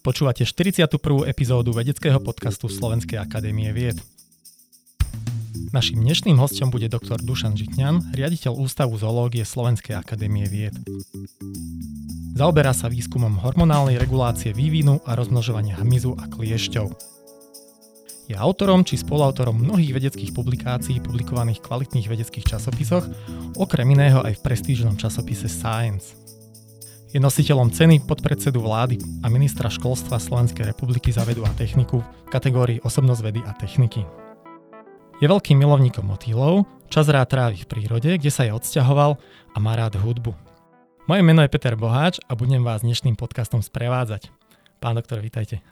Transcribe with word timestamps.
Počúvate 0.00 0.48
41. 0.48 0.88
epizódu 1.28 1.76
vedeckého 1.76 2.16
podcastu 2.24 2.72
Slovenskej 2.72 3.20
akadémie 3.20 3.68
vied. 3.68 4.00
Naším 5.76 6.00
dnešným 6.08 6.40
hostom 6.40 6.72
bude 6.72 6.88
doktor 6.88 7.20
Dušan 7.20 7.52
Žitňan, 7.52 8.16
riaditeľ 8.16 8.56
Ústavu 8.64 8.96
zoológie 8.96 9.44
Slovenskej 9.44 10.00
akadémie 10.00 10.48
vied. 10.48 10.72
Zaoberá 12.32 12.72
sa 12.72 12.88
výskumom 12.88 13.44
hormonálnej 13.44 14.00
regulácie 14.00 14.56
vývinu 14.56 15.04
a 15.04 15.12
rozmnožovania 15.12 15.76
hmyzu 15.84 16.16
a 16.16 16.32
kliešťov. 16.32 16.88
Je 18.32 18.40
autorom 18.40 18.80
či 18.88 18.96
spoluautorom 18.96 19.60
mnohých 19.60 20.00
vedeckých 20.00 20.32
publikácií 20.32 21.04
publikovaných 21.04 21.60
v 21.60 21.66
kvalitných 21.68 22.08
vedeckých 22.08 22.48
časopisoch, 22.56 23.04
okrem 23.52 23.84
iného 23.92 24.24
aj 24.24 24.40
v 24.40 24.44
prestížnom 24.48 24.96
časopise 24.96 25.44
Science. 25.44 26.19
Je 27.10 27.18
nositeľom 27.18 27.74
ceny 27.74 28.06
podpredsedu 28.06 28.62
vlády 28.62 29.02
a 29.26 29.26
ministra 29.26 29.66
školstva 29.66 30.22
Slovenskej 30.22 30.62
republiky 30.62 31.10
za 31.10 31.26
vedu 31.26 31.42
a 31.42 31.50
techniku 31.58 32.06
v 32.06 32.30
kategórii 32.30 32.78
osobnosť 32.86 33.22
vedy 33.26 33.42
a 33.42 33.50
techniky. 33.50 34.06
Je 35.18 35.26
veľkým 35.26 35.58
milovníkom 35.58 36.06
motýlov, 36.06 36.70
čas 36.86 37.10
rád 37.10 37.34
trávi 37.34 37.58
v 37.58 37.66
prírode, 37.66 38.14
kde 38.14 38.30
sa 38.30 38.46
je 38.46 38.54
odsťahoval 38.54 39.18
a 39.50 39.56
má 39.58 39.74
rád 39.74 39.98
hudbu. 39.98 40.38
Moje 41.10 41.22
meno 41.26 41.42
je 41.42 41.50
Peter 41.50 41.74
Boháč 41.74 42.22
a 42.30 42.38
budem 42.38 42.62
vás 42.62 42.86
dnešným 42.86 43.18
podcastom 43.18 43.58
sprevádzať. 43.58 44.30
Pán 44.78 44.94
doktor, 44.94 45.18
vítajte. 45.18 45.66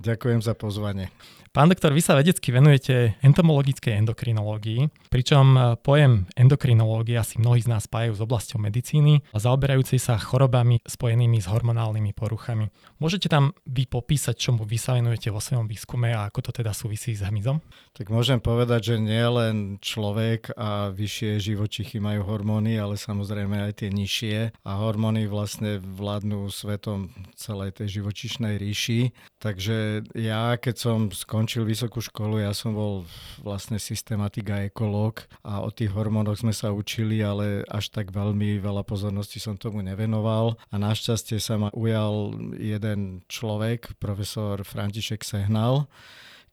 Ďakujem 0.00 0.40
za 0.40 0.56
pozvanie. 0.56 1.12
Pán 1.48 1.72
doktor, 1.72 1.96
vy 1.96 2.04
sa 2.04 2.12
vedecky 2.12 2.52
venujete 2.52 3.16
entomologickej 3.24 3.96
endokrinológii, 4.04 5.08
pričom 5.08 5.56
e, 5.56 5.60
pojem 5.80 6.28
endokrinológia 6.36 7.24
si 7.24 7.40
mnohí 7.40 7.64
z 7.64 7.72
nás 7.72 7.88
spájajú 7.88 8.20
s 8.20 8.20
oblasťou 8.20 8.60
medicíny 8.60 9.24
a 9.32 9.40
zaoberajúcej 9.40 9.96
sa 9.96 10.20
chorobami 10.20 10.84
spojenými 10.84 11.40
s 11.40 11.48
hormonálnymi 11.48 12.12
poruchami. 12.12 12.68
Môžete 13.00 13.32
tam 13.32 13.56
vy 13.64 13.88
popísať, 13.88 14.36
čomu 14.36 14.68
vy 14.68 14.76
sa 14.76 15.00
venujete 15.00 15.32
vo 15.32 15.40
svojom 15.40 15.64
výskume 15.64 16.12
a 16.12 16.28
ako 16.28 16.52
to 16.52 16.60
teda 16.60 16.76
súvisí 16.76 17.16
s 17.16 17.24
hmyzom? 17.24 17.64
Tak 17.96 18.12
môžem 18.12 18.44
povedať, 18.44 18.92
že 18.92 18.96
nie 19.00 19.24
len 19.24 19.80
človek 19.80 20.52
a 20.52 20.92
vyššie 20.92 21.40
živočichy 21.40 21.96
majú 21.96 22.28
hormóny, 22.28 22.76
ale 22.76 23.00
samozrejme 23.00 23.72
aj 23.72 23.72
tie 23.80 23.88
nižšie 23.88 24.36
a 24.68 24.70
hormóny 24.76 25.24
vlastne 25.24 25.80
vládnu 25.80 26.52
svetom 26.52 27.08
celej 27.40 27.80
tej 27.80 28.04
živočišnej 28.04 28.60
ríši. 28.60 29.16
Takže 29.40 30.04
ja, 30.12 30.58
keď 30.60 30.76
som 30.76 30.98
skončil 31.08 31.37
skončil 31.38 31.62
vysokú 31.62 32.02
školu, 32.02 32.42
ja 32.42 32.50
som 32.50 32.74
bol 32.74 33.06
vlastne 33.38 33.78
systematik 33.78 34.50
a 34.50 34.66
ekológ 34.66 35.22
a 35.46 35.62
o 35.62 35.70
tých 35.70 35.94
hormónoch 35.94 36.42
sme 36.42 36.50
sa 36.50 36.74
učili, 36.74 37.22
ale 37.22 37.62
až 37.70 37.94
tak 37.94 38.10
veľmi 38.10 38.58
veľa 38.58 38.82
pozornosti 38.82 39.38
som 39.38 39.54
tomu 39.54 39.78
nevenoval. 39.86 40.58
A 40.74 40.82
našťastie 40.82 41.38
sa 41.38 41.54
ma 41.54 41.70
ujal 41.70 42.34
jeden 42.58 43.22
človek, 43.30 43.94
profesor 44.02 44.66
František 44.66 45.22
Sehnal, 45.22 45.86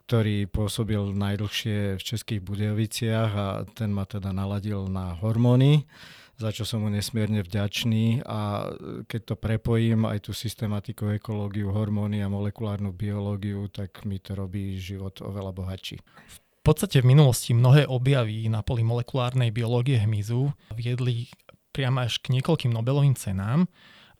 ktorý 0.05 0.45
pôsobil 0.45 1.01
najdlhšie 1.13 1.97
v 1.97 2.01
Českých 2.01 2.41
Budejoviciach 2.45 3.31
a 3.33 3.47
ten 3.73 3.89
ma 3.89 4.05
teda 4.05 4.29
naladil 4.29 4.85
na 4.85 5.17
hormóny 5.17 5.89
za 6.35 6.51
čo 6.51 6.67
som 6.67 6.83
mu 6.83 6.91
nesmierne 6.91 7.39
vďačný 7.39 8.27
a 8.27 8.67
keď 9.07 9.21
to 9.23 9.35
prepojím 9.39 10.03
aj 10.03 10.27
tú 10.27 10.31
systematiku, 10.35 11.15
ekológiu, 11.15 11.71
hormóny 11.71 12.19
a 12.19 12.31
molekulárnu 12.31 12.91
biológiu, 12.91 13.71
tak 13.71 14.03
mi 14.03 14.19
to 14.19 14.35
robí 14.35 14.75
život 14.75 15.23
oveľa 15.23 15.55
bohatší. 15.55 15.97
V 16.35 16.61
podstate 16.65 16.99
v 16.99 17.15
minulosti 17.15 17.55
mnohé 17.55 17.87
objavy 17.87 18.51
na 18.51 18.65
poli 18.65 18.83
molekulárnej 18.83 19.53
biológie 19.53 20.01
hmyzu 20.01 20.51
viedli 20.75 21.31
priamo 21.71 22.03
až 22.03 22.19
k 22.19 22.35
niekoľkým 22.35 22.71
Nobelovým 22.73 23.15
cenám, 23.15 23.67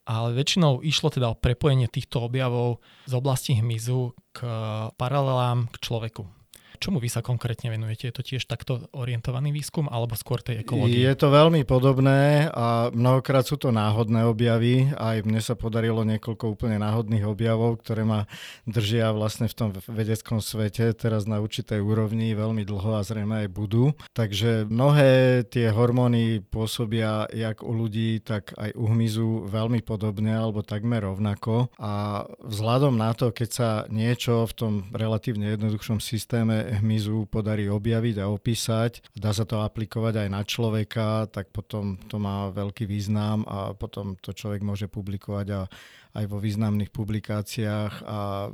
ale 0.05 0.37
väčšinou 0.37 0.85
išlo 0.85 1.09
teda 1.09 1.33
o 1.33 1.39
prepojenie 1.39 1.89
týchto 1.89 2.21
objavov 2.21 2.79
z 3.09 3.13
oblasti 3.17 3.57
hmyzu 3.57 4.13
k 4.31 4.39
paralelám 4.95 5.67
k 5.73 5.75
človeku. 5.81 6.23
Čomu 6.75 6.99
vy 6.99 7.09
sa 7.09 7.25
konkrétne 7.25 7.71
venujete? 7.71 8.11
Je 8.11 8.15
to 8.15 8.23
tiež 8.23 8.45
takto 8.45 8.85
orientovaný 8.91 9.55
výskum 9.55 9.87
alebo 9.87 10.13
skôr 10.13 10.43
tej 10.43 10.61
ekológie? 10.61 11.01
Je 11.01 11.15
to 11.15 11.31
veľmi 11.31 11.63
podobné 11.63 12.51
a 12.51 12.91
mnohokrát 12.91 13.47
sú 13.47 13.55
to 13.55 13.71
náhodné 13.71 14.27
objavy. 14.27 14.91
Aj 14.95 15.19
mne 15.23 15.39
sa 15.39 15.55
podarilo 15.55 16.03
niekoľko 16.03 16.57
úplne 16.57 16.77
náhodných 16.81 17.25
objavov, 17.25 17.81
ktoré 17.81 18.03
ma 18.03 18.27
držia 18.67 19.15
vlastne 19.15 19.47
v 19.47 19.55
tom 19.55 19.69
vedeckom 19.87 20.43
svete 20.43 20.91
teraz 20.93 21.25
na 21.25 21.39
určitej 21.39 21.79
úrovni 21.79 22.35
veľmi 22.35 22.67
dlho 22.67 22.99
a 22.99 23.05
zrejme 23.05 23.45
aj 23.45 23.49
budú. 23.49 23.95
Takže 24.11 24.67
mnohé 24.67 25.43
tie 25.47 25.71
hormóny 25.71 26.43
pôsobia 26.43 27.29
jak 27.31 27.63
u 27.63 27.71
ľudí, 27.71 28.19
tak 28.21 28.51
aj 28.57 28.75
u 28.75 28.85
hmyzu 28.91 29.47
veľmi 29.47 29.81
podobne 29.85 30.35
alebo 30.35 30.65
takmer 30.65 31.05
rovnako. 31.05 31.69
A 31.79 32.25
vzhľadom 32.43 32.97
na 32.97 33.13
to, 33.13 33.31
keď 33.31 33.49
sa 33.49 33.69
niečo 33.87 34.45
v 34.49 34.53
tom 34.53 34.73
relatívne 34.91 35.53
jednoduchšom 35.53 36.01
systéme 36.01 36.64
hmyzu 36.81 37.29
podarí 37.29 37.69
objaviť 37.69 38.15
a 38.21 38.31
opísať, 38.31 39.15
dá 39.15 39.31
sa 39.31 39.45
to 39.45 39.61
aplikovať 39.61 40.25
aj 40.25 40.29
na 40.31 40.41
človeka, 40.41 41.29
tak 41.29 41.53
potom 41.53 41.97
to 42.09 42.17
má 42.17 42.49
veľký 42.49 42.89
význam 42.89 43.45
a 43.45 43.73
potom 43.77 44.17
to 44.17 44.33
človek 44.33 44.65
môže 44.65 44.89
publikovať 44.89 45.47
a 45.53 45.61
aj 46.15 46.25
vo 46.31 46.39
významných 46.39 46.95
publikáciách 46.95 47.93
a 48.07 48.47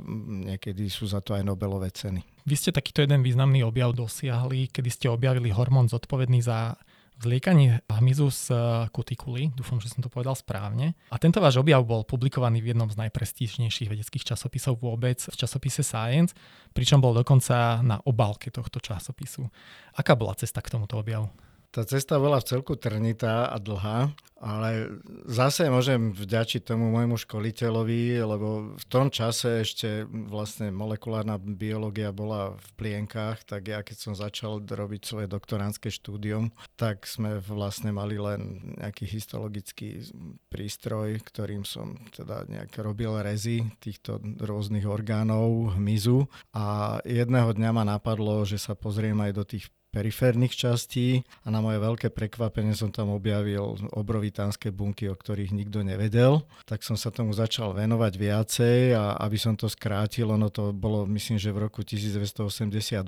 niekedy 0.50 0.90
sú 0.90 1.06
za 1.06 1.22
to 1.22 1.38
aj 1.38 1.46
Nobelové 1.46 1.94
ceny. 1.94 2.20
Vy 2.42 2.54
ste 2.58 2.74
takýto 2.74 3.06
jeden 3.06 3.22
významný 3.22 3.62
objav 3.62 3.94
dosiahli, 3.94 4.66
kedy 4.74 4.90
ste 4.90 5.06
objavili 5.06 5.54
hormón 5.54 5.86
zodpovedný 5.86 6.42
za 6.42 6.74
Zliekanie 7.20 7.84
hmyzu 7.86 8.32
z 8.32 8.50
eh, 8.50 8.58
kutikuly, 8.88 9.52
dúfam, 9.52 9.78
že 9.82 9.92
som 9.92 10.00
to 10.00 10.08
povedal 10.08 10.32
správne. 10.32 10.96
A 11.12 11.20
tento 11.20 11.38
váš 11.38 11.60
objav 11.60 11.84
bol 11.84 12.06
publikovaný 12.06 12.64
v 12.64 12.72
jednom 12.72 12.88
z 12.88 12.98
najprestížnejších 12.98 13.92
vedeckých 13.92 14.32
časopisov 14.32 14.80
vôbec, 14.80 15.20
v 15.20 15.36
časopise 15.36 15.84
Science, 15.84 16.32
pričom 16.72 16.98
bol 16.98 17.12
dokonca 17.12 17.84
na 17.84 18.00
obálke 18.02 18.48
tohto 18.48 18.80
časopisu. 18.80 19.46
Aká 19.94 20.16
bola 20.16 20.32
cesta 20.34 20.64
k 20.64 20.72
tomuto 20.72 20.96
objavu? 20.96 21.28
Tá 21.72 21.88
cesta 21.88 22.20
bola 22.20 22.36
v 22.36 22.48
celku 22.52 22.76
trnitá 22.76 23.48
a 23.48 23.56
dlhá, 23.56 24.12
ale 24.44 24.92
zase 25.24 25.72
môžem 25.72 26.12
vďačiť 26.12 26.68
tomu 26.68 26.92
môjmu 26.92 27.16
školiteľovi, 27.16 28.20
lebo 28.20 28.76
v 28.76 28.86
tom 28.92 29.08
čase 29.08 29.64
ešte 29.64 30.04
vlastne 30.04 30.68
molekulárna 30.68 31.40
biológia 31.40 32.12
bola 32.12 32.52
v 32.60 32.68
plienkách, 32.76 33.48
tak 33.48 33.72
ja 33.72 33.80
keď 33.80 33.96
som 33.96 34.12
začal 34.12 34.60
robiť 34.60 35.00
svoje 35.00 35.32
doktoránske 35.32 35.88
štúdium, 35.88 36.52
tak 36.76 37.08
sme 37.08 37.40
vlastne 37.40 37.88
mali 37.88 38.20
len 38.20 38.74
nejaký 38.76 39.08
histologický 39.08 40.12
prístroj, 40.52 41.24
ktorým 41.24 41.64
som 41.64 41.96
teda 42.12 42.52
nejak 42.52 42.74
robil 42.84 43.16
rezy 43.16 43.64
týchto 43.80 44.20
rôznych 44.44 44.84
orgánov 44.84 45.72
hmyzu. 45.80 46.28
A 46.52 46.98
jedného 47.08 47.48
dňa 47.56 47.70
ma 47.72 47.88
napadlo, 47.88 48.44
že 48.44 48.60
sa 48.60 48.76
pozriem 48.76 49.16
aj 49.24 49.32
do 49.32 49.44
tých 49.48 49.72
periférnych 49.92 50.56
častí 50.56 51.20
a 51.44 51.52
na 51.52 51.60
moje 51.60 51.76
veľké 51.76 52.08
prekvapenie 52.08 52.72
som 52.72 52.88
tam 52.88 53.12
objavil 53.12 53.76
obrovitánske 53.92 54.72
bunky, 54.72 55.12
o 55.12 55.14
ktorých 55.14 55.52
nikto 55.52 55.84
nevedel. 55.84 56.40
Tak 56.64 56.80
som 56.80 56.96
sa 56.96 57.12
tomu 57.12 57.36
začal 57.36 57.76
venovať 57.76 58.12
viacej 58.16 58.96
a 58.96 59.20
aby 59.20 59.36
som 59.36 59.52
to 59.52 59.68
skrátil, 59.68 60.32
ono 60.32 60.48
to 60.48 60.72
bolo 60.72 61.04
myslím, 61.12 61.36
že 61.36 61.52
v 61.52 61.68
roku 61.68 61.84
1988. 61.84 63.04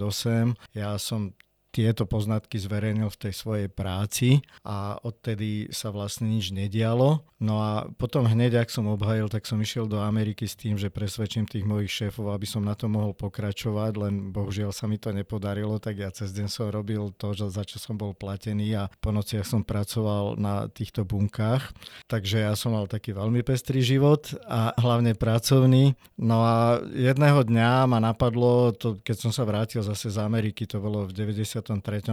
Ja 0.76 0.92
som 1.00 1.32
tieto 1.74 2.06
poznatky 2.06 2.54
zverejnil 2.62 3.10
v 3.10 3.20
tej 3.26 3.34
svojej 3.34 3.66
práci 3.66 4.46
a 4.62 4.94
odtedy 5.02 5.74
sa 5.74 5.90
vlastne 5.90 6.30
nič 6.30 6.54
nedialo. 6.54 7.26
No 7.42 7.58
a 7.58 7.90
potom 7.98 8.30
hneď, 8.30 8.62
ak 8.62 8.70
som 8.70 8.86
obhajil, 8.86 9.26
tak 9.26 9.42
som 9.42 9.58
išiel 9.58 9.90
do 9.90 9.98
Ameriky 9.98 10.46
s 10.46 10.54
tým, 10.54 10.78
že 10.78 10.94
presvedčím 10.94 11.50
tých 11.50 11.66
mojich 11.66 11.90
šéfov, 11.90 12.30
aby 12.30 12.46
som 12.46 12.62
na 12.62 12.78
to 12.78 12.86
mohol 12.86 13.10
pokračovať, 13.10 13.92
len 13.98 14.30
bohužiaľ 14.30 14.70
sa 14.70 14.86
mi 14.86 15.02
to 15.02 15.10
nepodarilo, 15.10 15.82
tak 15.82 15.98
ja 15.98 16.14
cez 16.14 16.30
deň 16.30 16.46
som 16.46 16.70
robil 16.70 17.10
to, 17.18 17.34
za 17.34 17.66
čo 17.66 17.82
som 17.82 17.98
bol 17.98 18.14
platený 18.14 18.78
a 18.78 18.88
po 19.02 19.10
nociach 19.10 19.44
som 19.44 19.66
pracoval 19.66 20.38
na 20.38 20.70
týchto 20.70 21.02
bunkách. 21.02 21.74
Takže 22.06 22.46
ja 22.46 22.54
som 22.54 22.78
mal 22.78 22.86
taký 22.86 23.10
veľmi 23.10 23.42
pestrý 23.42 23.82
život 23.82 24.30
a 24.46 24.70
hlavne 24.78 25.18
pracovný. 25.18 25.98
No 26.14 26.46
a 26.46 26.78
jedného 26.94 27.42
dňa 27.42 27.90
ma 27.90 27.98
napadlo, 27.98 28.70
to, 28.70 29.02
keď 29.02 29.16
som 29.18 29.32
sa 29.34 29.42
vrátil 29.42 29.82
zase 29.82 30.14
z 30.14 30.22
Ameriky, 30.22 30.64
to 30.70 30.78
bolo 30.78 31.10
v 31.10 31.12
90 31.12 31.63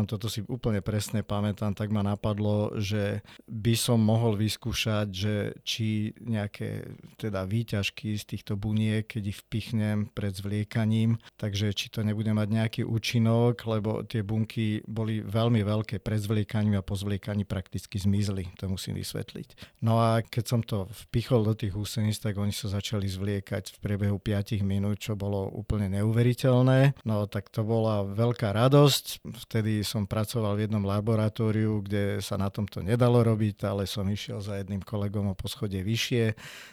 toto 0.07 0.27
si 0.31 0.43
úplne 0.47 0.79
presne 0.79 1.21
pamätám, 1.21 1.75
tak 1.75 1.91
ma 1.91 2.01
napadlo, 2.01 2.75
že 2.79 3.21
by 3.47 3.73
som 3.75 3.99
mohol 3.99 4.39
vyskúšať, 4.39 5.07
že 5.11 5.35
či 5.67 6.15
nejaké 6.23 6.87
teda 7.19 7.43
výťažky 7.45 8.15
z 8.17 8.23
týchto 8.23 8.55
buniek, 8.55 9.07
keď 9.07 9.23
ich 9.31 9.39
vpichnem 9.47 10.09
pred 10.11 10.31
zvliekaním, 10.31 11.19
takže 11.35 11.71
či 11.75 11.91
to 11.91 12.03
nebude 12.03 12.31
mať 12.31 12.47
nejaký 12.47 12.81
účinok, 12.83 13.63
lebo 13.67 14.03
tie 14.07 14.23
bunky 14.23 14.81
boli 14.87 15.21
veľmi 15.23 15.61
veľké 15.63 15.99
pred 15.99 16.19
zvliekaním 16.19 16.79
a 16.79 16.85
po 16.85 16.95
zvliekaní 16.95 17.43
prakticky 17.47 17.99
zmizli, 18.01 18.51
to 18.57 18.67
musím 18.67 18.97
vysvetliť. 18.97 19.81
No 19.85 20.01
a 20.01 20.21
keď 20.23 20.43
som 20.45 20.61
to 20.61 20.87
vpichol 21.07 21.43
do 21.45 21.53
tých 21.57 21.75
úseníc, 21.75 22.19
tak 22.21 22.37
oni 22.37 22.53
sa 22.53 22.71
začali 22.71 23.07
zvliekať 23.09 23.75
v 23.75 23.77
priebehu 23.81 24.17
5 24.17 24.61
minút, 24.61 25.01
čo 25.01 25.17
bolo 25.17 25.49
úplne 25.51 25.89
neuveriteľné. 25.91 27.03
No 27.03 27.25
tak 27.25 27.49
to 27.49 27.65
bola 27.65 28.05
veľká 28.05 28.53
radosť 28.53 29.25
vtedy 29.43 29.81
som 29.81 30.05
pracoval 30.05 30.55
v 30.55 30.69
jednom 30.69 30.85
laboratóriu, 30.85 31.81
kde 31.81 32.21
sa 32.21 32.37
na 32.37 32.53
tomto 32.53 32.85
nedalo 32.85 33.25
robiť, 33.25 33.65
ale 33.65 33.89
som 33.89 34.05
išiel 34.05 34.39
za 34.39 34.61
jedným 34.61 34.85
kolegom 34.85 35.33
o 35.33 35.35
poschodie 35.35 35.81
vyššie. 35.81 36.23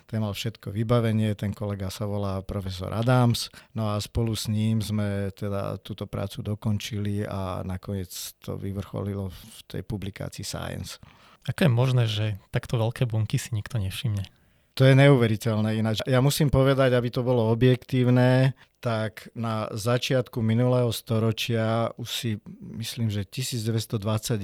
Ten 0.06 0.20
mal 0.20 0.36
všetko 0.36 0.70
vybavenie, 0.70 1.32
ten 1.34 1.56
kolega 1.56 1.88
sa 1.88 2.04
volá 2.04 2.40
profesor 2.44 2.92
Adams. 2.94 3.48
No 3.72 3.90
a 3.92 3.98
spolu 3.98 4.36
s 4.36 4.46
ním 4.46 4.84
sme 4.84 5.32
teda 5.34 5.80
túto 5.80 6.04
prácu 6.04 6.44
dokončili 6.44 7.24
a 7.24 7.64
nakoniec 7.64 8.12
to 8.44 8.54
vyvrcholilo 8.54 9.32
v 9.32 9.58
tej 9.66 9.82
publikácii 9.82 10.46
Science. 10.46 11.02
Ako 11.48 11.64
je 11.64 11.72
možné, 11.72 12.04
že 12.04 12.26
takto 12.52 12.76
veľké 12.76 13.08
bunky 13.08 13.40
si 13.40 13.56
nikto 13.56 13.80
nevšimne? 13.80 14.37
To 14.78 14.86
je 14.86 14.94
neuveriteľné 14.94 15.74
ináč. 15.74 16.06
Ja 16.06 16.22
musím 16.22 16.54
povedať, 16.54 16.94
aby 16.94 17.10
to 17.10 17.26
bolo 17.26 17.50
objektívne, 17.50 18.54
tak 18.78 19.26
na 19.34 19.66
začiatku 19.74 20.38
minulého 20.38 20.94
storočia 20.94 21.90
už 21.98 22.06
si 22.06 22.30
myslím, 22.78 23.10
že 23.10 23.26
1921 23.26 24.38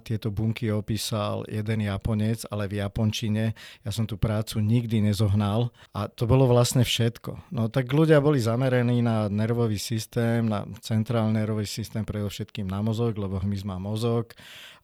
tieto 0.00 0.32
bunky 0.32 0.72
opísal 0.72 1.44
jeden 1.52 1.84
Japonec, 1.84 2.48
ale 2.48 2.64
v 2.64 2.80
Japončine. 2.80 3.52
Ja 3.84 3.92
som 3.92 4.08
tú 4.08 4.16
prácu 4.16 4.64
nikdy 4.64 5.04
nezohnal 5.04 5.68
a 5.92 6.08
to 6.08 6.24
bolo 6.24 6.48
vlastne 6.48 6.80
všetko. 6.80 7.52
No 7.52 7.68
tak 7.68 7.92
ľudia 7.92 8.24
boli 8.24 8.40
zameraní 8.40 9.04
na 9.04 9.28
nervový 9.28 9.76
systém, 9.76 10.48
na 10.48 10.64
centrálny 10.80 11.44
nervový 11.44 11.68
systém, 11.68 12.08
predovšetkým 12.08 12.64
na 12.64 12.80
mozog, 12.80 13.20
lebo 13.20 13.36
hmyz 13.36 13.68
má 13.68 13.76
mozog 13.76 14.32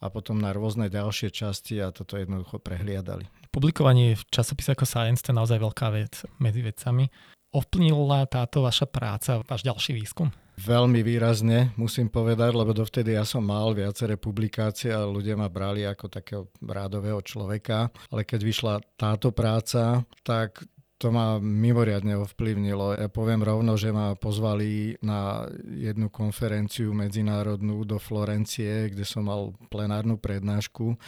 a 0.04 0.12
potom 0.12 0.36
na 0.36 0.52
rôzne 0.52 0.92
ďalšie 0.92 1.32
časti 1.32 1.80
a 1.80 1.88
toto 1.88 2.20
jednoducho 2.20 2.60
prehliadali. 2.60 3.39
Publikovanie 3.50 4.14
v 4.14 4.22
časopise 4.30 4.78
ako 4.78 4.86
Science 4.86 5.26
to 5.26 5.34
je 5.34 5.38
naozaj 5.42 5.58
veľká 5.58 5.90
vec 5.90 6.22
medzi 6.38 6.62
vedcami. 6.62 7.10
Ovplnila 7.50 8.30
táto 8.30 8.62
vaša 8.62 8.86
práca 8.86 9.42
váš 9.42 9.66
ďalší 9.66 9.98
výskum? 9.98 10.30
Veľmi 10.54 11.02
výrazne, 11.02 11.74
musím 11.74 12.06
povedať, 12.06 12.54
lebo 12.54 12.70
dovtedy 12.70 13.18
ja 13.18 13.26
som 13.26 13.42
mal 13.42 13.74
viaceré 13.74 14.14
publikácie 14.14 14.94
a 14.94 15.02
ľudia 15.02 15.34
ma 15.34 15.50
brali 15.50 15.82
ako 15.82 16.06
takého 16.06 16.42
rádového 16.62 17.18
človeka, 17.26 17.90
ale 18.14 18.22
keď 18.22 18.40
vyšla 18.44 18.74
táto 18.94 19.34
práca, 19.34 20.06
tak 20.22 20.62
to 21.00 21.08
ma 21.08 21.40
mimoriadne 21.40 22.22
ovplyvnilo. 22.22 23.02
Ja 23.02 23.08
poviem 23.08 23.40
rovno, 23.40 23.74
že 23.74 23.88
ma 23.88 24.12
pozvali 24.14 25.00
na 25.00 25.48
jednu 25.64 26.12
konferenciu 26.12 26.92
medzinárodnú 26.92 27.82
do 27.88 27.96
Florencie, 27.96 28.92
kde 28.92 29.08
som 29.08 29.26
mal 29.26 29.56
plenárnu 29.72 30.20
prednášku 30.20 31.00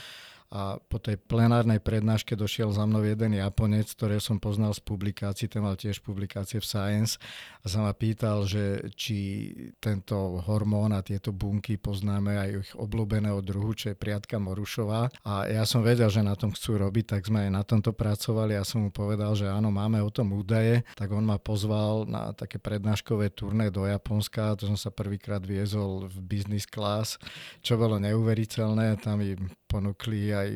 a 0.52 0.76
po 0.76 1.00
tej 1.00 1.16
plenárnej 1.16 1.80
prednáške 1.80 2.36
došiel 2.36 2.76
za 2.76 2.84
mnou 2.84 3.00
jeden 3.00 3.32
Japonec, 3.32 3.88
ktorý 3.88 4.20
som 4.20 4.36
poznal 4.36 4.76
z 4.76 4.84
publikácií, 4.84 5.48
ten 5.48 5.64
mal 5.64 5.80
tiež 5.80 6.04
publikácie 6.04 6.60
v 6.60 6.68
Science 6.68 7.16
a 7.64 7.72
sa 7.72 7.80
ma 7.80 7.96
pýtal, 7.96 8.44
že 8.44 8.84
či 8.92 9.48
tento 9.80 10.44
hormón 10.44 10.92
a 10.92 11.00
tieto 11.00 11.32
bunky 11.32 11.80
poznáme 11.80 12.36
aj 12.36 12.48
ich 12.52 12.70
obľúbeného 12.76 13.40
druhu, 13.40 13.72
čo 13.72 13.90
je 13.90 13.96
priatka 13.96 14.36
Morušová. 14.36 15.08
A 15.24 15.48
ja 15.48 15.64
som 15.64 15.80
vedel, 15.80 16.12
že 16.12 16.20
na 16.20 16.36
tom 16.36 16.52
chcú 16.52 16.76
robiť, 16.76 17.16
tak 17.16 17.24
sme 17.24 17.48
aj 17.48 17.50
na 17.56 17.64
tomto 17.64 17.96
pracovali. 17.96 18.52
Ja 18.52 18.68
som 18.68 18.84
mu 18.84 18.90
povedal, 18.92 19.32
že 19.32 19.48
áno, 19.48 19.72
máme 19.72 20.04
o 20.04 20.12
tom 20.12 20.36
údaje, 20.36 20.84
tak 21.00 21.16
on 21.16 21.24
ma 21.24 21.40
pozval 21.40 22.04
na 22.04 22.36
také 22.36 22.60
prednáškové 22.60 23.32
turné 23.32 23.72
do 23.72 23.88
Japonska. 23.88 24.52
To 24.60 24.68
som 24.68 24.76
sa 24.76 24.92
prvýkrát 24.92 25.40
viezol 25.40 26.12
v 26.12 26.20
business 26.20 26.68
class, 26.68 27.16
čo 27.64 27.80
bolo 27.80 27.96
neuveriteľné. 27.96 29.00
Tam 29.00 29.16
mi 29.16 29.32
ponúkli 29.72 30.28
aj 30.36 30.48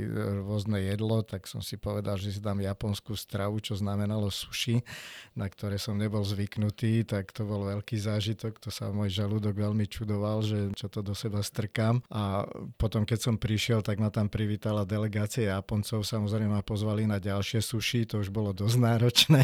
rôzne 0.44 0.84
jedlo, 0.84 1.24
tak 1.24 1.48
som 1.48 1.64
si 1.64 1.80
povedal, 1.80 2.20
že 2.20 2.36
si 2.36 2.40
dám 2.44 2.60
japonskú 2.60 3.16
stravu, 3.16 3.64
čo 3.64 3.72
znamenalo 3.72 4.28
sushi, 4.28 4.84
na 5.32 5.48
ktoré 5.48 5.80
som 5.80 5.96
nebol 5.96 6.20
zvyknutý, 6.20 7.08
tak 7.08 7.32
to 7.32 7.48
bol 7.48 7.64
veľký 7.64 7.96
zážitok, 7.96 8.60
to 8.60 8.68
sa 8.68 8.92
môj 8.92 9.08
žalúdok 9.08 9.56
veľmi 9.56 9.88
čudoval, 9.88 10.44
že 10.44 10.76
čo 10.76 10.92
to 10.92 11.00
do 11.00 11.16
seba 11.16 11.40
strkám. 11.40 12.04
A 12.12 12.44
potom, 12.76 13.08
keď 13.08 13.32
som 13.32 13.40
prišiel, 13.40 13.80
tak 13.80 13.96
ma 13.96 14.12
tam 14.12 14.28
privítala 14.28 14.84
delegácia 14.84 15.48
Japoncov, 15.48 16.04
samozrejme 16.04 16.52
ma 16.52 16.60
pozvali 16.60 17.08
na 17.08 17.16
ďalšie 17.16 17.64
sushi, 17.64 18.04
to 18.04 18.20
už 18.20 18.28
bolo 18.28 18.52
dosť 18.52 18.76
náročné, 18.76 19.42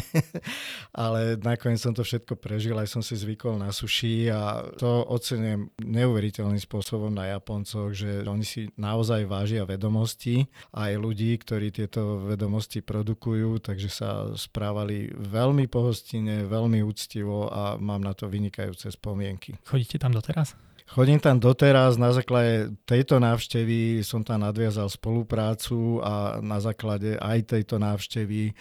ale 1.03 1.41
nakoniec 1.41 1.81
som 1.81 1.97
to 1.97 2.05
všetko 2.05 2.37
prežil, 2.37 2.77
aj 2.77 2.93
som 2.93 3.01
si 3.01 3.17
zvykol 3.17 3.57
na 3.57 3.73
sushi 3.73 4.29
a 4.29 4.61
to 4.77 5.07
ocenujem 5.09 5.73
neuveriteľným 5.81 6.61
spôsobom 6.61 7.09
na 7.09 7.33
Japoncoch, 7.33 7.95
že 7.95 8.21
oni 8.27 8.45
si 8.45 8.69
naozaj 8.77 9.25
vážia 9.25 9.62
šíria 9.63 9.79
vedomosti, 9.79 10.45
aj 10.75 10.91
ľudí, 10.99 11.39
ktorí 11.39 11.71
tieto 11.71 12.27
vedomosti 12.27 12.83
produkujú, 12.83 13.63
takže 13.63 13.89
sa 13.89 14.09
správali 14.35 15.09
veľmi 15.15 15.65
pohostine, 15.71 16.43
veľmi 16.43 16.83
úctivo 16.83 17.47
a 17.49 17.79
mám 17.79 18.03
na 18.03 18.13
to 18.13 18.27
vynikajúce 18.27 18.91
spomienky. 18.91 19.55
Chodíte 19.63 19.97
tam 19.97 20.11
doteraz? 20.11 20.53
Chodím 20.83 21.17
tam 21.17 21.39
doteraz, 21.39 21.95
na 21.95 22.11
základe 22.11 22.75
tejto 22.83 23.15
návštevy 23.17 24.03
som 24.03 24.19
tam 24.19 24.43
nadviazal 24.43 24.91
spoluprácu 24.91 26.03
a 26.03 26.43
na 26.43 26.59
základe 26.59 27.15
aj 27.17 27.55
tejto 27.55 27.79
návštevy 27.79 28.51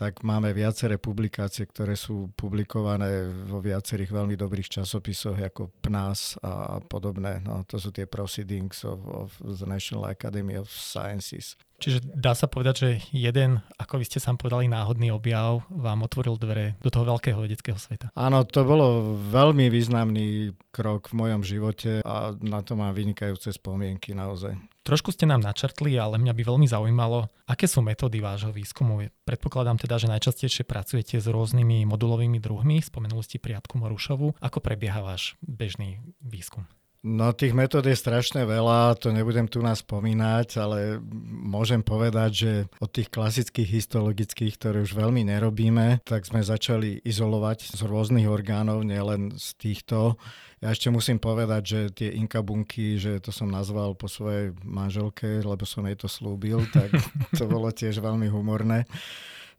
tak 0.00 0.24
máme 0.24 0.56
viaceré 0.56 0.96
publikácie, 0.96 1.68
ktoré 1.68 1.92
sú 1.92 2.32
publikované 2.32 3.28
vo 3.44 3.60
viacerých 3.60 4.08
veľmi 4.08 4.32
dobrých 4.32 4.80
časopisoch 4.80 5.36
ako 5.36 5.68
PNAS 5.84 6.40
a 6.40 6.80
podobné. 6.80 7.44
No, 7.44 7.68
to 7.68 7.76
sú 7.76 7.92
tie 7.92 8.08
Proceedings 8.08 8.80
of, 8.88 9.04
of 9.04 9.36
the 9.44 9.68
National 9.68 10.08
Academy 10.08 10.56
of 10.56 10.72
Sciences. 10.72 11.60
Čiže 11.80 12.04
dá 12.04 12.36
sa 12.36 12.44
povedať, 12.44 12.74
že 12.76 12.88
jeden, 13.16 13.64
ako 13.80 13.98
vy 13.98 14.04
ste 14.04 14.20
sám 14.20 14.36
povedali, 14.36 14.68
náhodný 14.68 15.08
objav 15.10 15.64
vám 15.72 16.04
otvoril 16.04 16.36
dvere 16.36 16.76
do 16.84 16.92
toho 16.92 17.08
veľkého 17.08 17.40
vedeckého 17.40 17.80
sveta. 17.80 18.12
Áno, 18.12 18.44
to 18.44 18.60
bolo 18.68 19.16
veľmi 19.32 19.72
významný 19.72 20.52
krok 20.68 21.08
v 21.08 21.18
mojom 21.24 21.40
živote 21.40 22.04
a 22.04 22.36
na 22.44 22.60
to 22.60 22.76
mám 22.76 22.92
vynikajúce 22.92 23.56
spomienky 23.56 24.12
naozaj. 24.12 24.54
Trošku 24.80 25.12
ste 25.12 25.28
nám 25.28 25.44
načrtli, 25.44 25.96
ale 26.00 26.16
mňa 26.16 26.32
by 26.32 26.42
veľmi 26.44 26.66
zaujímalo, 26.68 27.28
aké 27.44 27.68
sú 27.68 27.84
metódy 27.84 28.20
vášho 28.20 28.48
výskumu. 28.48 29.12
Predpokladám 29.28 29.76
teda, 29.76 30.00
že 30.00 30.08
najčastejšie 30.08 30.64
pracujete 30.64 31.20
s 31.20 31.28
rôznymi 31.28 31.84
modulovými 31.84 32.40
druhmi, 32.40 32.80
spomenuli 32.80 33.24
ste 33.24 33.36
priatku 33.36 33.76
Morušovu. 33.76 34.40
Ako 34.40 34.58
prebieha 34.64 35.04
váš 35.04 35.36
bežný 35.44 36.00
výskum? 36.24 36.64
No 37.00 37.32
tých 37.32 37.56
metód 37.56 37.88
je 37.88 37.96
strašne 37.96 38.44
veľa, 38.44 38.92
to 39.00 39.08
nebudem 39.08 39.48
tu 39.48 39.64
nás 39.64 39.80
spomínať, 39.80 40.48
ale 40.60 41.00
môžem 41.32 41.80
povedať, 41.80 42.30
že 42.36 42.52
od 42.76 42.92
tých 42.92 43.08
klasických 43.08 43.80
histologických, 43.80 44.60
ktoré 44.60 44.84
už 44.84 44.92
veľmi 44.92 45.24
nerobíme, 45.24 46.04
tak 46.04 46.28
sme 46.28 46.44
začali 46.44 47.00
izolovať 47.00 47.72
z 47.72 47.80
rôznych 47.88 48.28
orgánov, 48.28 48.84
nielen 48.84 49.32
z 49.32 49.48
týchto. 49.56 50.20
Ja 50.60 50.76
ešte 50.76 50.92
musím 50.92 51.16
povedať, 51.16 51.62
že 51.64 51.80
tie 51.88 52.12
inkabunky, 52.20 53.00
že 53.00 53.16
to 53.24 53.32
som 53.32 53.48
nazval 53.48 53.96
po 53.96 54.04
svojej 54.04 54.52
manželke, 54.60 55.40
lebo 55.40 55.64
som 55.64 55.88
jej 55.88 55.96
to 55.96 56.04
slúbil, 56.04 56.68
tak 56.68 56.92
to 57.40 57.48
bolo 57.48 57.72
tiež 57.72 58.04
veľmi 58.04 58.28
humorné. 58.28 58.84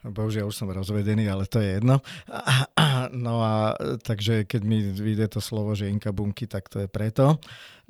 Bohužiaľ 0.01 0.49
už 0.49 0.57
som 0.57 0.69
rozvedený, 0.73 1.29
ale 1.29 1.45
to 1.45 1.61
je 1.61 1.77
jedno. 1.77 2.01
No 3.11 3.41
a 3.41 3.73
takže 4.05 4.45
keď 4.45 4.61
mi 4.61 4.77
vyjde 4.85 5.37
to 5.37 5.39
slovo, 5.41 5.73
že 5.73 5.89
inkabunky, 5.89 6.45
tak 6.45 6.69
to 6.69 6.85
je 6.85 6.87
preto. 6.87 7.41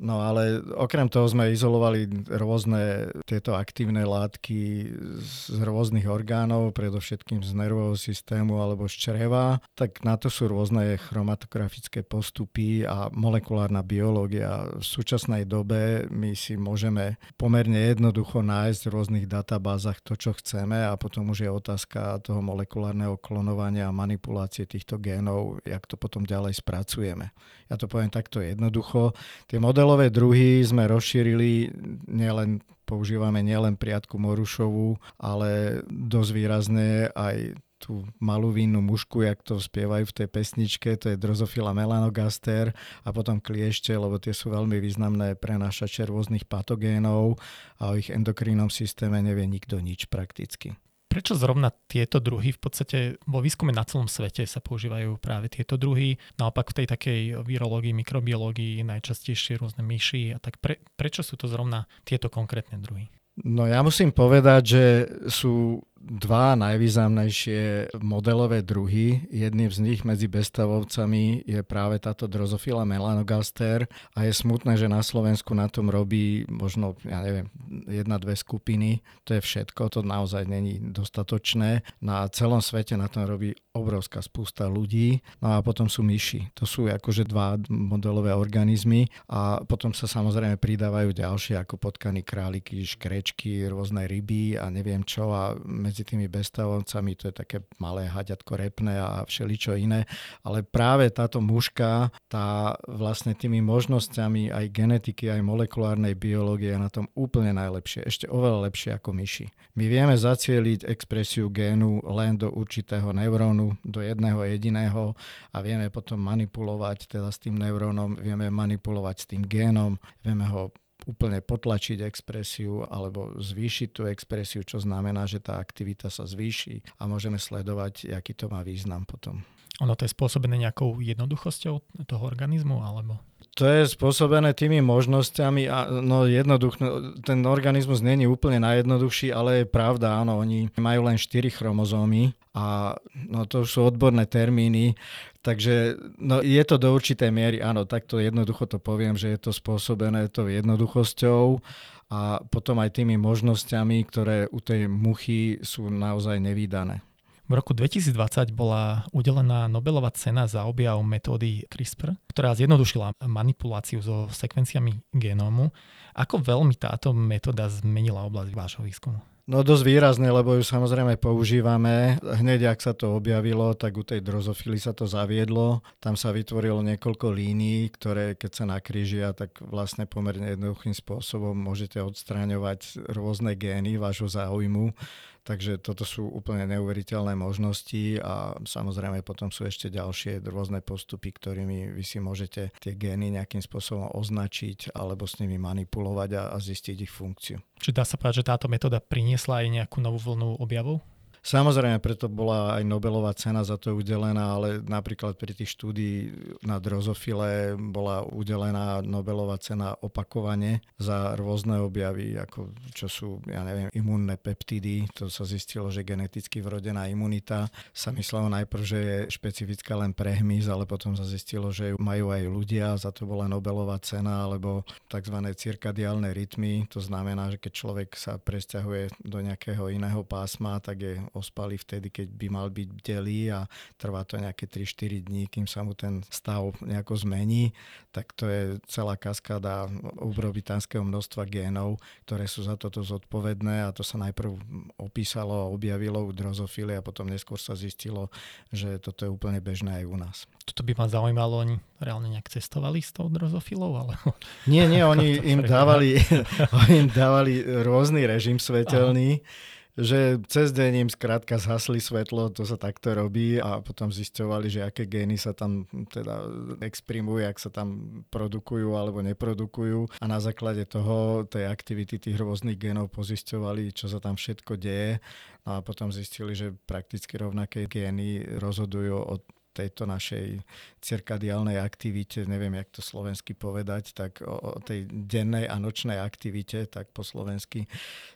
No 0.02 0.18
ale 0.18 0.58
okrem 0.74 1.06
toho 1.06 1.30
sme 1.30 1.54
izolovali 1.54 2.26
rôzne 2.26 3.14
tieto 3.22 3.54
aktívne 3.54 4.02
látky 4.02 4.90
z 5.22 5.62
rôznych 5.62 6.10
orgánov, 6.10 6.74
predovšetkým 6.74 7.46
z 7.46 7.54
nervového 7.54 7.94
systému 7.94 8.58
alebo 8.58 8.90
z 8.90 8.98
čreva. 8.98 9.62
Tak 9.78 10.02
na 10.02 10.18
to 10.18 10.26
sú 10.26 10.50
rôzne 10.50 10.98
chromatografické 10.98 12.02
postupy 12.02 12.82
a 12.82 13.14
molekulárna 13.14 13.86
biológia. 13.86 14.66
V 14.74 14.82
súčasnej 14.82 15.46
dobe 15.46 16.10
my 16.10 16.34
si 16.34 16.58
môžeme 16.58 17.22
pomerne 17.38 17.94
jednoducho 17.94 18.42
nájsť 18.42 18.82
v 18.82 18.92
rôznych 18.98 19.26
databázach 19.30 20.02
to, 20.02 20.18
čo 20.18 20.34
chceme 20.34 20.82
a 20.82 20.98
potom 20.98 21.30
už 21.30 21.46
je 21.46 21.50
otázka 21.52 22.01
toho 22.22 22.40
molekulárneho 22.42 23.18
klonovania 23.18 23.88
a 23.88 23.94
manipulácie 23.94 24.66
týchto 24.66 24.98
génov, 24.98 25.62
jak 25.62 25.84
to 25.86 25.94
potom 25.94 26.26
ďalej 26.26 26.58
spracujeme. 26.58 27.30
Ja 27.70 27.76
to 27.78 27.86
poviem 27.86 28.12
takto 28.12 28.42
jednoducho. 28.42 29.14
Tie 29.46 29.62
modelové 29.62 30.10
druhy 30.12 30.60
sme 30.66 30.90
rozšírili 30.90 31.72
nielen 32.10 32.62
používame 32.92 33.40
nielen 33.40 33.80
priatku 33.80 34.20
Morušovú, 34.20 35.00
ale 35.16 35.80
dosť 35.88 36.30
výrazne 36.36 37.08
aj 37.16 37.56
tú 37.82 38.06
malú 38.22 38.54
vínu 38.54 38.78
mušku, 38.78 39.26
jak 39.26 39.42
to 39.42 39.58
spievajú 39.58 40.06
v 40.06 40.16
tej 40.22 40.28
pesničke, 40.30 40.94
to 40.94 41.10
je 41.10 41.18
drozofila 41.18 41.74
melanogaster 41.74 42.70
a 43.02 43.08
potom 43.10 43.42
kliešte, 43.42 43.90
lebo 43.90 44.22
tie 44.22 44.30
sú 44.30 44.54
veľmi 44.54 44.78
významné 44.78 45.34
prenášače 45.34 46.06
rôznych 46.06 46.46
patogénov 46.46 47.42
a 47.82 47.90
o 47.90 47.98
ich 47.98 48.14
endokrinnom 48.14 48.70
systéme 48.70 49.18
nevie 49.18 49.50
nikto 49.50 49.82
nič 49.82 50.06
prakticky. 50.06 50.78
Prečo 51.12 51.36
zrovna 51.36 51.68
tieto 51.68 52.24
druhy 52.24 52.56
v 52.56 52.60
podstate 52.60 52.98
vo 53.28 53.44
výskume 53.44 53.68
na 53.68 53.84
celom 53.84 54.08
svete 54.08 54.48
sa 54.48 54.64
používajú 54.64 55.20
práve 55.20 55.52
tieto 55.52 55.76
druhy? 55.76 56.16
Naopak 56.40 56.72
v 56.72 56.76
tej 56.80 56.86
takej 56.88 57.20
virológii, 57.44 57.92
mikrobiológii 57.92 58.80
najčastejšie 58.80 59.60
rôzne 59.60 59.84
myši 59.84 60.32
a 60.32 60.40
tak 60.40 60.56
pre, 60.56 60.80
prečo 60.96 61.20
sú 61.20 61.36
to 61.36 61.52
zrovna 61.52 61.84
tieto 62.08 62.32
konkrétne 62.32 62.80
druhy? 62.80 63.12
No 63.44 63.68
ja 63.68 63.84
musím 63.84 64.08
povedať, 64.08 64.62
že 64.64 64.84
sú 65.28 65.84
dva 66.02 66.58
najvýznamnejšie 66.58 67.94
modelové 68.02 68.66
druhy. 68.66 69.24
Jedným 69.30 69.70
z 69.70 69.78
nich 69.78 70.00
medzi 70.02 70.26
bestavovcami 70.26 71.46
je 71.46 71.62
práve 71.62 72.02
táto 72.02 72.26
drozofila 72.26 72.82
melanogaster 72.82 73.86
a 74.18 74.26
je 74.26 74.34
smutné, 74.34 74.74
že 74.74 74.90
na 74.90 75.00
Slovensku 75.00 75.54
na 75.54 75.70
tom 75.70 75.88
robí 75.88 76.42
možno, 76.50 76.98
ja 77.06 77.22
neviem, 77.22 77.46
jedna, 77.86 78.18
dve 78.18 78.34
skupiny. 78.34 79.00
To 79.30 79.38
je 79.38 79.40
všetko, 79.40 79.88
to 79.94 80.00
naozaj 80.02 80.42
není 80.44 80.82
dostatočné. 80.82 81.86
Na 82.02 82.26
celom 82.28 82.58
svete 82.58 82.98
na 82.98 83.06
tom 83.06 83.24
robí 83.24 83.54
obrovská 83.72 84.20
spústa 84.20 84.68
ľudí. 84.68 85.24
No 85.40 85.56
a 85.56 85.64
potom 85.64 85.88
sú 85.88 86.04
myši. 86.04 86.52
To 86.58 86.68
sú 86.68 86.90
akože 86.90 87.24
dva 87.24 87.56
modelové 87.72 88.36
organizmy 88.36 89.08
a 89.30 89.64
potom 89.64 89.96
sa 89.96 90.04
samozrejme 90.04 90.60
pridávajú 90.60 91.14
ďalšie 91.16 91.56
ako 91.56 91.80
potkany 91.80 92.20
králiky, 92.20 92.84
škrečky, 92.84 93.64
rôzne 93.70 94.04
ryby 94.04 94.60
a 94.60 94.68
neviem 94.68 95.00
čo 95.06 95.32
a 95.32 95.56
medzi 95.92 96.08
tými 96.08 96.24
bestavovcami 96.24 97.12
to 97.20 97.28
je 97.28 97.34
také 97.36 97.58
malé 97.76 98.08
haďatko 98.08 98.56
repné 98.56 98.96
a 98.96 99.28
všeličo 99.28 99.76
iné. 99.76 100.08
Ale 100.40 100.64
práve 100.64 101.12
táto 101.12 101.44
muška, 101.44 102.08
tá 102.32 102.80
vlastne 102.88 103.36
tými 103.36 103.60
možnosťami 103.60 104.48
aj 104.48 104.72
genetiky, 104.72 105.28
aj 105.28 105.44
molekulárnej 105.44 106.16
biológie 106.16 106.72
je 106.72 106.80
na 106.80 106.88
tom 106.88 107.12
úplne 107.12 107.52
najlepšie. 107.52 108.08
Ešte 108.08 108.24
oveľa 108.32 108.72
lepšie 108.72 108.96
ako 108.96 109.12
myši. 109.12 109.52
My 109.76 109.84
vieme 109.84 110.16
zacieliť 110.16 110.88
expresiu 110.88 111.52
génu 111.52 112.00
len 112.08 112.40
do 112.40 112.48
určitého 112.48 113.12
neurónu, 113.12 113.76
do 113.84 114.00
jedného 114.00 114.48
jediného 114.48 115.12
a 115.52 115.60
vieme 115.60 115.92
potom 115.92 116.16
manipulovať 116.24 117.20
teda 117.20 117.28
s 117.28 117.36
tým 117.36 117.60
neurónom, 117.60 118.16
vieme 118.16 118.48
manipulovať 118.48 119.16
s 119.20 119.28
tým 119.28 119.44
génom, 119.44 120.00
vieme 120.24 120.48
ho 120.48 120.72
úplne 121.06 121.42
potlačiť 121.42 122.02
expresiu 122.04 122.86
alebo 122.86 123.34
zvýšiť 123.38 123.88
tú 123.90 124.06
expresiu, 124.06 124.62
čo 124.62 124.78
znamená, 124.78 125.26
že 125.26 125.42
tá 125.42 125.58
aktivita 125.58 126.12
sa 126.12 126.28
zvýši 126.28 127.00
a 127.00 127.08
môžeme 127.10 127.40
sledovať, 127.40 128.14
aký 128.14 128.36
to 128.36 128.46
má 128.46 128.62
význam 128.62 129.02
potom. 129.02 129.42
Ono 129.80 129.98
to 129.98 130.04
je 130.06 130.14
spôsobené 130.14 130.60
nejakou 130.62 131.00
jednoduchosťou 131.00 132.06
toho 132.06 132.22
organizmu, 132.22 132.84
alebo? 132.84 133.18
To 133.60 133.68
je 133.68 133.84
spôsobené 133.84 134.56
tými 134.56 134.80
možnosťami 134.80 135.68
a 135.68 135.84
no 136.00 136.24
jednoduch, 136.24 136.80
ten 137.20 137.44
organizmus 137.44 138.00
není 138.00 138.24
úplne 138.24 138.64
najjednoduchší, 138.64 139.28
ale 139.28 139.60
je 139.60 139.66
pravda, 139.68 140.24
áno, 140.24 140.40
oni 140.40 140.72
majú 140.80 141.04
len 141.04 141.20
4 141.20 141.52
chromozómy 141.52 142.32
a 142.56 142.96
no 143.28 143.44
to 143.44 143.68
sú 143.68 143.92
odborné 143.92 144.24
termíny, 144.24 144.96
takže 145.44 146.00
no 146.16 146.40
je 146.40 146.64
to 146.64 146.80
do 146.80 146.96
určitej 146.96 147.28
miery, 147.28 147.60
áno, 147.60 147.84
takto 147.84 148.24
jednoducho 148.24 148.64
to 148.64 148.80
poviem, 148.80 149.20
že 149.20 149.36
je 149.36 149.38
to 149.44 149.52
spôsobené 149.52 150.32
to 150.32 150.48
jednoduchosťou 150.48 151.60
a 152.08 152.40
potom 152.48 152.80
aj 152.80 153.04
tými 153.04 153.20
možnosťami, 153.20 154.00
ktoré 154.08 154.48
u 154.48 154.64
tej 154.64 154.88
muchy 154.88 155.60
sú 155.60 155.92
naozaj 155.92 156.40
nevýdané. 156.40 157.04
V 157.52 157.60
roku 157.60 157.76
2020 157.76 158.48
bola 158.56 159.04
udelená 159.12 159.68
Nobelová 159.68 160.08
cena 160.16 160.48
za 160.48 160.64
objav 160.64 160.96
metódy 161.04 161.68
CRISPR, 161.68 162.16
ktorá 162.32 162.56
zjednodušila 162.56 163.20
manipuláciu 163.28 164.00
so 164.00 164.24
sekvenciami 164.32 165.04
genómu. 165.12 165.68
Ako 166.16 166.40
veľmi 166.40 166.72
táto 166.80 167.12
metóda 167.12 167.68
zmenila 167.68 168.24
oblasť 168.24 168.56
vášho 168.56 168.80
výskumu? 168.88 169.20
No 169.44 169.60
dosť 169.60 169.84
výrazne, 169.84 170.32
lebo 170.32 170.56
ju 170.56 170.64
samozrejme 170.64 171.20
používame. 171.20 172.16
Hneď, 172.24 172.72
ak 172.72 172.80
sa 172.80 172.96
to 172.96 173.20
objavilo, 173.20 173.76
tak 173.76 174.00
u 174.00 174.06
tej 174.06 174.24
drozofily 174.24 174.80
sa 174.80 174.96
to 174.96 175.04
zaviedlo. 175.04 175.84
Tam 176.00 176.16
sa 176.16 176.32
vytvorilo 176.32 176.80
niekoľko 176.80 177.36
línií, 177.36 177.92
ktoré 177.92 178.32
keď 178.32 178.50
sa 178.54 178.64
nakrížia, 178.64 179.36
tak 179.36 179.60
vlastne 179.60 180.08
pomerne 180.08 180.56
jednoduchým 180.56 180.96
spôsobom 180.96 181.52
môžete 181.52 182.00
odstraňovať 182.00 183.12
rôzne 183.12 183.52
gény 183.60 184.00
vášho 184.00 184.30
záujmu 184.30 184.96
Takže 185.42 185.82
toto 185.82 186.06
sú 186.06 186.30
úplne 186.30 186.70
neuveriteľné 186.70 187.34
možnosti 187.34 188.22
a 188.22 188.54
samozrejme 188.62 189.26
potom 189.26 189.50
sú 189.50 189.66
ešte 189.66 189.90
ďalšie 189.90 190.38
rôzne 190.46 190.78
postupy, 190.78 191.34
ktorými 191.34 191.90
vy 191.98 192.04
si 192.06 192.22
môžete 192.22 192.70
tie 192.78 192.92
gény 192.94 193.34
nejakým 193.34 193.58
spôsobom 193.58 194.14
označiť 194.14 194.94
alebo 194.94 195.26
s 195.26 195.42
nimi 195.42 195.58
manipulovať 195.58 196.30
a, 196.38 196.42
a 196.54 196.56
zistiť 196.62 196.96
ich 197.02 197.10
funkciu. 197.10 197.58
Či 197.82 197.90
dá 197.90 198.06
sa 198.06 198.14
povedať, 198.14 198.46
že 198.46 198.50
táto 198.54 198.70
metóda 198.70 199.02
priniesla 199.02 199.66
aj 199.66 199.82
nejakú 199.82 199.98
novú 199.98 200.22
vlnu 200.30 200.62
objavov? 200.62 201.02
Samozrejme, 201.42 201.98
preto 201.98 202.30
bola 202.30 202.78
aj 202.78 202.86
Nobelová 202.86 203.34
cena 203.34 203.66
za 203.66 203.74
to 203.74 203.98
udelená, 203.98 204.54
ale 204.54 204.78
napríklad 204.78 205.34
pri 205.34 205.58
tých 205.58 205.74
štúdii 205.74 206.16
na 206.62 206.78
drozofile 206.78 207.74
bola 207.74 208.22
udelená 208.22 209.02
Nobelová 209.02 209.58
cena 209.58 209.98
opakovane 209.98 210.86
za 211.02 211.34
rôzne 211.34 211.82
objavy, 211.82 212.38
ako 212.38 212.70
čo 212.94 213.06
sú, 213.10 213.28
ja 213.50 213.66
neviem, 213.66 213.90
imunné 213.90 214.38
peptidy. 214.38 215.10
To 215.18 215.26
sa 215.26 215.42
zistilo, 215.42 215.90
že 215.90 216.06
geneticky 216.06 216.62
vrodená 216.62 217.10
imunita 217.10 217.66
sa 217.90 218.14
myslelo 218.14 218.46
najprv, 218.46 218.82
že 218.86 218.98
je 219.02 219.18
špecifická 219.34 219.98
len 219.98 220.14
pre 220.14 220.38
hmyz, 220.38 220.70
ale 220.70 220.86
potom 220.86 221.18
sa 221.18 221.26
zistilo, 221.26 221.74
že 221.74 221.90
ju 221.90 221.98
majú 221.98 222.30
aj 222.30 222.42
ľudia, 222.46 222.94
za 222.94 223.10
to 223.10 223.26
bola 223.26 223.50
Nobelová 223.50 223.98
cena, 223.98 224.46
alebo 224.46 224.86
tzv. 225.10 225.36
cirkadiálne 225.58 226.30
rytmy. 226.30 226.86
To 226.94 227.02
znamená, 227.02 227.50
že 227.50 227.58
keď 227.58 227.72
človek 227.74 228.08
sa 228.14 228.38
presťahuje 228.38 229.26
do 229.26 229.42
nejakého 229.42 229.90
iného 229.90 230.22
pásma, 230.22 230.78
tak 230.78 231.02
je 231.02 231.18
ospali 231.32 231.80
vtedy, 231.80 232.12
keď 232.12 232.28
by 232.32 232.46
mal 232.52 232.68
byť 232.68 232.88
bdelý 232.92 233.52
a 233.52 233.64
trvá 233.96 234.22
to 234.28 234.36
nejaké 234.36 234.68
3-4 234.68 235.28
dní, 235.28 235.48
kým 235.48 235.64
sa 235.64 235.80
mu 235.82 235.96
ten 235.96 236.20
stav 236.28 236.76
nejako 236.84 237.16
zmení, 237.24 237.72
tak 238.12 238.36
to 238.36 238.44
je 238.48 238.62
celá 238.86 239.16
kaskáda 239.16 239.88
obrobitánskeho 240.20 241.00
množstva 241.00 241.48
génov, 241.48 241.96
ktoré 242.28 242.44
sú 242.44 242.68
za 242.68 242.76
toto 242.76 243.00
zodpovedné 243.00 243.88
a 243.88 243.94
to 243.96 244.04
sa 244.04 244.20
najprv 244.20 244.52
opísalo 245.00 245.66
a 245.66 245.70
objavilo 245.72 246.20
u 246.20 246.30
drozofily 246.30 247.00
a 247.00 247.04
potom 247.04 247.28
neskôr 247.28 247.56
sa 247.56 247.72
zistilo, 247.72 248.28
že 248.68 249.00
toto 249.00 249.24
je 249.24 249.30
úplne 249.32 249.58
bežné 249.64 250.02
aj 250.02 250.04
u 250.04 250.16
nás. 250.20 250.36
Toto 250.68 250.84
by 250.86 250.92
ma 250.94 251.06
zaujímalo, 251.08 251.64
oni 251.64 251.76
reálne 251.98 252.30
nejak 252.30 252.52
cestovali 252.52 253.00
s 253.00 253.10
tou 253.10 253.26
drozofilou? 253.32 253.96
Alebo... 253.96 254.36
Nie, 254.68 254.84
nie, 254.86 255.02
oni 255.12 255.40
im 255.42 255.64
dávali, 255.64 256.20
oni 256.84 256.94
im 257.06 257.08
dávali 257.08 257.64
rôzny 257.64 258.28
režim 258.28 258.60
svetelný. 258.60 259.40
Aha 259.40 259.80
že 259.92 260.40
cez 260.48 260.72
deň 260.72 261.04
im 261.04 261.10
skrátka 261.12 261.60
zhasli 261.60 262.00
svetlo, 262.00 262.48
to 262.48 262.64
sa 262.64 262.80
takto 262.80 263.12
robí 263.12 263.60
a 263.60 263.84
potom 263.84 264.08
zisťovali, 264.08 264.72
že 264.72 264.80
aké 264.88 265.04
gény 265.04 265.36
sa 265.36 265.52
tam 265.52 265.84
teda 266.08 266.48
exprimujú, 266.80 267.44
ak 267.44 267.60
sa 267.60 267.68
tam 267.68 268.22
produkujú 268.32 268.96
alebo 268.96 269.20
neprodukujú. 269.20 270.16
A 270.16 270.24
na 270.24 270.40
základe 270.40 270.88
toho 270.88 271.44
tej 271.44 271.68
aktivity 271.68 272.16
tých 272.16 272.40
rôznych 272.40 272.80
génov 272.80 273.12
pozisťovali, 273.12 273.92
čo 273.92 274.08
sa 274.08 274.16
tam 274.16 274.40
všetko 274.40 274.80
deje. 274.80 275.20
No 275.68 275.76
a 275.76 275.84
potom 275.84 276.08
zistili, 276.08 276.56
že 276.56 276.72
prakticky 276.72 277.36
rovnaké 277.36 277.84
gény 277.84 278.42
rozhodujú 278.58 279.14
o 279.14 279.34
tejto 279.72 280.04
našej 280.04 280.60
cirkadiálnej 281.00 281.80
aktivite, 281.80 282.44
neviem, 282.44 282.76
jak 282.76 282.92
to 282.92 283.00
slovensky 283.00 283.56
povedať, 283.56 284.12
tak 284.12 284.44
o, 284.44 284.76
o 284.76 284.80
tej 284.84 285.08
dennej 285.08 285.66
a 285.66 285.80
nočnej 285.80 286.20
aktivite, 286.20 286.84
tak 286.86 287.10
po 287.10 287.24
slovensky, 287.24 287.88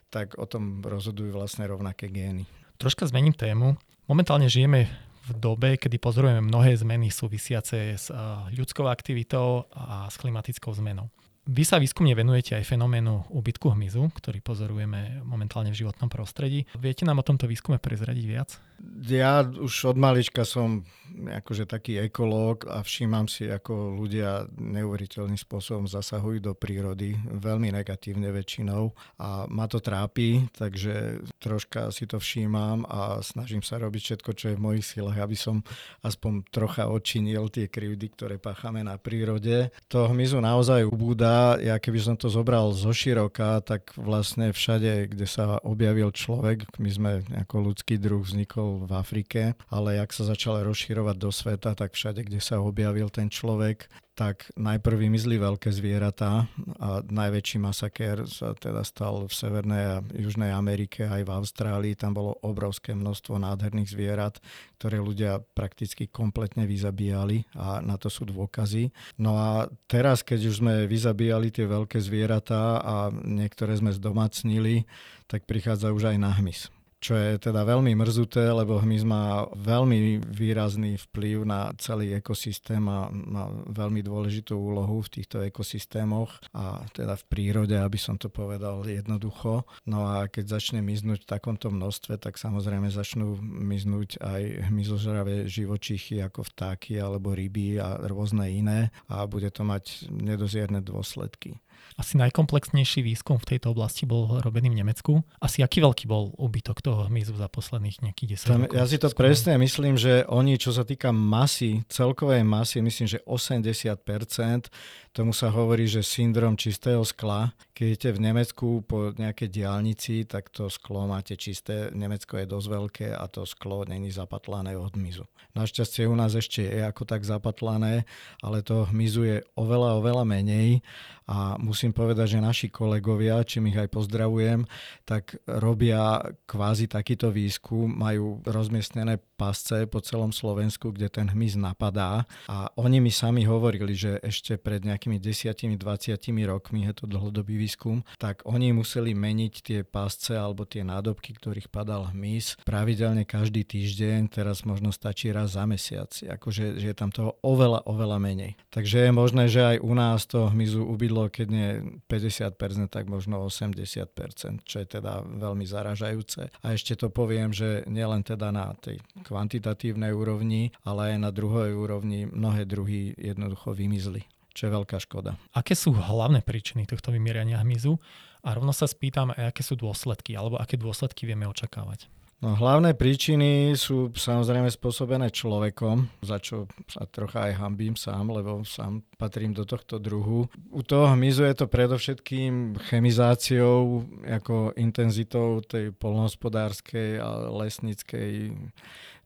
tak 0.09 0.35
o 0.41 0.49
tom 0.49 0.81
rozhodujú 0.81 1.37
vlastne 1.37 1.69
rovnaké 1.69 2.09
gény. 2.09 2.49
Troška 2.81 3.05
zmením 3.09 3.37
tému. 3.37 3.77
Momentálne 4.09 4.49
žijeme 4.49 4.89
v 5.27 5.31
dobe, 5.35 5.75
kedy 5.75 5.99
pozorujeme 5.99 6.39
mnohé 6.39 6.77
zmeny 6.79 7.11
súvisiace 7.11 7.99
s 7.99 8.07
ľudskou 8.55 8.87
aktivitou 8.87 9.67
a 9.75 10.07
s 10.07 10.15
klimatickou 10.15 10.71
zmenou. 10.71 11.11
Vy 11.47 11.63
sa 11.63 11.79
výskumne 11.79 12.11
venujete 12.11 12.59
aj 12.59 12.67
fenoménu 12.67 13.31
úbytku 13.31 13.71
hmyzu, 13.71 14.11
ktorý 14.19 14.43
pozorujeme 14.43 15.23
momentálne 15.23 15.71
v 15.71 15.79
životnom 15.79 16.11
prostredí. 16.11 16.67
Viete 16.75 17.07
nám 17.07 17.23
o 17.23 17.27
tomto 17.27 17.47
výskume 17.47 17.79
prezradiť 17.79 18.25
viac? 18.27 18.59
Ja 19.07 19.41
už 19.41 19.93
od 19.93 19.97
malička 19.97 20.45
som 20.45 20.85
akože 21.17 21.65
taký 21.65 21.97
ekológ 21.97 22.69
a 22.69 22.85
všímam 22.85 23.25
si, 23.25 23.49
ako 23.49 23.97
ľudia 23.97 24.45
neuveriteľným 24.53 25.39
spôsobom 25.39 25.89
zasahujú 25.89 26.37
do 26.43 26.53
prírody, 26.53 27.17
veľmi 27.25 27.73
negatívne 27.73 28.29
väčšinou 28.29 28.93
a 29.17 29.49
ma 29.49 29.65
to 29.65 29.81
trápi, 29.81 30.45
takže 30.53 31.25
troška 31.41 31.89
si 31.89 32.05
to 32.05 32.21
všímam 32.21 32.85
a 32.85 33.23
snažím 33.25 33.65
sa 33.65 33.81
robiť 33.81 34.01
všetko, 34.13 34.31
čo 34.37 34.45
je 34.53 34.57
v 34.59 34.65
mojich 34.65 34.85
silách, 34.85 35.17
aby 35.17 35.33
som 35.33 35.65
aspoň 36.05 36.45
trocha 36.53 36.85
odčinil 36.85 37.49
tie 37.49 37.65
krivdy, 37.65 38.13
ktoré 38.13 38.35
páchame 38.37 38.85
na 38.85 39.01
prírode. 39.01 39.73
To 39.89 40.11
hmyzu 40.13 40.37
naozaj 40.37 40.85
ubúda, 40.85 41.57
ja 41.57 41.81
keby 41.81 41.97
som 41.97 42.15
to 42.19 42.29
zobral 42.29 42.69
zo 42.77 42.93
široka, 42.93 43.57
tak 43.65 43.95
vlastne 43.97 44.53
všade, 44.53 45.09
kde 45.17 45.25
sa 45.25 45.57
objavil 45.65 46.13
človek, 46.13 46.69
my 46.77 46.89
sme 46.93 47.11
ako 47.47 47.73
ľudský 47.73 47.97
druh 47.97 48.21
vznikol 48.21 48.66
v 48.85 48.91
Afrike, 48.91 49.55
ale 49.71 50.01
jak 50.01 50.11
sa 50.11 50.23
začal 50.27 50.65
rozširovať 50.67 51.15
do 51.15 51.31
sveta, 51.31 51.71
tak 51.77 51.95
všade, 51.95 52.27
kde 52.27 52.43
sa 52.43 52.59
objavil 52.59 53.07
ten 53.07 53.31
človek, 53.31 53.87
tak 54.17 54.49
najprv 54.57 55.05
vymizli 55.05 55.37
veľké 55.37 55.69
zvieratá 55.69 56.49
a 56.81 57.05
najväčší 57.05 57.61
masakér 57.61 58.25
sa 58.25 58.57
teda 58.57 58.81
stal 58.81 59.29
v 59.29 59.33
Severnej 59.33 59.83
a 59.85 59.95
Južnej 60.01 60.49
Amerike, 60.49 61.05
aj 61.05 61.21
v 61.21 61.33
Austrálii. 61.37 61.93
Tam 61.93 62.17
bolo 62.17 62.33
obrovské 62.41 62.97
množstvo 62.97 63.37
nádherných 63.37 63.93
zvierat, 63.93 64.41
ktoré 64.81 64.97
ľudia 64.97 65.45
prakticky 65.53 66.09
kompletne 66.09 66.65
vyzabíjali 66.65 67.45
a 67.53 67.77
na 67.85 67.93
to 68.01 68.09
sú 68.09 68.25
dôkazy. 68.25 68.89
No 69.21 69.37
a 69.37 69.69
teraz, 69.85 70.25
keď 70.25 70.49
už 70.49 70.65
sme 70.65 70.89
vyzabíjali 70.89 71.53
tie 71.53 71.69
veľké 71.69 72.01
zvieratá 72.01 72.81
a 72.81 72.95
niektoré 73.13 73.77
sme 73.77 73.93
zdomacnili, 73.93 74.89
tak 75.29 75.45
prichádza 75.45 75.93
už 75.93 76.09
aj 76.09 76.17
na 76.17 76.33
hmyz. 76.33 76.73
Čo 76.97 77.13
je 77.13 77.37
teda 77.37 77.61
veľmi 77.61 77.93
mrzuté, 77.93 78.49
lebo 78.49 78.81
hmyz 78.81 79.03
má 79.05 79.45
veľmi 79.53 80.25
výrazný 80.25 80.97
vplyv 81.09 81.45
na 81.45 81.69
celý 81.77 82.17
ekosystém 82.17 82.81
a 82.89 83.09
má 83.13 83.53
veľmi 83.69 84.01
dôležitú 84.01 84.57
úlohu 84.57 85.05
v 85.05 85.21
týchto 85.21 85.45
ekosystémoch 85.45 86.41
a 86.57 86.81
teda 86.91 87.13
v 87.13 87.23
prírode, 87.29 87.77
aby 87.77 87.99
som 88.01 88.17
to 88.17 88.33
povedal 88.33 88.81
jednoducho. 88.81 89.61
No 89.85 90.09
a 90.09 90.25
keď 90.25 90.57
začne 90.57 90.81
miznúť 90.81 91.25
v 91.25 91.31
takomto 91.37 91.69
množstve, 91.69 92.17
tak 92.17 92.41
samozrejme 92.41 92.89
začnú 92.89 93.37
miznúť 93.45 94.17
aj 94.17 94.73
hmyzožravé 94.73 95.45
živočichy 95.45 96.25
ako 96.25 96.49
vtáky 96.49 96.97
alebo 96.97 97.37
ryby 97.37 97.77
a 97.77 98.01
rôzne 98.09 98.49
iné 98.49 98.89
a 99.05 99.21
bude 99.29 99.53
to 99.53 99.61
mať 99.61 100.09
nedozierne 100.09 100.81
dôsledky. 100.81 101.61
Asi 101.97 102.13
najkomplexnejší 102.21 103.01
výskum 103.01 103.41
v 103.41 103.57
tejto 103.57 103.73
oblasti 103.73 104.05
bol 104.05 104.37
robený 104.41 104.69
v 104.69 104.85
Nemecku. 104.85 105.25
Asi 105.41 105.65
aký 105.65 105.81
veľký 105.81 106.05
bol 106.05 106.29
úbytok 106.37 106.85
toho 106.85 107.09
hmyzu 107.09 107.33
za 107.33 107.49
posledných 107.49 108.05
nejakých 108.05 108.37
10 108.37 108.45
Tam, 108.45 108.61
rokov? 108.65 108.77
Ja 108.77 108.85
si 108.85 108.97
to 109.01 109.09
presne 109.13 109.57
myslím, 109.57 109.97
že 109.97 110.21
oni, 110.29 110.61
čo 110.61 110.69
sa 110.69 110.85
týka 110.85 111.09
masy, 111.09 111.81
celkovej 111.89 112.45
masy, 112.45 112.85
myslím, 112.85 113.07
že 113.09 113.19
80%, 113.25 114.69
tomu 115.17 115.33
sa 115.33 115.49
hovorí, 115.49 115.89
že 115.89 116.05
syndrom 116.05 116.53
čistého 116.53 117.01
skla. 117.01 117.49
Keď 117.73 117.85
idete 117.89 118.09
v 118.13 118.21
Nemecku 118.21 118.85
po 118.85 119.09
nejakej 119.17 119.49
diálnici, 119.49 120.29
tak 120.29 120.53
to 120.53 120.69
sklo 120.69 121.09
máte 121.09 121.33
čisté. 121.33 121.89
Nemecko 121.89 122.37
je 122.37 122.45
dosť 122.45 122.67
veľké 122.69 123.07
a 123.17 123.25
to 123.25 123.41
sklo 123.49 123.81
není 123.89 124.13
zapatlané 124.13 124.77
od 124.77 124.93
hmyzu. 124.93 125.25
Našťastie 125.57 126.05
u 126.05 126.13
nás 126.13 126.37
ešte 126.37 126.61
je 126.61 126.85
ako 126.85 127.09
tak 127.09 127.25
zapatlané, 127.25 128.05
ale 128.45 128.61
to 128.61 128.85
hmyzu 128.93 129.21
je 129.25 129.37
oveľa, 129.57 129.97
oveľa 129.97 130.21
menej 130.21 130.85
a 131.25 131.57
musím 131.57 131.91
povedať, 131.91 132.37
že 132.37 132.39
naši 132.39 132.67
kolegovia, 132.69 133.41
čím 133.41 133.73
ich 133.73 133.75
aj 133.75 133.89
pozdravujem, 133.89 134.63
tak 135.03 135.41
robia 135.43 136.23
kvázi 136.45 136.87
takýto 136.87 137.33
výskum, 137.33 137.89
majú 137.89 138.39
rozmiestnené 138.45 139.19
pasce 139.35 139.89
po 139.89 139.99
celom 139.99 140.31
Slovensku, 140.31 140.95
kde 140.95 141.09
ten 141.09 141.27
hmyz 141.27 141.59
napadá 141.59 142.23
a 142.47 142.71
oni 142.79 143.03
mi 143.03 143.11
sami 143.11 143.43
hovorili, 143.43 143.91
že 143.91 144.21
ešte 144.23 144.55
pred 144.55 144.87
nejakými 145.07 145.79
10-20 145.79 146.19
rokmi, 146.43 146.83
je 146.83 146.93
to 146.99 147.05
dlhodobý 147.07 147.55
výskum, 147.55 148.03
tak 148.19 148.43
oni 148.43 148.75
museli 148.75 149.15
meniť 149.15 149.53
tie 149.63 149.79
pasce 149.87 150.35
alebo 150.35 150.67
tie 150.67 150.83
nádobky, 150.83 151.39
ktorých 151.39 151.71
padal 151.71 152.11
hmyz 152.11 152.59
pravidelne 152.67 153.23
každý 153.23 153.63
týždeň, 153.63 154.27
teraz 154.27 154.67
možno 154.67 154.91
stačí 154.91 155.31
raz 155.31 155.55
za 155.55 155.63
mesiac, 155.63 156.11
akože 156.11 156.83
že 156.83 156.91
je 156.91 156.95
tam 156.97 157.15
toho 157.15 157.39
oveľa, 157.39 157.87
oveľa 157.87 158.19
menej. 158.19 158.59
Takže 158.67 159.07
je 159.07 159.11
možné, 159.15 159.43
že 159.47 159.61
aj 159.63 159.77
u 159.79 159.93
nás 159.95 160.27
to 160.27 160.51
hmyzu 160.51 160.83
ubydlo 160.83 161.31
keď 161.31 161.47
nie 161.47 161.69
50%, 162.11 162.91
tak 162.91 163.07
možno 163.07 163.47
80%, 163.47 164.67
čo 164.67 164.75
je 164.83 164.87
teda 164.87 165.23
veľmi 165.23 165.63
zaražajúce. 165.63 166.51
A 166.63 166.75
ešte 166.75 166.99
to 166.99 167.07
poviem, 167.07 167.55
že 167.55 167.87
nielen 167.87 168.27
teda 168.27 168.51
na 168.51 168.75
tej 168.75 168.99
kvantitatívnej 169.23 170.11
úrovni, 170.11 170.75
ale 170.83 171.15
aj 171.15 171.17
na 171.23 171.31
druhej 171.31 171.71
úrovni 171.71 172.27
mnohé 172.27 172.67
druhy 172.67 173.15
jednoducho 173.15 173.71
vymizli 173.71 174.27
čo 174.57 174.65
je 174.65 174.73
veľká 174.73 174.97
škoda. 174.97 175.37
Aké 175.53 175.77
sú 175.77 175.93
hlavné 175.93 176.41
príčiny 176.41 176.89
tohto 176.89 177.13
vymierania 177.13 177.61
hmyzu? 177.61 178.01
A 178.41 178.57
rovno 178.57 178.73
sa 178.73 178.89
spýtam, 178.89 179.29
aké 179.29 179.61
sú 179.61 179.77
dôsledky, 179.77 180.33
alebo 180.33 180.57
aké 180.57 180.81
dôsledky 180.81 181.29
vieme 181.29 181.45
očakávať. 181.45 182.09
No, 182.37 182.53
hlavné 182.53 182.93
príčiny 182.93 183.73
sú 183.73 184.13
samozrejme 184.13 184.69
spôsobené 184.69 185.33
človekom, 185.33 186.21
za 186.21 186.37
čo 186.37 186.69
sa 186.85 187.09
trocha 187.09 187.49
aj 187.49 187.57
hambím 187.57 187.97
sám, 187.97 188.29
lebo 188.29 188.61
sám 188.61 189.01
patrím 189.17 189.57
do 189.57 189.65
tohto 189.65 189.97
druhu. 189.97 190.45
U 190.69 190.81
toho 190.85 191.09
hmyzu 191.17 191.49
je 191.49 191.55
to 191.57 191.65
predovšetkým 191.65 192.77
chemizáciou, 192.93 194.05
ako 194.21 194.77
intenzitou 194.77 195.65
tej 195.65 195.89
polnohospodárskej 195.97 197.17
a 197.17 197.49
lesnickej 197.57 198.53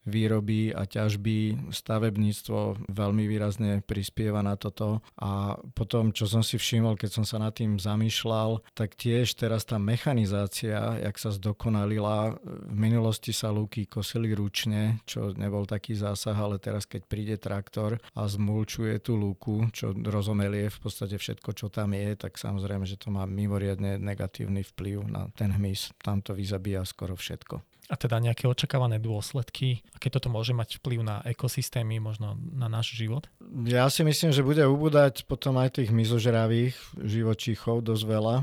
výroby 0.06 0.74
a 0.74 0.90
ťažby, 0.90 1.70
stavebníctvo 1.70 2.90
veľmi 2.90 3.24
výrazne 3.30 3.86
prispieva 3.86 4.42
na 4.42 4.58
toto. 4.58 5.06
A 5.22 5.58
potom, 5.78 6.10
čo 6.10 6.26
som 6.26 6.42
si 6.42 6.58
všimol, 6.58 6.98
keď 6.98 7.22
som 7.22 7.26
sa 7.26 7.38
nad 7.38 7.54
tým 7.54 7.78
zamýšľal, 7.78 8.66
tak 8.74 8.98
tiež 8.98 9.38
teraz 9.38 9.66
tá 9.66 9.78
mechanizácia, 9.78 10.98
jak 11.02 11.16
sa 11.22 11.30
zdokonalila, 11.30 12.38
v 12.46 12.78
minulosti 12.78 13.34
sa 13.34 13.54
lúky 13.54 13.86
kosili 13.86 14.34
ručne, 14.34 15.02
čo 15.06 15.34
nebol 15.38 15.70
taký 15.70 15.94
zásah, 15.94 16.36
ale 16.36 16.58
teraz 16.58 16.90
keď 16.90 17.02
príde 17.06 17.36
traktor 17.38 18.02
a 18.18 18.26
zmulčuje 18.26 18.98
tú 19.02 19.18
lúku, 19.18 19.70
čo 19.70 19.94
rozomelie 19.94 20.70
v 20.70 20.80
podstate 20.82 21.18
všetko, 21.18 21.54
čo 21.54 21.68
tam 21.70 21.94
je, 21.94 22.18
tak 22.18 22.42
samozrejme, 22.42 22.86
že 22.90 22.98
to 22.98 23.14
má 23.14 23.24
mimoriadne 23.30 24.02
negatívny 24.02 24.66
vplyv 24.66 25.06
na 25.08 25.30
ten 25.38 25.54
hmyz. 25.54 25.94
Tam 26.02 26.20
to 26.26 26.34
vyzabíja 26.34 26.84
skoro 26.86 27.14
všetko 27.14 27.71
a 27.92 27.96
teda 28.00 28.24
nejaké 28.24 28.48
očakávané 28.48 29.04
dôsledky, 29.04 29.84
aké 29.92 30.08
toto 30.08 30.32
môže 30.32 30.56
mať 30.56 30.80
vplyv 30.80 31.04
na 31.04 31.20
ekosystémy, 31.28 32.00
možno 32.00 32.40
na 32.40 32.72
náš 32.72 32.96
život? 32.96 33.28
Ja 33.68 33.92
si 33.92 34.08
myslím, 34.08 34.32
že 34.32 34.48
bude 34.48 34.64
ubúdať 34.64 35.28
potom 35.28 35.60
aj 35.60 35.84
tých 35.84 35.92
mizožravých 35.92 36.80
živočíchov 36.96 37.84
dosť 37.84 38.04
veľa. 38.08 38.36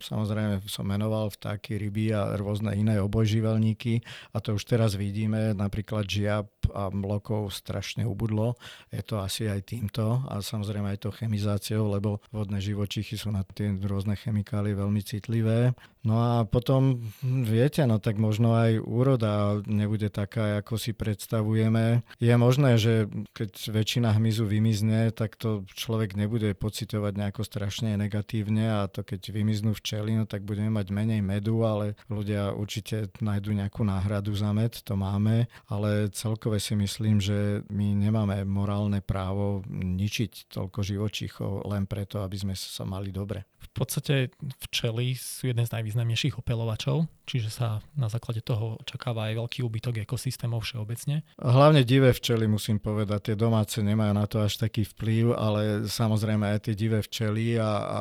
Samozrejme 0.00 0.64
som 0.66 0.88
menoval 0.88 1.28
vtáky, 1.30 1.76
ryby 1.76 2.16
a 2.16 2.34
rôzne 2.40 2.72
iné 2.74 2.98
obojživelníky 2.98 4.00
a 4.32 4.40
to 4.40 4.56
už 4.56 4.64
teraz 4.64 4.96
vidíme, 4.96 5.52
napríklad 5.52 6.08
žiab 6.08 6.48
a 6.72 6.88
mlokov 6.88 7.52
strašne 7.52 8.06
ubudlo. 8.08 8.56
Je 8.88 9.02
to 9.04 9.20
asi 9.20 9.50
aj 9.50 9.68
týmto 9.68 10.24
a 10.24 10.40
samozrejme 10.40 10.94
aj 10.94 11.04
to 11.04 11.10
chemizáciou, 11.12 11.90
lebo 11.90 12.22
vodné 12.30 12.62
živočichy 12.62 13.18
sú 13.18 13.34
na 13.34 13.44
tie 13.44 13.74
rôzne 13.74 14.16
chemikálie 14.16 14.72
veľmi 14.78 15.02
citlivé. 15.04 15.76
No 16.04 16.20
a 16.20 16.44
potom, 16.44 17.00
viete, 17.24 17.80
no 17.88 17.96
tak 17.96 18.20
možno 18.20 18.52
aj 18.52 18.76
úroda 18.76 19.64
nebude 19.64 20.12
taká, 20.12 20.60
ako 20.60 20.76
si 20.76 20.92
predstavujeme. 20.92 22.04
Je 22.20 22.34
možné, 22.36 22.76
že 22.76 23.08
keď 23.32 23.50
väčšina 23.72 24.12
hmyzu 24.12 24.44
vymizne, 24.44 25.08
tak 25.16 25.40
to 25.40 25.64
človek 25.72 26.12
nebude 26.12 26.52
pocitovať 26.52 27.12
nejako 27.16 27.42
strašne 27.48 27.96
negatívne 27.96 28.84
a 28.84 28.84
to 28.84 29.00
keď 29.00 29.32
vymiznú 29.32 29.72
včely, 29.72 30.12
no 30.12 30.28
tak 30.28 30.44
budeme 30.44 30.68
mať 30.68 30.92
menej 30.92 31.24
medu, 31.24 31.64
ale 31.64 31.96
ľudia 32.12 32.52
určite 32.52 33.08
nájdu 33.24 33.56
nejakú 33.56 33.80
náhradu 33.80 34.36
za 34.36 34.52
med, 34.52 34.76
to 34.84 35.00
máme, 35.00 35.48
ale 35.72 36.12
celkové 36.12 36.53
si 36.58 36.74
myslím, 36.74 37.22
že 37.22 37.62
my 37.70 37.94
nemáme 37.94 38.42
morálne 38.44 39.00
právo 39.00 39.62
ničiť 39.70 40.50
toľko 40.50 40.80
živočíchov 40.82 41.68
len 41.70 41.86
preto, 41.86 42.20
aby 42.20 42.36
sme 42.36 42.54
sa 42.56 42.82
mali 42.82 43.14
dobre. 43.14 43.46
V 43.64 43.82
podstate 43.82 44.30
včely 44.70 45.16
sú 45.18 45.50
jeden 45.50 45.64
z 45.64 45.72
najvýznamnejších 45.72 46.38
opelovačov, 46.38 47.08
čiže 47.26 47.50
sa 47.50 47.82
na 47.96 48.06
základe 48.06 48.44
toho 48.44 48.78
očakáva 48.78 49.32
aj 49.32 49.40
veľký 49.40 49.58
úbytok 49.64 50.04
ekosystémov 50.04 50.62
všeobecne. 50.62 51.24
Hlavne 51.40 51.82
divé 51.82 52.12
včely 52.12 52.44
musím 52.46 52.78
povedať, 52.78 53.32
tie 53.32 53.36
domáce 53.40 53.80
nemajú 53.80 54.12
na 54.14 54.28
to 54.28 54.44
až 54.44 54.60
taký 54.60 54.84
vplyv, 54.84 55.34
ale 55.34 55.88
samozrejme 55.88 56.44
aj 56.54 56.70
tie 56.70 56.74
divé 56.76 57.00
včely 57.02 57.56
a, 57.58 57.70
a 57.82 58.00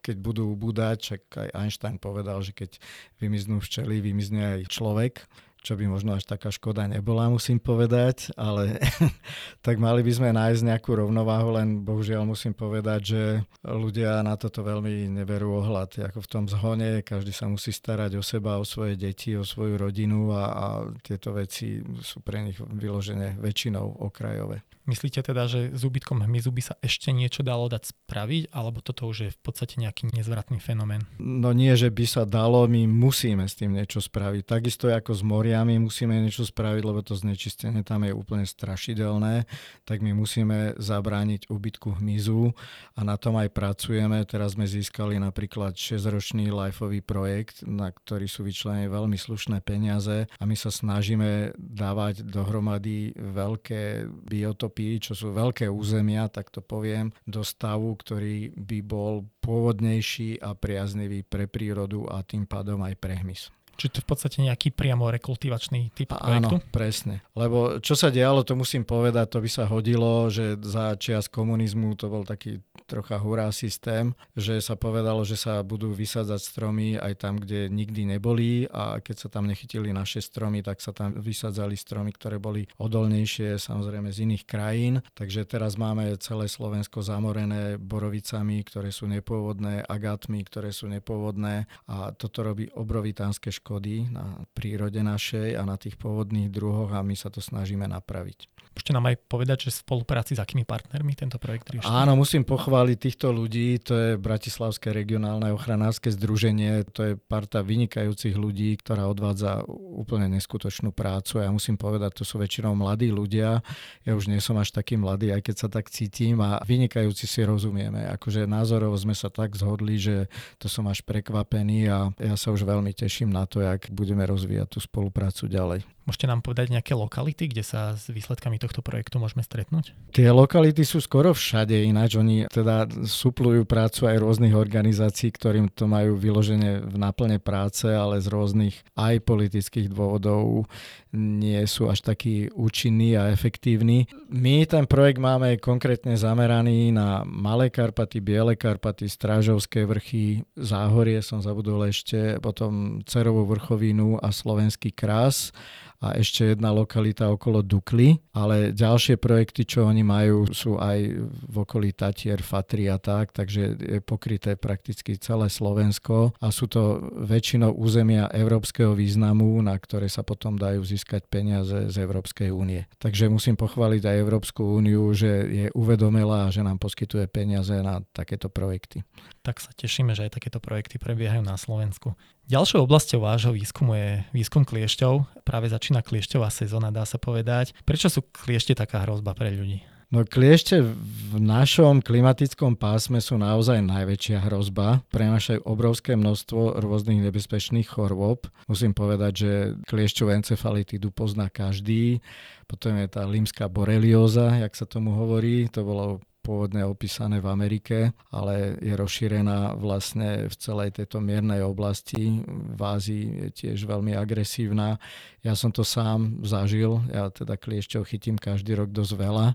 keď 0.00 0.16
budú 0.22 0.54
ubúdať, 0.54 0.96
čak 0.96 1.22
aj 1.36 1.48
Einstein 1.58 1.98
povedal, 2.00 2.40
že 2.40 2.54
keď 2.54 2.80
vymiznú 3.18 3.60
včely, 3.60 4.00
vymizne 4.00 4.56
aj 4.56 4.72
človek 4.72 5.26
čo 5.60 5.76
by 5.76 5.84
možno 5.86 6.16
až 6.16 6.24
taká 6.24 6.48
škoda 6.48 6.88
nebola, 6.88 7.28
musím 7.28 7.60
povedať, 7.60 8.32
ale 8.34 8.80
tak 9.66 9.76
mali 9.76 10.00
by 10.00 10.12
sme 10.12 10.28
nájsť 10.32 10.62
nejakú 10.64 10.96
rovnováhu, 10.96 11.52
len 11.56 11.84
bohužiaľ 11.84 12.24
musím 12.24 12.56
povedať, 12.56 13.00
že 13.04 13.22
ľudia 13.64 14.24
na 14.24 14.40
toto 14.40 14.64
veľmi 14.64 15.12
neberú 15.12 15.60
ohľad. 15.60 16.12
Ako 16.12 16.24
v 16.24 16.30
tom 16.30 16.44
zhone, 16.48 17.04
každý 17.04 17.36
sa 17.36 17.46
musí 17.46 17.70
starať 17.70 18.16
o 18.16 18.24
seba, 18.24 18.56
o 18.56 18.64
svoje 18.64 18.96
deti, 18.96 19.36
o 19.36 19.44
svoju 19.44 19.76
rodinu 19.76 20.32
a, 20.32 20.44
a 20.48 20.66
tieto 21.04 21.36
veci 21.36 21.84
sú 22.00 22.24
pre 22.24 22.40
nich 22.40 22.56
vyložené 22.56 23.36
väčšinou 23.36 24.00
okrajové. 24.00 24.64
Myslíte 24.88 25.22
teda, 25.22 25.46
že 25.46 25.70
s 25.70 25.86
úbytkom 25.86 26.24
hmyzu 26.24 26.50
by 26.50 26.62
sa 26.66 26.74
ešte 26.82 27.14
niečo 27.14 27.46
dalo 27.46 27.70
dať 27.70 27.94
spraviť, 27.94 28.50
alebo 28.50 28.82
toto 28.82 29.06
už 29.06 29.16
je 29.22 29.30
v 29.30 29.40
podstate 29.44 29.78
nejaký 29.78 30.10
nezvratný 30.10 30.58
fenomén? 30.58 31.06
No 31.22 31.54
nie, 31.54 31.70
že 31.78 31.94
by 31.94 32.04
sa 32.08 32.22
dalo, 32.26 32.66
my 32.66 32.90
musíme 32.90 33.46
s 33.46 33.54
tým 33.54 33.76
niečo 33.76 34.02
spraviť. 34.02 34.42
Takisto 34.42 34.90
ako 34.90 35.14
s 35.14 35.22
moriami 35.50 35.82
musíme 35.82 36.14
niečo 36.14 36.46
spraviť, 36.46 36.82
lebo 36.86 37.02
to 37.02 37.18
znečistenie 37.18 37.82
tam 37.82 38.06
je 38.06 38.14
úplne 38.14 38.46
strašidelné, 38.46 39.50
tak 39.82 39.98
my 39.98 40.14
musíme 40.14 40.78
zabrániť 40.78 41.50
úbytku 41.50 41.98
hmyzu 41.98 42.54
a 42.94 43.00
na 43.02 43.18
tom 43.18 43.34
aj 43.34 43.50
pracujeme. 43.50 44.22
Teraz 44.30 44.54
sme 44.54 44.70
získali 44.70 45.18
napríklad 45.18 45.74
6-ročný 45.74 46.54
lifeový 46.54 47.02
projekt, 47.02 47.66
na 47.66 47.90
ktorý 47.90 48.30
sú 48.30 48.46
vyčlenené 48.46 48.86
veľmi 48.86 49.18
slušné 49.18 49.58
peniaze 49.66 50.30
a 50.30 50.42
my 50.46 50.54
sa 50.54 50.70
snažíme 50.70 51.58
dávať 51.58 52.22
dohromady 52.22 53.10
veľké 53.18 54.06
biotopy 54.06 55.02
čo 55.02 55.18
sú 55.18 55.34
veľké 55.34 55.66
územia, 55.66 56.30
tak 56.30 56.54
to 56.54 56.62
poviem, 56.62 57.10
do 57.26 57.42
stavu, 57.42 57.98
ktorý 57.98 58.54
by 58.54 58.78
bol 58.86 59.26
pôvodnejší 59.42 60.38
a 60.38 60.54
priaznivý 60.54 61.26
pre 61.26 61.50
prírodu 61.50 62.06
a 62.06 62.22
tým 62.22 62.46
pádom 62.46 62.86
aj 62.86 62.94
pre 63.02 63.18
hmyz. 63.18 63.50
Čiže 63.76 63.90
to 63.90 63.98
je 64.00 64.04
v 64.04 64.10
podstate 64.10 64.38
nejaký 64.44 64.68
priamo 64.70 65.08
rekultivačný 65.08 65.94
typ 65.96 66.12
projektu? 66.12 66.60
Áno, 66.60 66.70
presne. 66.70 67.24
Lebo 67.32 67.80
čo 67.80 67.96
sa 67.96 68.12
dialo, 68.12 68.44
to 68.44 68.54
musím 68.54 68.84
povedať, 68.84 69.26
to 69.30 69.38
by 69.40 69.50
sa 69.50 69.64
hodilo, 69.66 70.28
že 70.28 70.60
za 70.60 70.94
čias 71.00 71.26
komunizmu 71.26 71.96
to 71.96 72.06
bol 72.12 72.22
taký 72.22 72.60
trocha 72.90 73.22
hurá 73.22 73.48
systém, 73.54 74.12
že 74.34 74.58
sa 74.58 74.74
povedalo, 74.74 75.22
že 75.22 75.38
sa 75.38 75.62
budú 75.62 75.94
vysádzať 75.94 76.40
stromy 76.42 76.98
aj 76.98 77.12
tam, 77.22 77.38
kde 77.38 77.70
nikdy 77.70 78.18
neboli 78.18 78.66
a 78.66 78.98
keď 78.98 79.16
sa 79.16 79.28
tam 79.30 79.46
nechytili 79.46 79.94
naše 79.94 80.18
stromy, 80.18 80.60
tak 80.60 80.82
sa 80.82 80.90
tam 80.90 81.14
vysádzali 81.14 81.78
stromy, 81.78 82.10
ktoré 82.10 82.42
boli 82.42 82.66
odolnejšie 82.82 83.62
samozrejme 83.62 84.10
z 84.10 84.26
iných 84.26 84.44
krajín. 84.44 84.94
Takže 85.14 85.46
teraz 85.46 85.78
máme 85.78 86.18
celé 86.18 86.50
Slovensko 86.50 87.00
zamorené 87.06 87.78
borovicami, 87.78 88.66
ktoré 88.66 88.90
sú 88.90 89.06
nepôvodné, 89.06 89.86
agátmi, 89.86 90.42
ktoré 90.42 90.74
sú 90.74 90.90
nepôvodné 90.90 91.70
a 91.86 92.10
toto 92.10 92.42
robí 92.42 92.66
obrovitánske 92.74 93.54
škody 93.54 93.69
škody 93.70 94.10
na 94.10 94.42
prírode 94.50 94.98
našej 94.98 95.54
a 95.54 95.62
na 95.62 95.78
tých 95.78 95.94
pôvodných 95.94 96.50
druhoch 96.50 96.90
a 96.90 97.06
my 97.06 97.14
sa 97.14 97.30
to 97.30 97.38
snažíme 97.38 97.86
napraviť. 97.86 98.50
Môžete 98.70 98.94
nám 98.94 99.10
aj 99.10 99.16
povedať, 99.26 99.66
že 99.66 99.74
v 99.74 99.82
spolupráci 99.82 100.38
s 100.38 100.42
akými 100.42 100.62
partnermi 100.62 101.18
tento 101.18 101.42
projekt 101.42 101.74
rieši? 101.74 101.90
Áno, 101.90 102.14
musím 102.14 102.46
pochváliť 102.46 102.98
týchto 103.02 103.34
ľudí. 103.34 103.82
To 103.82 103.94
je 103.98 104.10
Bratislavské 104.14 104.94
regionálne 104.94 105.50
ochranárske 105.50 106.06
združenie. 106.14 106.86
To 106.94 107.00
je 107.02 107.12
parta 107.18 107.66
vynikajúcich 107.66 108.38
ľudí, 108.38 108.78
ktorá 108.78 109.10
odvádza 109.10 109.66
úplne 109.66 110.30
neskutočnú 110.38 110.94
prácu. 110.94 111.42
Ja 111.42 111.50
musím 111.50 111.82
povedať, 111.82 112.22
to 112.22 112.24
sú 112.24 112.38
väčšinou 112.38 112.78
mladí 112.78 113.10
ľudia. 113.10 113.58
Ja 114.06 114.12
už 114.14 114.30
nie 114.30 114.38
som 114.38 114.54
až 114.54 114.70
taký 114.70 114.94
mladý, 114.94 115.34
aj 115.34 115.50
keď 115.50 115.56
sa 115.66 115.68
tak 115.68 115.90
cítim 115.90 116.38
a 116.38 116.62
vynikajúci 116.62 117.26
si 117.26 117.42
rozumieme. 117.42 118.06
Akože 118.06 118.46
názorovo 118.46 118.94
sme 118.94 119.18
sa 119.18 119.34
tak 119.34 119.58
zhodli, 119.58 119.98
že 119.98 120.30
to 120.62 120.70
som 120.70 120.86
až 120.86 121.02
prekvapený 121.02 121.90
a 121.90 122.14
ja 122.22 122.38
sa 122.38 122.54
už 122.54 122.62
veľmi 122.62 122.94
teším 122.94 123.34
na 123.34 123.49
to, 123.50 123.58
jak 123.60 123.90
budeme 123.90 124.22
rozvíjať 124.22 124.68
tú 124.70 124.78
spoluprácu 124.78 125.50
ďalej. 125.50 125.82
Môžete 126.10 126.26
nám 126.26 126.42
povedať 126.42 126.74
nejaké 126.74 126.98
lokality, 126.98 127.46
kde 127.46 127.62
sa 127.62 127.94
s 127.94 128.10
výsledkami 128.10 128.58
tohto 128.58 128.82
projektu 128.82 129.22
môžeme 129.22 129.46
stretnúť? 129.46 129.94
Tie 130.10 130.26
lokality 130.26 130.82
sú 130.82 130.98
skoro 130.98 131.30
všade, 131.30 131.86
ináč 131.86 132.18
oni 132.18 132.50
teda 132.50 132.90
suplujú 133.06 133.62
prácu 133.62 134.10
aj 134.10 134.18
rôznych 134.18 134.50
organizácií, 134.50 135.30
ktorým 135.30 135.70
to 135.70 135.86
majú 135.86 136.18
vyložené 136.18 136.82
v 136.82 136.96
náplne 136.98 137.38
práce, 137.38 137.86
ale 137.86 138.18
z 138.18 138.26
rôznych 138.26 138.74
aj 138.98 139.22
politických 139.22 139.86
dôvodov 139.86 140.66
nie 141.14 141.62
sú 141.70 141.86
až 141.86 142.02
takí 142.02 142.50
účinní 142.58 143.14
a 143.14 143.30
efektívni. 143.30 144.10
My 144.26 144.66
ten 144.66 144.90
projekt 144.90 145.22
máme 145.22 145.62
konkrétne 145.62 146.18
zameraný 146.18 146.90
na 146.90 147.22
Malé 147.22 147.70
Karpaty, 147.70 148.18
Biele 148.18 148.58
Karpaty, 148.58 149.06
Strážovské 149.06 149.86
vrchy, 149.86 150.42
Záhorie 150.58 151.22
som 151.22 151.38
zabudol 151.38 151.86
ešte, 151.86 152.42
potom 152.42 152.98
Cerovú 153.06 153.46
vrchovinu 153.46 154.18
a 154.18 154.34
Slovenský 154.34 154.90
krás 154.90 155.54
a 156.00 156.16
ešte 156.16 156.56
jedna 156.56 156.72
lokalita 156.72 157.28
okolo 157.28 157.60
Dukly, 157.60 158.16
ale 158.32 158.72
ďalšie 158.72 159.20
projekty, 159.20 159.68
čo 159.68 159.84
oni 159.84 160.00
majú, 160.00 160.48
sú 160.48 160.80
aj 160.80 160.98
v 161.28 161.56
okolí 161.60 161.92
Tatier, 161.92 162.40
Fatri 162.40 162.88
a 162.88 162.96
tak, 162.96 163.36
takže 163.36 163.76
je 163.76 164.00
pokryté 164.00 164.56
prakticky 164.56 165.20
celé 165.20 165.52
Slovensko 165.52 166.32
a 166.40 166.48
sú 166.48 166.72
to 166.72 167.04
väčšinou 167.28 167.76
územia 167.76 168.32
európskeho 168.32 168.96
významu, 168.96 169.60
na 169.60 169.76
ktoré 169.76 170.08
sa 170.08 170.24
potom 170.24 170.56
dajú 170.56 170.80
získať 170.80 171.28
peniaze 171.28 171.92
z 171.92 171.96
Európskej 172.00 172.48
únie. 172.48 172.88
Takže 172.96 173.28
musím 173.28 173.60
pochváliť 173.60 174.02
aj 174.08 174.16
Európsku 174.24 174.64
úniu, 174.64 175.12
že 175.12 175.30
je 175.48 175.66
uvedomila 175.76 176.48
a 176.48 176.52
že 176.52 176.64
nám 176.64 176.80
poskytuje 176.80 177.28
peniaze 177.28 177.76
na 177.84 178.00
takéto 178.16 178.48
projekty. 178.48 179.04
Tak 179.44 179.60
sa 179.60 179.68
tešíme, 179.76 180.16
že 180.16 180.28
aj 180.28 180.40
takéto 180.40 180.64
projekty 180.64 180.96
prebiehajú 180.96 181.44
na 181.44 181.60
Slovensku. 181.60 182.16
Ďalšou 182.50 182.82
oblasťou 182.82 183.22
vášho 183.22 183.54
výskumu 183.54 183.94
je 183.94 184.26
výskum 184.34 184.66
kliešťov. 184.66 185.46
Práve 185.46 185.70
začína 185.70 186.02
kliešťová 186.02 186.50
sezóna, 186.50 186.90
dá 186.90 187.06
sa 187.06 187.14
povedať. 187.14 187.70
Prečo 187.86 188.10
sú 188.10 188.26
kliešte 188.26 188.74
taká 188.74 189.06
hrozba 189.06 189.38
pre 189.38 189.54
ľudí? 189.54 189.86
No 190.10 190.26
kliešte 190.26 190.82
v 190.82 191.38
našom 191.38 192.02
klimatickom 192.02 192.74
pásme 192.74 193.22
sú 193.22 193.38
naozaj 193.38 193.78
najväčšia 193.86 194.50
hrozba. 194.50 195.06
Prenašajú 195.14 195.62
obrovské 195.62 196.18
množstvo 196.18 196.82
rôznych 196.82 197.22
nebezpečných 197.22 197.86
chorôb. 197.86 198.50
Musím 198.66 198.98
povedať, 198.98 199.32
že 199.38 199.52
kliešťovú 199.86 200.42
encefalitidu 200.42 201.14
pozná 201.14 201.46
každý. 201.46 202.18
Potom 202.66 202.98
je 202.98 203.06
tá 203.06 203.22
limská 203.30 203.70
borelióza, 203.70 204.58
jak 204.58 204.74
sa 204.74 204.90
tomu 204.90 205.14
hovorí. 205.14 205.70
To 205.70 205.86
bolo 205.86 206.18
pôvodne 206.40 206.82
opísané 206.88 207.38
v 207.38 207.48
Amerike, 207.52 207.98
ale 208.32 208.80
je 208.80 208.96
rozšírená 208.96 209.76
vlastne 209.76 210.48
v 210.48 210.54
celej 210.56 210.96
tejto 210.96 211.20
miernej 211.20 211.60
oblasti. 211.62 212.40
V 212.48 212.80
Ázii 212.80 213.24
je 213.44 213.48
tiež 213.52 213.84
veľmi 213.84 214.16
agresívna. 214.16 214.96
Ja 215.40 215.56
som 215.56 215.72
to 215.72 215.88
sám 215.88 216.44
zažil, 216.44 217.00
ja 217.08 217.32
teda 217.32 217.56
kliešťov 217.56 218.04
chytím 218.04 218.36
každý 218.36 218.76
rok 218.76 218.92
dosť 218.92 219.12
veľa. 219.16 219.46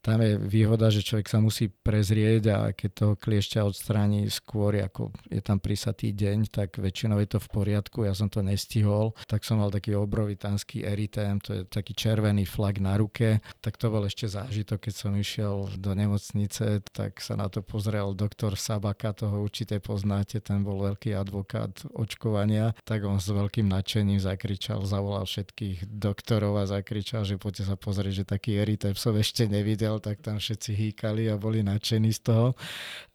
Tam 0.00 0.16
je 0.24 0.40
výhoda, 0.40 0.88
že 0.88 1.04
človek 1.04 1.28
sa 1.28 1.44
musí 1.44 1.68
prezrieť 1.68 2.42
a 2.56 2.58
keď 2.72 2.90
toho 2.96 3.14
kliešťa 3.20 3.68
odstráni 3.68 4.32
skôr, 4.32 4.80
ako 4.80 5.12
je 5.28 5.44
tam 5.44 5.60
prísatý 5.60 6.16
deň, 6.16 6.48
tak 6.48 6.80
väčšinou 6.80 7.20
je 7.20 7.36
to 7.36 7.38
v 7.42 7.48
poriadku. 7.52 8.08
Ja 8.08 8.16
som 8.16 8.32
to 8.32 8.40
nestihol, 8.40 9.12
tak 9.28 9.44
som 9.44 9.60
mal 9.60 9.68
taký 9.68 9.92
obrovitánsky 9.92 10.88
eritém, 10.88 11.36
to 11.44 11.52
je 11.52 11.62
taký 11.68 11.92
červený 11.92 12.48
flag 12.48 12.80
na 12.80 12.96
ruke. 12.96 13.44
Tak 13.60 13.76
to 13.76 13.92
bol 13.92 14.08
ešte 14.08 14.32
zážitok, 14.32 14.88
keď 14.88 14.94
som 14.96 15.12
išiel 15.12 15.68
do 15.76 15.92
nemocnice, 15.92 16.80
tak 16.96 17.20
sa 17.20 17.36
na 17.36 17.52
to 17.52 17.60
pozrel 17.60 18.16
doktor 18.16 18.56
Sabaka, 18.56 19.12
toho 19.12 19.44
určite 19.44 19.84
poznáte, 19.84 20.40
ten 20.40 20.64
bol 20.64 20.80
veľký 20.80 21.12
advokát 21.12 21.76
očkovania, 21.92 22.72
tak 22.88 23.04
on 23.04 23.20
s 23.20 23.28
veľkým 23.28 23.68
nadšením 23.68 24.22
zakričal, 24.22 24.80
zavolal 24.88 25.25
všetkých 25.26 25.90
doktorov 25.90 26.62
a 26.62 26.64
zakričal, 26.64 27.26
že 27.26 27.36
poďte 27.36 27.68
sa 27.68 27.76
pozrieť, 27.76 28.22
že 28.22 28.24
taký 28.24 28.62
eritep 28.62 28.94
som 28.96 29.12
ešte 29.18 29.50
nevidel, 29.50 29.98
tak 29.98 30.22
tam 30.22 30.38
všetci 30.38 30.70
hýkali 30.72 31.28
a 31.28 31.36
boli 31.36 31.66
nadšení 31.66 32.14
z 32.14 32.20
toho. 32.22 32.46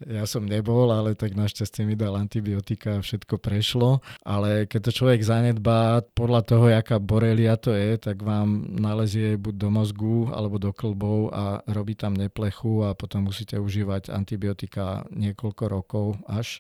Ja 0.04 0.28
som 0.28 0.46
nebol, 0.46 0.92
ale 0.92 1.16
tak 1.16 1.34
našťastie 1.34 1.88
mi 1.88 1.96
dal 1.96 2.20
antibiotika 2.20 3.00
a 3.00 3.04
všetko 3.04 3.40
prešlo. 3.40 4.04
Ale 4.28 4.68
keď 4.68 4.92
to 4.92 4.92
človek 4.92 5.24
zanedbá 5.24 6.04
podľa 6.14 6.42
toho, 6.46 6.66
jaká 6.70 7.00
borelia 7.00 7.56
to 7.56 7.72
je, 7.72 7.98
tak 7.98 8.22
vám 8.22 8.78
nalezie 8.78 9.40
buď 9.40 9.56
do 9.56 9.70
mozgu 9.72 10.18
alebo 10.30 10.60
do 10.60 10.76
klbov 10.76 11.32
a 11.32 11.64
robí 11.72 11.96
tam 11.96 12.14
neplechu 12.14 12.84
a 12.86 12.94
potom 12.94 13.32
musíte 13.32 13.56
užívať 13.56 14.12
antibiotika 14.12 15.08
niekoľko 15.10 15.64
rokov 15.72 16.06
až 16.28 16.60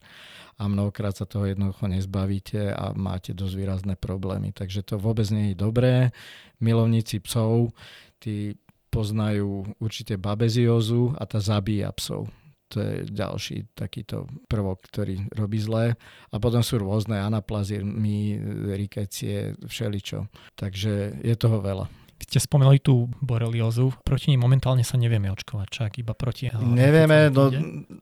a 0.61 0.69
mnohokrát 0.69 1.17
sa 1.17 1.25
toho 1.25 1.49
jednoducho 1.49 1.89
nezbavíte 1.89 2.69
a 2.69 2.93
máte 2.93 3.33
dosť 3.33 3.53
výrazné 3.57 3.93
problémy. 3.97 4.53
Takže 4.53 4.85
to 4.85 5.01
vôbec 5.01 5.25
nie 5.33 5.51
je 5.51 5.57
dobré. 5.57 6.13
Milovníci 6.61 7.17
psov, 7.25 7.73
tí 8.21 8.53
poznajú 8.93 9.65
určite 9.81 10.21
babeziózu 10.21 11.17
a 11.17 11.25
tá 11.25 11.41
zabíja 11.41 11.89
psov. 11.97 12.29
To 12.71 12.77
je 12.77 13.09
ďalší 13.09 13.73
takýto 13.73 14.29
prvok, 14.45 14.85
ktorý 14.85 15.27
robí 15.33 15.57
zlé. 15.57 15.97
A 16.29 16.37
potom 16.37 16.61
sú 16.61 16.77
rôzne 16.77 17.17
anaplazmy, 17.17 18.37
rikecie, 18.77 19.57
všeličo. 19.65 20.29
Takže 20.55 21.25
je 21.25 21.35
toho 21.35 21.57
veľa 21.57 22.00
ste 22.27 22.37
spomenuli 22.39 22.79
tú 22.81 23.09
boreliózu, 23.21 23.93
proti 24.05 24.33
nej 24.33 24.39
momentálne 24.39 24.85
sa 24.85 24.99
nevieme 24.99 25.31
očkovať, 25.33 25.67
čak 25.69 25.91
iba 26.01 26.13
proti... 26.13 26.51
Nevieme, 26.53 27.33
no, 27.33 27.49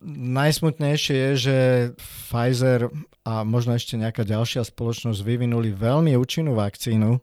najsmutnejšie 0.10 1.16
je, 1.16 1.32
že 1.36 1.58
Pfizer 1.98 2.92
a 3.24 3.46
možno 3.46 3.78
ešte 3.78 4.00
nejaká 4.00 4.26
ďalšia 4.26 4.66
spoločnosť 4.66 5.20
vyvinuli 5.22 5.72
veľmi 5.76 6.18
účinnú 6.18 6.58
vakcínu, 6.58 7.22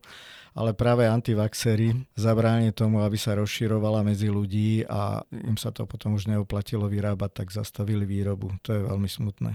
ale 0.56 0.72
práve 0.72 1.04
antivaxery 1.04 2.16
zabránie 2.16 2.72
tomu, 2.72 3.04
aby 3.04 3.20
sa 3.20 3.36
rozširovala 3.36 4.00
medzi 4.00 4.32
ľudí 4.32 4.88
a 4.88 5.20
im 5.28 5.60
sa 5.60 5.68
to 5.68 5.84
potom 5.84 6.16
už 6.16 6.32
neoplatilo 6.32 6.88
vyrábať, 6.88 7.44
tak 7.44 7.48
zastavili 7.52 8.08
výrobu. 8.08 8.56
To 8.64 8.72
je 8.72 8.80
veľmi 8.88 9.04
smutné. 9.04 9.52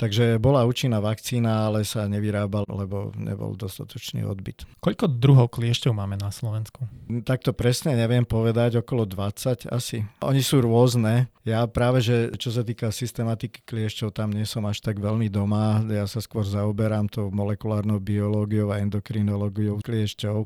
Takže 0.00 0.40
bola 0.40 0.64
účinná 0.64 0.96
vakcína, 0.96 1.68
ale 1.68 1.84
sa 1.84 2.08
nevyrábal, 2.08 2.64
lebo 2.72 3.12
nebol 3.20 3.52
dostatočný 3.52 4.24
odbyt. 4.24 4.64
Koľko 4.80 5.12
druhov 5.12 5.52
kliešťov 5.52 5.92
máme 5.92 6.16
na 6.16 6.32
Slovensku? 6.32 6.88
Tak 7.28 7.44
to 7.44 7.52
presne 7.52 7.92
neviem 7.92 8.24
povedať, 8.24 8.80
okolo 8.80 9.04
20 9.04 9.68
asi. 9.68 10.08
Oni 10.24 10.40
sú 10.40 10.64
rôzne. 10.64 11.28
Ja 11.44 11.64
práve, 11.68 12.00
že 12.00 12.32
čo 12.40 12.48
sa 12.48 12.64
týka 12.64 12.88
systematiky 12.88 13.64
kliešťov, 13.64 14.16
tam 14.16 14.32
nie 14.32 14.48
som 14.48 14.64
až 14.64 14.80
tak 14.80 15.00
veľmi 15.00 15.28
doma. 15.28 15.84
Ja 15.88 16.08
sa 16.08 16.24
skôr 16.24 16.48
zaoberám 16.48 17.12
tou 17.12 17.28
molekulárnou 17.28 18.00
biológiou 18.00 18.72
a 18.72 18.80
endokrinológiou 18.80 19.84
kliešťov, 19.84 20.36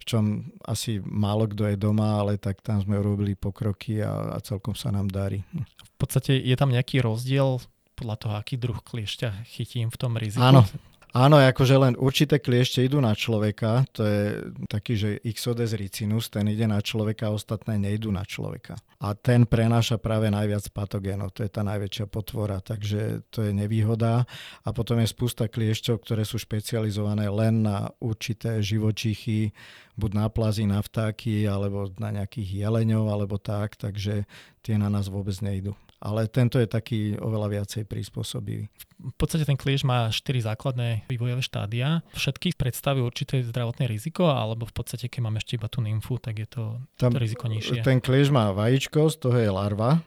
v 0.00 0.04
čom 0.04 0.48
asi 0.64 1.00
málo 1.04 1.44
kto 1.48 1.68
je 1.72 1.76
doma, 1.76 2.24
ale 2.24 2.40
tak 2.40 2.64
tam 2.64 2.80
sme 2.80 2.96
urobili 3.00 3.36
pokroky 3.36 4.00
a, 4.00 4.32
a 4.32 4.38
celkom 4.40 4.72
sa 4.72 4.88
nám 4.92 5.12
darí. 5.12 5.44
V 5.52 5.96
podstate 5.96 6.40
je 6.40 6.56
tam 6.56 6.72
nejaký 6.72 7.00
rozdiel 7.04 7.60
podľa 7.94 8.16
toho, 8.18 8.34
aký 8.34 8.58
druh 8.58 8.78
kliešťa 8.82 9.46
chytím 9.46 9.88
v 9.88 9.96
tom 9.96 10.18
riziku? 10.18 10.42
Áno, 10.42 10.66
Áno, 11.14 11.38
akože 11.38 11.78
len 11.78 11.94
určité 11.94 12.42
kliešte 12.42 12.82
idú 12.82 12.98
na 12.98 13.14
človeka, 13.14 13.86
to 13.94 14.02
je 14.02 14.22
taký, 14.66 14.98
že 14.98 15.22
Ixodes 15.22 15.70
ricinus, 15.78 16.26
ten 16.26 16.50
ide 16.50 16.66
na 16.66 16.82
človeka, 16.82 17.30
ostatné 17.30 17.78
nejdú 17.78 18.10
na 18.10 18.26
človeka. 18.26 18.74
A 18.98 19.14
ten 19.14 19.46
prenáša 19.46 19.94
práve 19.94 20.26
najviac 20.26 20.66
patogénov, 20.74 21.30
to 21.30 21.46
je 21.46 21.54
tá 21.54 21.62
najväčšia 21.62 22.10
potvora, 22.10 22.58
takže 22.58 23.30
to 23.30 23.46
je 23.46 23.54
nevýhoda. 23.54 24.26
A 24.66 24.68
potom 24.74 24.98
je 24.98 25.06
spústa 25.06 25.46
kliešťov, 25.46 26.02
ktoré 26.02 26.26
sú 26.26 26.34
špecializované 26.34 27.30
len 27.30 27.62
na 27.62 27.94
určité 28.02 28.58
živočichy, 28.58 29.54
buď 29.94 30.10
na 30.18 30.26
plazy, 30.26 30.66
na 30.66 30.82
vtáky, 30.82 31.46
alebo 31.46 31.94
na 31.94 32.10
nejakých 32.10 32.66
jeleňov, 32.66 33.06
alebo 33.06 33.38
tak, 33.38 33.78
takže 33.78 34.26
tie 34.66 34.74
na 34.82 34.90
nás 34.90 35.06
vôbec 35.06 35.38
nejdú 35.38 35.78
ale 36.04 36.28
tento 36.28 36.60
je 36.60 36.68
taký 36.68 37.16
oveľa 37.16 37.48
viacej 37.60 37.88
prispôsobivý. 37.88 38.68
V 39.00 39.16
podstate 39.16 39.48
ten 39.48 39.56
klieš 39.56 39.88
má 39.88 40.12
4 40.12 40.20
základné 40.44 41.08
vývojové 41.08 41.40
štádia. 41.40 42.04
Všetky 42.12 42.52
predstavujú 42.60 43.04
určité 43.08 43.40
zdravotné 43.40 43.88
riziko, 43.88 44.28
alebo 44.28 44.68
v 44.68 44.74
podstate, 44.76 45.08
keď 45.08 45.20
máme 45.24 45.40
ešte 45.40 45.56
iba 45.56 45.68
tú 45.72 45.80
nymfu, 45.80 46.20
tak 46.20 46.44
je 46.44 46.48
to, 46.48 46.64
Tam, 47.00 47.16
to 47.16 47.24
riziko 47.24 47.48
nižšie. 47.48 47.80
Ten 47.80 48.04
klieš 48.04 48.28
má 48.28 48.52
vajíčko, 48.52 49.08
z 49.08 49.16
toho 49.16 49.36
je 49.40 49.48
larva, 49.48 50.04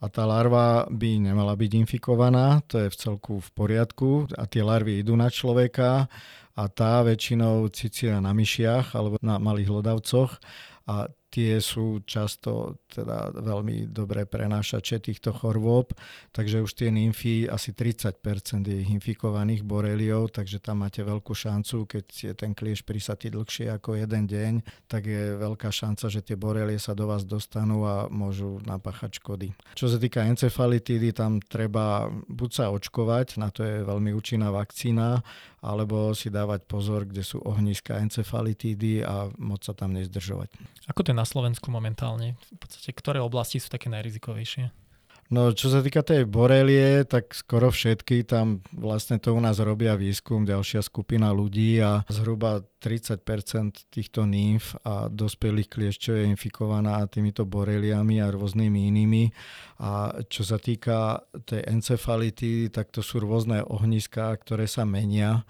a 0.00 0.08
tá 0.08 0.24
larva 0.24 0.88
by 0.88 1.20
nemala 1.20 1.52
byť 1.52 1.72
infikovaná, 1.76 2.64
to 2.64 2.80
je 2.80 2.88
v 2.88 2.96
celku 2.96 3.34
v 3.36 3.48
poriadku 3.52 4.32
a 4.32 4.48
tie 4.48 4.64
larvy 4.64 5.04
idú 5.04 5.12
na 5.12 5.28
človeka 5.28 6.08
a 6.56 6.62
tá 6.72 7.04
väčšinou 7.04 7.68
cicia 7.68 8.16
na 8.16 8.32
myšiach 8.32 8.96
alebo 8.96 9.20
na 9.20 9.36
malých 9.36 9.68
hlodavcoch 9.68 10.40
a 10.88 11.12
tie 11.30 11.62
sú 11.62 12.02
často 12.02 12.82
teda 12.90 13.30
veľmi 13.30 13.86
dobré 13.94 14.26
prenášače 14.26 14.98
týchto 14.98 15.30
chorôb, 15.30 15.94
takže 16.34 16.66
už 16.66 16.74
tie 16.74 16.90
nymfy, 16.90 17.46
asi 17.46 17.70
30% 17.70 18.66
je 18.66 18.82
ich 18.82 18.90
infikovaných 18.90 19.62
boreliou, 19.62 20.26
takže 20.26 20.58
tam 20.58 20.82
máte 20.82 21.06
veľkú 21.06 21.30
šancu, 21.30 21.86
keď 21.86 22.06
je 22.10 22.32
ten 22.34 22.52
klieš 22.52 22.82
prisatý 22.82 23.30
dlhšie 23.30 23.70
ako 23.70 23.94
jeden 24.02 24.26
deň, 24.26 24.52
tak 24.90 25.06
je 25.06 25.38
veľká 25.38 25.70
šanca, 25.70 26.10
že 26.10 26.20
tie 26.26 26.34
borelie 26.34 26.82
sa 26.82 26.98
do 26.98 27.06
vás 27.06 27.22
dostanú 27.22 27.86
a 27.86 28.10
môžu 28.10 28.58
napáchať 28.66 29.22
škody. 29.22 29.54
Čo 29.78 29.86
sa 29.86 30.02
týka 30.02 30.26
encefalitídy, 30.26 31.14
tam 31.14 31.38
treba 31.38 32.10
buď 32.10 32.50
sa 32.50 32.74
očkovať, 32.74 33.38
na 33.38 33.54
to 33.54 33.62
je 33.62 33.86
veľmi 33.86 34.10
účinná 34.10 34.50
vakcína, 34.50 35.22
alebo 35.60 36.16
si 36.16 36.32
dávať 36.32 36.64
pozor, 36.64 37.04
kde 37.04 37.20
sú 37.20 37.38
ohniska 37.44 38.00
encefalitídy 38.00 39.04
a 39.04 39.28
moc 39.36 39.60
sa 39.60 39.76
tam 39.76 39.92
nezdržovať. 39.92 40.56
Ako 40.88 41.04
je 41.04 41.19
na 41.20 41.28
Slovensku 41.28 41.68
momentálne? 41.68 42.40
V 42.56 42.58
podstate, 42.64 42.96
ktoré 42.96 43.20
oblasti 43.20 43.60
sú 43.60 43.68
také 43.68 43.92
najrizikovejšie? 43.92 44.72
No, 45.30 45.54
čo 45.54 45.70
sa 45.70 45.78
týka 45.78 46.02
tej 46.02 46.26
borelie, 46.26 47.06
tak 47.06 47.30
skoro 47.30 47.70
všetky, 47.70 48.26
tam 48.26 48.66
vlastne 48.74 49.14
to 49.22 49.30
u 49.30 49.38
nás 49.38 49.62
robia 49.62 49.94
výskum, 49.94 50.42
ďalšia 50.42 50.82
skupina 50.82 51.30
ľudí 51.30 51.78
a 51.78 52.02
zhruba 52.10 52.66
30% 52.82 53.22
týchto 53.94 54.26
nymf 54.26 54.74
a 54.82 55.06
dospelých 55.06 55.70
kliešťov 55.70 56.14
je 56.18 56.30
infikovaná 56.34 57.06
týmito 57.06 57.46
boreliami 57.46 58.18
a 58.18 58.34
rôznymi 58.34 58.90
inými. 58.90 59.30
A 59.78 60.18
čo 60.26 60.42
sa 60.42 60.58
týka 60.58 61.22
tej 61.46 61.62
encefality, 61.62 62.66
tak 62.66 62.90
to 62.90 62.98
sú 62.98 63.22
rôzne 63.22 63.62
ohniská, 63.62 64.34
ktoré 64.34 64.66
sa 64.66 64.82
menia 64.82 65.46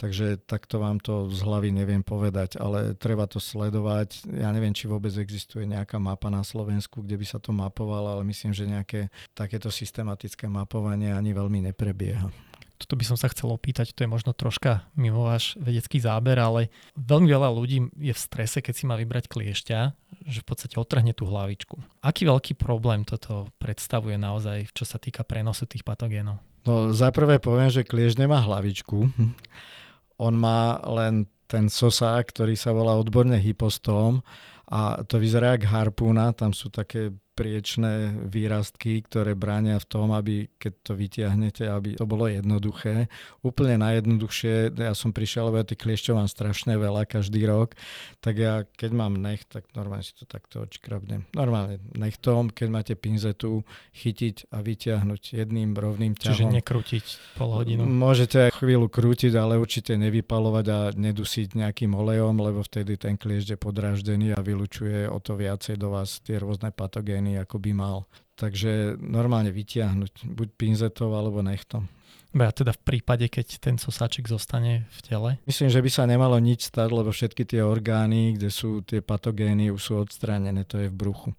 Takže 0.00 0.40
takto 0.48 0.80
vám 0.80 0.96
to 0.96 1.28
z 1.28 1.44
hlavy 1.44 1.76
neviem 1.76 2.00
povedať, 2.00 2.56
ale 2.56 2.96
treba 2.96 3.28
to 3.28 3.36
sledovať. 3.36 4.24
Ja 4.32 4.48
neviem, 4.48 4.72
či 4.72 4.88
vôbec 4.88 5.12
existuje 5.12 5.68
nejaká 5.68 6.00
mapa 6.00 6.32
na 6.32 6.40
Slovensku, 6.40 7.04
kde 7.04 7.20
by 7.20 7.26
sa 7.28 7.36
to 7.36 7.52
mapovalo, 7.52 8.16
ale 8.16 8.24
myslím, 8.32 8.56
že 8.56 8.64
nejaké 8.64 9.12
takéto 9.36 9.68
systematické 9.68 10.48
mapovanie 10.48 11.12
ani 11.12 11.36
veľmi 11.36 11.68
neprebieha. 11.68 12.32
Toto 12.80 12.96
by 12.96 13.04
som 13.04 13.20
sa 13.20 13.28
chcel 13.28 13.52
opýtať, 13.52 13.92
to 13.92 14.00
je 14.00 14.08
možno 14.08 14.32
troška 14.32 14.88
mimo 14.96 15.28
váš 15.28 15.52
vedecký 15.60 16.00
záber, 16.00 16.40
ale 16.40 16.72
veľmi 16.96 17.28
veľa 17.28 17.52
ľudí 17.52 17.92
je 17.92 18.16
v 18.16 18.24
strese, 18.24 18.64
keď 18.64 18.72
si 18.72 18.88
má 18.88 18.96
vybrať 18.96 19.28
kliešťa, 19.28 19.78
že 20.24 20.40
v 20.40 20.48
podstate 20.48 20.80
otrhne 20.80 21.12
tú 21.12 21.28
hlavičku. 21.28 21.76
Aký 22.00 22.24
veľký 22.24 22.56
problém 22.56 23.04
toto 23.04 23.52
predstavuje 23.60 24.16
naozaj, 24.16 24.72
čo 24.72 24.88
sa 24.88 24.96
týka 24.96 25.28
prenosu 25.28 25.68
tých 25.68 25.84
patogénov? 25.84 26.40
No, 26.64 26.88
za 26.88 27.12
prvé 27.12 27.36
poviem, 27.36 27.68
že 27.68 27.84
kliešť 27.84 28.16
nemá 28.24 28.40
hlavičku 28.40 29.12
on 30.20 30.36
má 30.36 30.76
len 30.84 31.24
ten 31.48 31.72
sosák, 31.72 32.28
ktorý 32.30 32.54
sa 32.54 32.76
volá 32.76 32.94
odborne 32.94 33.40
hypostóm 33.40 34.20
a 34.70 35.02
to 35.02 35.18
vyzerá 35.18 35.58
jak 35.58 35.66
harpúna, 35.66 36.30
tam 36.36 36.54
sú 36.54 36.70
také 36.70 37.10
priečné 37.40 38.12
výrastky, 38.28 39.00
ktoré 39.00 39.32
bránia 39.32 39.80
v 39.80 39.88
tom, 39.88 40.12
aby 40.12 40.52
keď 40.60 40.72
to 40.84 40.92
vytiahnete, 40.92 41.64
aby 41.64 41.96
to 41.96 42.04
bolo 42.04 42.28
jednoduché. 42.28 43.08
Úplne 43.40 43.80
najjednoduchšie, 43.80 44.76
ja 44.76 44.92
som 44.92 45.16
prišiel, 45.16 45.48
lebo 45.48 45.56
ja 45.56 45.64
tých 45.64 45.80
kliešťov 45.80 46.20
mám 46.20 46.28
strašne 46.28 46.76
veľa 46.76 47.08
každý 47.08 47.48
rok, 47.48 47.72
tak 48.20 48.36
ja 48.36 48.68
keď 48.76 48.90
mám 48.92 49.16
nech, 49.16 49.48
tak 49.48 49.64
normálne 49.72 50.04
si 50.04 50.12
to 50.12 50.28
takto 50.28 50.68
odškrabnem. 50.68 51.24
Normálne 51.32 51.80
nechtom, 51.96 52.52
keď 52.52 52.68
máte 52.68 52.92
pinzetu, 52.92 53.64
chytiť 53.96 54.52
a 54.52 54.60
vytiahnuť 54.60 55.40
jedným 55.40 55.72
rovným 55.72 56.12
ťahom. 56.12 56.36
Čiže 56.36 56.52
nekrútiť 56.60 57.04
pol 57.40 57.56
hodinu. 57.56 57.88
Môžete 57.88 58.52
chvíľu 58.52 58.92
krútiť, 58.92 59.32
ale 59.38 59.56
určite 59.56 59.96
nevypalovať 59.96 60.66
a 60.68 60.78
nedusiť 60.92 61.56
nejakým 61.56 61.96
olejom, 61.96 62.36
lebo 62.36 62.60
vtedy 62.60 63.00
ten 63.00 63.16
kliešť 63.16 63.56
je 63.56 63.58
podráždený 63.58 64.36
a 64.36 64.44
vylučuje 64.44 65.08
o 65.08 65.16
to 65.22 65.38
viacej 65.38 65.78
do 65.78 65.94
vás 65.94 66.18
tie 66.20 66.36
rôzne 66.36 66.74
patogény 66.74 67.29
zranený, 67.30 67.46
ako 67.46 67.56
by 67.62 67.72
mal. 67.72 67.96
Takže 68.34 68.98
normálne 68.98 69.52
vytiahnuť 69.52 70.26
buď 70.26 70.48
pinzetou 70.56 71.14
alebo 71.14 71.44
nechtom. 71.44 71.86
A 72.30 72.54
teda 72.54 72.70
v 72.70 72.82
prípade, 72.86 73.26
keď 73.26 73.58
ten 73.58 73.74
sosáčik 73.74 74.30
zostane 74.30 74.86
v 74.86 75.00
tele? 75.02 75.30
Myslím, 75.50 75.66
že 75.66 75.82
by 75.82 75.90
sa 75.90 76.06
nemalo 76.06 76.38
nič 76.38 76.70
stať, 76.70 76.88
lebo 76.94 77.10
všetky 77.10 77.42
tie 77.42 77.66
orgány, 77.66 78.38
kde 78.38 78.54
sú 78.54 78.86
tie 78.86 79.02
patogény, 79.02 79.74
už 79.74 79.82
sú 79.82 79.92
odstránené, 79.98 80.62
to 80.62 80.78
je 80.78 80.86
v 80.86 80.94
bruchu. 80.94 81.34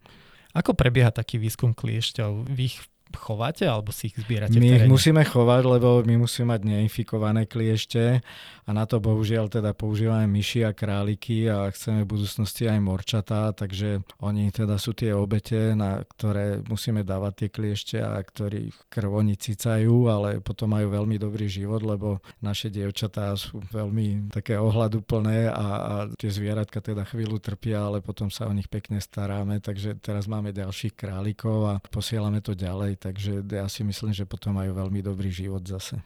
Ako 0.52 0.76
prebieha 0.76 1.16
taký 1.16 1.40
výskum 1.40 1.72
kliešťov? 1.72 2.52
Vy 2.52 2.76
ich 2.76 2.78
chováte 3.18 3.68
alebo 3.68 3.92
si 3.92 4.12
ich 4.12 4.16
zbierate 4.16 4.56
My 4.56 4.80
ich 4.80 4.88
musíme 4.88 5.24
chovať, 5.26 5.64
lebo 5.68 5.90
my 6.06 6.16
musíme 6.24 6.56
mať 6.56 6.62
neinfikované 6.68 7.48
kliešte 7.48 8.24
a 8.66 8.70
na 8.72 8.86
to 8.86 9.02
bohužiaľ 9.02 9.50
teda 9.50 9.74
používame 9.74 10.30
myši 10.30 10.64
a 10.64 10.72
králiky 10.72 11.50
a 11.50 11.68
chceme 11.74 12.06
v 12.06 12.12
budúcnosti 12.16 12.70
aj 12.70 12.80
morčatá, 12.80 13.52
takže 13.52 14.06
oni 14.22 14.54
teda 14.54 14.78
sú 14.78 14.94
tie 14.94 15.12
obete, 15.12 15.74
na 15.74 16.06
ktoré 16.06 16.62
musíme 16.70 17.02
dávať 17.02 17.34
tie 17.36 17.50
kliešte 17.50 17.98
a 18.00 18.22
ktorých 18.22 18.88
krv 18.88 19.12
oni 19.12 19.36
cicajú, 19.36 20.08
ale 20.08 20.40
potom 20.40 20.72
majú 20.72 20.94
veľmi 20.94 21.18
dobrý 21.18 21.50
život, 21.50 21.82
lebo 21.82 22.22
naše 22.40 22.70
dievčatá 22.70 23.34
sú 23.34 23.60
veľmi 23.74 24.30
také 24.30 24.56
ohľaduplné 24.62 25.50
a, 25.50 25.68
a 25.68 25.94
tie 26.16 26.30
zvieratka 26.30 26.80
teda 26.80 27.04
chvíľu 27.04 27.42
trpia, 27.42 27.90
ale 27.90 28.00
potom 28.00 28.30
sa 28.30 28.46
o 28.46 28.54
nich 28.54 28.70
pekne 28.70 29.02
staráme, 29.02 29.58
takže 29.60 29.98
teraz 29.98 30.30
máme 30.30 30.54
ďalších 30.54 30.94
králikov 30.94 31.60
a 31.66 31.76
posielame 31.90 32.40
to 32.40 32.54
ďalej 32.54 33.01
takže 33.02 33.42
ja 33.42 33.66
si 33.66 33.82
myslím, 33.82 34.14
že 34.14 34.30
potom 34.30 34.54
majú 34.54 34.78
veľmi 34.78 35.02
dobrý 35.02 35.34
život 35.34 35.66
zase. 35.66 35.98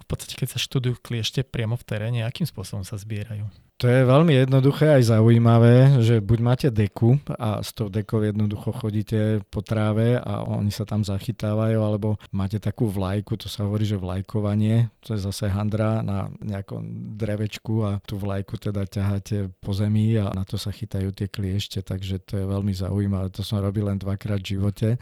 V 0.00 0.06
podstate, 0.06 0.36
keď 0.36 0.54
sa 0.54 0.58
študujú 0.60 1.00
kliešte 1.00 1.40
priamo 1.40 1.80
v 1.80 1.86
teréne, 1.88 2.20
akým 2.28 2.44
spôsobom 2.44 2.84
sa 2.84 3.00
zbierajú? 3.00 3.48
To 3.80 3.88
je 3.88 4.04
veľmi 4.04 4.44
jednoduché 4.44 4.92
aj 4.92 5.08
zaujímavé, 5.08 6.04
že 6.04 6.20
buď 6.20 6.38
máte 6.44 6.68
deku 6.68 7.16
a 7.40 7.64
s 7.64 7.72
tou 7.72 7.88
dekou 7.88 8.20
jednoducho 8.20 8.76
chodíte 8.76 9.40
po 9.48 9.64
tráve 9.64 10.20
a 10.20 10.44
oni 10.44 10.68
sa 10.68 10.84
tam 10.84 11.00
zachytávajú, 11.00 11.80
alebo 11.80 12.20
máte 12.28 12.60
takú 12.60 12.92
vlajku, 12.92 13.40
to 13.40 13.48
sa 13.48 13.64
hovorí, 13.64 13.88
že 13.88 13.96
vlajkovanie, 13.96 14.92
to 15.00 15.16
je 15.16 15.24
zase 15.24 15.48
handra 15.48 16.04
na 16.04 16.28
nejakom 16.44 17.16
drevečku 17.16 17.74
a 17.88 18.04
tú 18.04 18.20
vlajku 18.20 18.60
teda 18.60 18.84
ťaháte 18.84 19.48
po 19.64 19.72
zemi 19.72 20.12
a 20.20 20.28
na 20.28 20.44
to 20.44 20.60
sa 20.60 20.76
chytajú 20.76 21.16
tie 21.16 21.32
kliešte, 21.32 21.80
takže 21.80 22.20
to 22.20 22.36
je 22.36 22.44
veľmi 22.44 22.76
zaujímavé. 22.76 23.32
To 23.32 23.40
som 23.40 23.64
robil 23.64 23.88
len 23.88 23.96
dvakrát 23.96 24.44
v 24.44 24.60
živote 24.60 25.00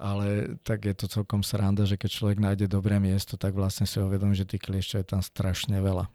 ale 0.00 0.56
tak 0.64 0.88
je 0.88 0.96
to 0.96 1.12
celkom 1.12 1.44
sranda, 1.44 1.84
že 1.84 2.00
keď 2.00 2.08
človek 2.08 2.38
nájde 2.40 2.72
dobré 2.72 2.96
miesto, 2.96 3.36
tak 3.36 3.52
vlastne 3.52 3.84
si 3.84 4.00
uvedomí, 4.00 4.32
že 4.32 4.48
tých 4.48 4.64
kliešťov 4.64 4.96
je 5.04 5.08
tam 5.08 5.20
strašne 5.20 5.76
veľa. 5.76 6.08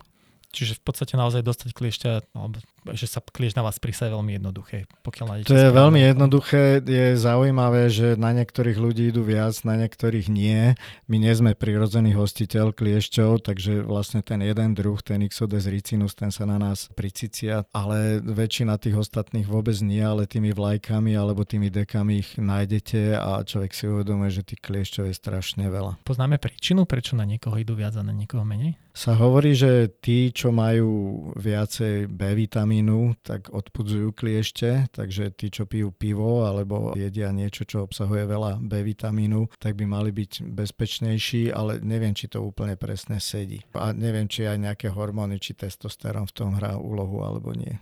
Čiže 0.56 0.80
v 0.80 0.84
podstate 0.88 1.20
naozaj 1.20 1.44
dostať 1.44 1.76
kliešťa, 1.76 2.10
alebo 2.32 2.64
že 2.94 3.10
sa 3.10 3.24
kliešť 3.24 3.58
na 3.58 3.66
vás 3.66 3.82
prísa 3.82 4.06
je 4.06 4.14
veľmi 4.14 4.38
jednoduché. 4.38 4.86
Pokiaľ 5.02 5.26
nájdete 5.26 5.50
to 5.50 5.58
je 5.58 5.70
správne. 5.70 5.80
veľmi 5.82 6.02
jednoduché, 6.06 6.64
je 6.86 7.08
zaujímavé, 7.18 7.90
že 7.90 8.08
na 8.14 8.30
niektorých 8.36 8.78
ľudí 8.78 9.10
idú 9.10 9.26
viac, 9.26 9.58
na 9.66 9.74
niektorých 9.80 10.30
nie. 10.30 10.78
My 11.10 11.18
nie 11.18 11.34
sme 11.34 11.58
prirodzený 11.58 12.14
hostiteľ 12.14 12.76
kliešťov, 12.78 13.42
takže 13.42 13.82
vlastne 13.82 14.22
ten 14.22 14.46
jeden 14.46 14.78
druh, 14.78 15.02
ten 15.02 15.26
Ixodes 15.26 15.66
ricinus, 15.66 16.14
ten 16.14 16.30
sa 16.30 16.46
na 16.46 16.62
nás 16.62 16.94
pricicia, 16.94 17.66
ale 17.74 18.22
väčšina 18.22 18.78
tých 18.78 19.02
ostatných 19.02 19.50
vôbec 19.50 19.78
nie, 19.82 20.04
ale 20.04 20.30
tými 20.30 20.54
vlajkami 20.54 21.18
alebo 21.18 21.42
tými 21.42 21.74
dekami 21.74 22.22
ich 22.22 22.38
nájdete 22.38 23.18
a 23.18 23.42
človek 23.42 23.72
si 23.74 23.90
uvedomuje, 23.90 24.30
že 24.30 24.46
tých 24.46 24.62
kliešťov 24.62 25.10
je 25.10 25.16
strašne 25.16 25.66
veľa. 25.72 25.98
Poznáme 26.06 26.38
príčinu, 26.38 26.86
prečo 26.86 27.18
na 27.18 27.26
niekoho 27.26 27.58
idú 27.58 27.74
viac 27.74 27.98
a 27.98 28.04
na 28.06 28.14
niekoho 28.14 28.46
menej? 28.46 28.78
sa 28.96 29.12
hovorí, 29.12 29.52
že 29.52 29.92
tí, 30.00 30.32
čo 30.32 30.56
majú 30.56 31.28
viacej 31.36 32.08
B 32.08 32.48
vitamínu, 32.76 33.16
tak 33.24 33.48
odpudzujú 33.56 34.12
kliešte, 34.12 34.92
takže 34.92 35.32
tí, 35.32 35.48
čo 35.48 35.64
pijú 35.64 35.96
pivo 35.96 36.44
alebo 36.44 36.92
jedia 36.92 37.32
niečo, 37.32 37.64
čo 37.64 37.88
obsahuje 37.88 38.28
veľa 38.28 38.60
B 38.60 38.84
vitamínu, 38.84 39.48
tak 39.64 39.80
by 39.80 39.88
mali 39.88 40.12
byť 40.12 40.44
bezpečnejší, 40.44 41.56
ale 41.56 41.80
neviem, 41.80 42.12
či 42.12 42.28
to 42.28 42.44
úplne 42.44 42.76
presne 42.76 43.24
sedí. 43.24 43.64
A 43.80 43.96
neviem, 43.96 44.28
či 44.28 44.44
aj 44.44 44.60
nejaké 44.60 44.92
hormóny, 44.92 45.40
či 45.40 45.56
testosterón 45.56 46.28
v 46.28 46.36
tom 46.36 46.52
hrá 46.60 46.76
úlohu 46.76 47.24
alebo 47.24 47.56
nie. 47.56 47.80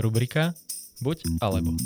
Rubrika 0.00 0.56
Buď 1.04 1.28
alebo. 1.44 1.76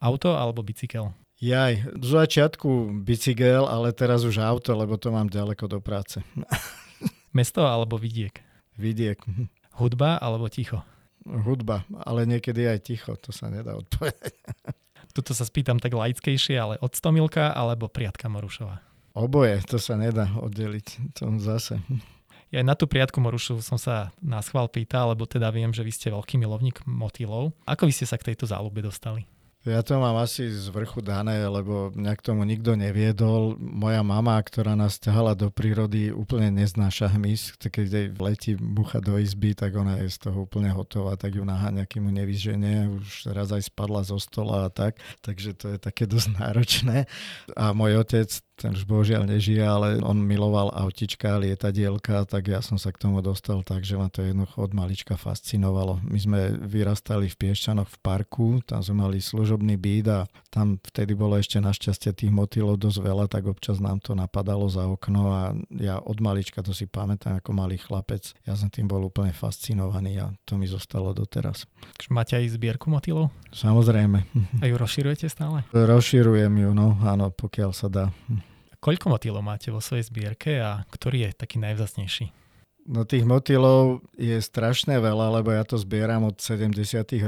Auto 0.00 0.32
alebo 0.32 0.64
bicykel? 0.64 1.12
Jaj, 1.38 2.02
z 2.02 2.10
začiatku 2.18 2.98
bicykel, 3.06 3.62
ale 3.62 3.94
teraz 3.94 4.26
už 4.26 4.42
auto, 4.42 4.74
lebo 4.74 4.98
to 4.98 5.14
mám 5.14 5.30
ďaleko 5.30 5.70
do 5.70 5.78
práce. 5.78 6.18
Mesto 7.38 7.62
alebo 7.62 7.94
vidiek? 7.94 8.42
Vidiek. 8.74 9.22
Hudba 9.78 10.18
alebo 10.18 10.50
ticho? 10.50 10.82
Hudba, 11.22 11.86
ale 12.02 12.26
niekedy 12.26 12.66
aj 12.66 12.90
ticho, 12.90 13.14
to 13.14 13.30
sa 13.30 13.46
nedá 13.54 13.78
odpovedať. 13.78 14.34
Tuto 15.14 15.30
sa 15.30 15.46
spýtam 15.46 15.78
tak 15.78 15.94
laickejšie, 15.94 16.58
ale 16.58 16.74
od 16.82 16.90
Stomilka 16.98 17.54
alebo 17.54 17.86
Priatka 17.86 18.26
Morušova? 18.26 18.82
Oboje, 19.14 19.62
to 19.70 19.78
sa 19.78 19.94
nedá 19.94 20.26
oddeliť, 20.42 21.14
to 21.14 21.38
zase. 21.38 21.78
Ja 22.50 22.66
na 22.66 22.74
tú 22.74 22.90
priatku 22.90 23.22
Morušu 23.22 23.62
som 23.62 23.78
sa 23.78 24.10
na 24.18 24.42
schvál 24.42 24.66
pýtal, 24.66 25.14
lebo 25.14 25.22
teda 25.22 25.54
viem, 25.54 25.70
že 25.70 25.86
vy 25.86 25.92
ste 25.94 26.10
veľký 26.10 26.34
milovník 26.34 26.82
motýlov. 26.82 27.54
Ako 27.62 27.86
vy 27.86 27.94
ste 27.94 28.10
sa 28.10 28.18
k 28.18 28.34
tejto 28.34 28.50
záľube 28.50 28.82
dostali? 28.82 29.22
Ja 29.68 29.84
to 29.84 30.00
mám 30.00 30.16
asi 30.16 30.48
z 30.48 30.72
vrchu 30.72 31.04
dané, 31.04 31.44
lebo 31.44 31.92
mňa 31.92 32.16
k 32.16 32.24
tomu 32.24 32.48
nikto 32.48 32.72
neviedol. 32.72 33.52
Moja 33.60 34.00
mama, 34.00 34.40
ktorá 34.40 34.72
nás 34.72 34.96
ťahala 34.96 35.36
do 35.36 35.52
prírody, 35.52 36.08
úplne 36.08 36.48
neznáša 36.56 37.12
hmyz. 37.12 37.60
Keď 37.60 37.86
jej 37.86 38.08
letí 38.16 38.56
mucha 38.56 39.04
do 39.04 39.20
izby, 39.20 39.52
tak 39.52 39.76
ona 39.76 40.00
je 40.00 40.08
z 40.08 40.24
toho 40.24 40.48
úplne 40.48 40.72
hotová, 40.72 41.20
tak 41.20 41.36
ju 41.36 41.44
naháňa, 41.44 41.84
kým 41.84 42.08
mu 42.08 42.12
nevyženie. 42.16 42.96
Už 42.96 43.28
raz 43.28 43.52
aj 43.52 43.68
spadla 43.68 44.00
zo 44.08 44.16
stola 44.16 44.66
a 44.66 44.72
tak. 44.72 44.96
Takže 45.20 45.52
to 45.52 45.76
je 45.76 45.78
také 45.78 46.08
dosť 46.08 46.40
náročné. 46.40 47.04
A 47.52 47.76
môj 47.76 48.00
otec, 48.00 48.40
ten 48.58 48.74
už 48.74 48.82
bohužiaľ 48.90 49.30
nežije, 49.30 49.62
ale 49.62 50.02
on 50.02 50.18
miloval 50.18 50.74
autička, 50.74 51.38
lietadielka, 51.38 52.26
tak 52.26 52.50
ja 52.50 52.58
som 52.58 52.74
sa 52.74 52.90
k 52.90 52.98
tomu 52.98 53.22
dostal 53.22 53.62
tak, 53.62 53.86
že 53.86 53.94
ma 53.94 54.10
to 54.10 54.26
jednoducho 54.26 54.66
od 54.66 54.74
malička 54.74 55.14
fascinovalo. 55.14 56.02
My 56.02 56.18
sme 56.18 56.40
vyrastali 56.58 57.30
v 57.30 57.38
Piešťanoch 57.38 57.86
v 57.86 57.98
parku, 58.02 58.58
tam 58.66 58.82
sme 58.82 59.06
mali 59.06 59.22
služobný 59.22 59.78
byt 59.78 60.06
a 60.10 60.20
tam 60.50 60.82
vtedy 60.82 61.14
bolo 61.14 61.38
ešte 61.38 61.62
našťastie 61.62 62.10
tých 62.18 62.34
motýlov 62.34 62.82
dosť 62.82 62.98
veľa, 62.98 63.24
tak 63.30 63.46
občas 63.46 63.78
nám 63.78 64.02
to 64.02 64.18
napadalo 64.18 64.66
za 64.66 64.90
okno 64.90 65.22
a 65.30 65.42
ja 65.78 66.02
od 66.02 66.18
malička 66.18 66.58
to 66.66 66.74
si 66.74 66.90
pamätám 66.90 67.38
ako 67.38 67.54
malý 67.54 67.78
chlapec. 67.78 68.34
Ja 68.42 68.58
som 68.58 68.66
tým 68.66 68.90
bol 68.90 69.06
úplne 69.06 69.30
fascinovaný 69.30 70.18
a 70.18 70.26
to 70.42 70.58
mi 70.58 70.66
zostalo 70.66 71.14
doteraz. 71.14 71.70
Máte 72.10 72.34
aj 72.34 72.58
zbierku 72.58 72.90
motýlov? 72.90 73.30
Samozrejme. 73.54 74.26
A 74.58 74.64
ju 74.66 74.74
rozširujete 74.74 75.30
stále? 75.30 75.62
Rozširujem 75.70 76.50
ju, 76.50 76.70
no 76.74 76.98
áno, 77.04 77.30
pokiaľ 77.30 77.70
sa 77.76 77.86
dá. 77.86 78.10
Koľko 78.78 79.10
motýlov 79.10 79.42
máte 79.42 79.74
vo 79.74 79.82
svojej 79.82 80.06
zbierke 80.06 80.62
a 80.62 80.86
ktorý 80.94 81.26
je 81.26 81.30
taký 81.34 81.58
najvzácnejší? 81.58 82.30
No 82.88 83.04
tých 83.04 83.26
motýlov 83.28 84.00
je 84.16 84.40
strašne 84.40 84.96
veľa, 84.96 85.42
lebo 85.42 85.52
ja 85.52 85.60
to 85.66 85.76
zbieram 85.76 86.24
od 86.24 86.40
70 86.40 86.72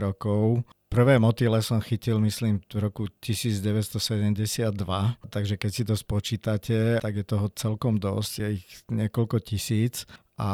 rokov. 0.01 0.65
Prvé 0.91 1.23
motýle 1.23 1.63
som 1.63 1.79
chytil, 1.79 2.19
myslím, 2.19 2.65
v 2.67 2.79
roku 2.83 3.07
1972, 3.23 4.75
takže 5.31 5.55
keď 5.55 5.71
si 5.71 5.83
to 5.87 5.95
spočítate, 5.95 6.99
tak 6.99 7.13
je 7.15 7.23
toho 7.23 7.47
celkom 7.55 8.01
dosť, 8.01 8.33
je 8.43 8.49
ich 8.59 8.67
niekoľko 8.91 9.39
tisíc 9.45 10.09
a 10.41 10.51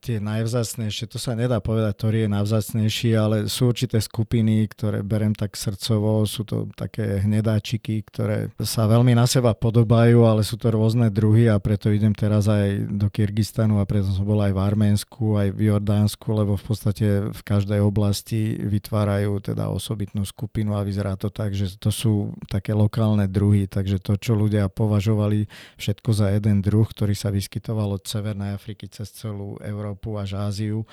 tie 0.00 0.24
najvzácnejšie, 0.24 1.04
to 1.04 1.20
sa 1.20 1.36
nedá 1.36 1.60
povedať, 1.60 2.00
ktorý 2.00 2.18
je 2.24 2.30
najvzácnejší, 2.32 3.10
ale 3.12 3.36
sú 3.44 3.68
určité 3.68 4.00
skupiny, 4.00 4.64
ktoré 4.72 5.04
berem 5.04 5.36
tak 5.36 5.52
srdcovo, 5.52 6.24
sú 6.24 6.48
to 6.48 6.72
také 6.72 7.20
hnedáčiky, 7.20 8.08
ktoré 8.08 8.48
sa 8.56 8.88
veľmi 8.88 9.12
na 9.12 9.28
seba 9.28 9.52
podobajú, 9.52 10.24
ale 10.24 10.40
sú 10.40 10.56
to 10.56 10.72
rôzne 10.72 11.12
druhy 11.12 11.44
a 11.52 11.60
preto 11.60 11.92
idem 11.92 12.16
teraz 12.16 12.48
aj 12.48 12.88
do 12.88 13.12
Kyrgyzstanu 13.12 13.84
a 13.84 13.84
preto 13.84 14.08
som 14.16 14.24
bol 14.24 14.40
aj 14.40 14.56
v 14.56 14.62
Arménsku, 14.64 15.36
aj 15.36 15.48
v 15.52 15.60
Jordánsku, 15.68 16.26
lebo 16.32 16.56
v 16.56 16.64
podstate 16.64 17.06
v 17.28 17.42
každej 17.44 17.84
oblasti 17.84 18.56
vytvárajú 18.64 19.44
teda 19.44 19.68
osobitnú 19.68 20.24
skupinu 20.24 20.72
a 20.72 20.88
vyzerá 20.88 21.20
to 21.20 21.28
tak, 21.28 21.52
že 21.52 21.76
to 21.76 21.92
sú 21.92 22.32
také 22.48 22.72
lokálne 22.72 23.28
druhy, 23.28 23.68
takže 23.68 24.00
to, 24.00 24.16
čo 24.16 24.32
ľudia 24.32 24.72
považovali 24.72 25.52
všetko 25.76 26.10
za 26.16 26.32
jeden 26.32 26.64
druh, 26.64 26.88
ktorý 26.88 27.12
sa 27.12 27.28
vyskytoval 27.28 28.00
od 28.00 28.08
Severnej 28.08 28.56
Afriky 28.56 28.88
cez 29.02 29.18
celú 29.20 29.58
Európu 29.58 30.14
až 30.14 30.38
Áziu, 30.38 30.86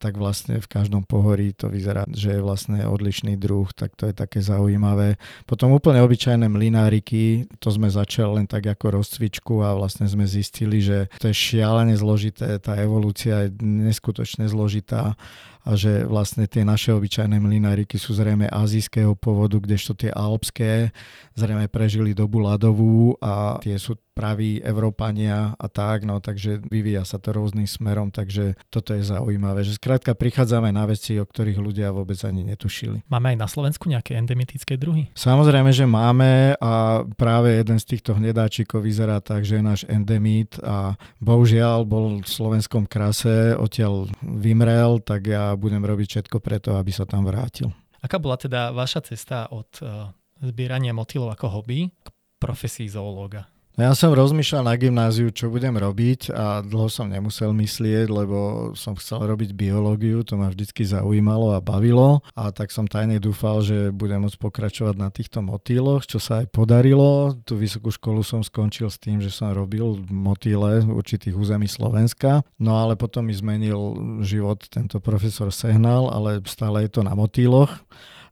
tak 0.00 0.16
vlastne 0.16 0.56
v 0.56 0.64
každom 0.64 1.04
pohorí 1.04 1.52
to 1.52 1.68
vyzerá, 1.68 2.08
že 2.08 2.34
je 2.34 2.40
vlastne 2.40 2.80
odlišný 2.88 3.36
druh, 3.36 3.68
tak 3.76 3.92
to 4.00 4.08
je 4.08 4.16
také 4.16 4.40
zaujímavé. 4.40 5.20
Potom 5.44 5.76
úplne 5.76 6.00
obyčajné 6.00 6.48
mlináriky, 6.48 7.44
to 7.60 7.68
sme 7.68 7.92
začali 7.92 8.40
len 8.40 8.46
tak 8.48 8.64
ako 8.64 8.96
rozcvičku 8.96 9.60
a 9.60 9.76
vlastne 9.76 10.08
sme 10.08 10.24
zistili, 10.24 10.80
že 10.80 11.12
to 11.20 11.28
je 11.28 11.36
šialene 11.36 11.92
zložité, 12.00 12.56
tá 12.56 12.80
evolúcia 12.80 13.44
je 13.46 13.60
neskutočne 13.60 14.48
zložitá 14.48 15.20
a 15.60 15.76
že 15.76 16.08
vlastne 16.08 16.48
tie 16.48 16.64
naše 16.64 16.96
obyčajné 16.96 17.36
mlináriky 17.36 18.00
sú 18.00 18.16
zrejme 18.16 18.48
azijského 18.48 19.12
pôvodu, 19.12 19.60
kdežto 19.60 19.92
tie 19.92 20.08
alpské 20.08 20.88
zrejme 21.36 21.68
prežili 21.68 22.16
dobu 22.16 22.40
ľadovú 22.40 23.20
a 23.20 23.60
tie 23.60 23.76
sú 23.76 24.00
praví 24.16 24.60
Európania 24.64 25.56
a 25.56 25.66
tak, 25.68 26.04
no 26.04 26.20
takže 26.20 26.64
vyvíja 26.64 27.04
sa 27.04 27.16
to 27.16 27.32
rôznym 27.32 27.68
smerom, 27.68 28.08
takže 28.12 28.56
toto 28.72 28.96
je 28.96 29.04
zaujímavé, 29.04 29.64
že 29.64 29.76
skrátka 29.90 30.14
prichádzame 30.14 30.70
na 30.70 30.86
veci, 30.86 31.18
o 31.18 31.26
ktorých 31.26 31.58
ľudia 31.58 31.90
vôbec 31.90 32.14
ani 32.22 32.46
netušili. 32.46 33.02
Máme 33.10 33.34
aj 33.34 33.38
na 33.42 33.48
Slovensku 33.50 33.90
nejaké 33.90 34.14
endemitické 34.14 34.78
druhy? 34.78 35.10
Samozrejme, 35.18 35.74
že 35.74 35.82
máme 35.82 36.54
a 36.62 37.02
práve 37.18 37.58
jeden 37.58 37.74
z 37.82 37.98
týchto 37.98 38.14
hnedáčikov 38.14 38.86
vyzerá 38.86 39.18
tak, 39.18 39.42
že 39.42 39.58
je 39.58 39.66
náš 39.66 39.82
endemit 39.90 40.54
a 40.62 40.94
bohužiaľ 41.18 41.82
bol 41.82 42.22
v 42.22 42.28
slovenskom 42.30 42.86
krase, 42.86 43.58
odtiaľ 43.58 44.06
vymrel, 44.22 45.02
tak 45.02 45.26
ja 45.26 45.58
budem 45.58 45.82
robiť 45.82 46.06
všetko 46.06 46.38
preto, 46.38 46.78
aby 46.78 46.94
sa 46.94 47.02
tam 47.02 47.26
vrátil. 47.26 47.74
Aká 47.98 48.22
bola 48.22 48.38
teda 48.38 48.70
vaša 48.70 49.10
cesta 49.10 49.50
od 49.50 49.74
uh, 49.82 50.06
zbierania 50.38 50.94
motýlov 50.94 51.34
ako 51.34 51.50
hobby 51.50 51.90
k 51.90 52.06
profesii 52.38 52.86
zoológa? 52.86 53.50
No 53.80 53.88
ja 53.88 53.96
som 53.96 54.12
rozmýšľal 54.12 54.68
na 54.68 54.76
gymnáziu, 54.76 55.32
čo 55.32 55.48
budem 55.48 55.72
robiť 55.72 56.36
a 56.36 56.60
dlho 56.60 56.92
som 56.92 57.08
nemusel 57.08 57.56
myslieť, 57.56 58.12
lebo 58.12 58.38
som 58.76 58.92
chcel 58.92 59.24
robiť 59.24 59.56
biológiu, 59.56 60.20
to 60.20 60.36
ma 60.36 60.52
vždycky 60.52 60.84
zaujímalo 60.84 61.56
a 61.56 61.64
bavilo. 61.64 62.20
A 62.36 62.52
tak 62.52 62.76
som 62.76 62.84
tajne 62.84 63.16
dúfal, 63.16 63.64
že 63.64 63.88
budem 63.88 64.20
môcť 64.20 64.36
pokračovať 64.36 65.00
na 65.00 65.08
týchto 65.08 65.40
motýloch, 65.40 66.04
čo 66.04 66.20
sa 66.20 66.44
aj 66.44 66.52
podarilo. 66.52 67.32
Tú 67.48 67.56
vysokú 67.56 67.88
školu 67.88 68.20
som 68.20 68.44
skončil 68.44 68.92
s 68.92 69.00
tým, 69.00 69.24
že 69.24 69.32
som 69.32 69.48
robil 69.56 69.96
motýle 70.12 70.84
v 70.84 71.00
určitých 71.00 71.32
území 71.32 71.64
Slovenska, 71.64 72.44
no 72.60 72.76
ale 72.76 73.00
potom 73.00 73.24
mi 73.24 73.32
zmenil 73.32 73.96
život 74.20 74.60
tento 74.68 75.00
profesor 75.00 75.48
Sehnal, 75.48 76.12
ale 76.12 76.44
stále 76.44 76.84
je 76.84 76.92
to 76.92 77.00
na 77.00 77.16
motýloch 77.16 77.80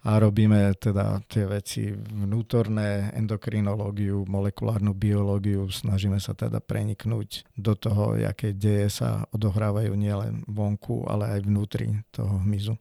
a 0.06 0.10
robíme 0.22 0.78
teda 0.78 1.18
tie 1.26 1.42
veci 1.50 1.90
vnútorné, 1.90 3.10
endokrinológiu, 3.18 4.22
molekulárnu 4.30 4.94
biológiu, 4.94 5.66
snažíme 5.66 6.22
sa 6.22 6.38
teda 6.38 6.62
preniknúť 6.62 7.50
do 7.58 7.74
toho, 7.74 8.14
aké 8.14 8.54
deje 8.54 9.02
sa 9.02 9.26
odohrávajú 9.34 9.90
nielen 9.98 10.46
vonku, 10.46 11.10
ale 11.10 11.38
aj 11.38 11.40
vnútri 11.50 11.98
toho 12.14 12.38
hmyzu. 12.46 12.78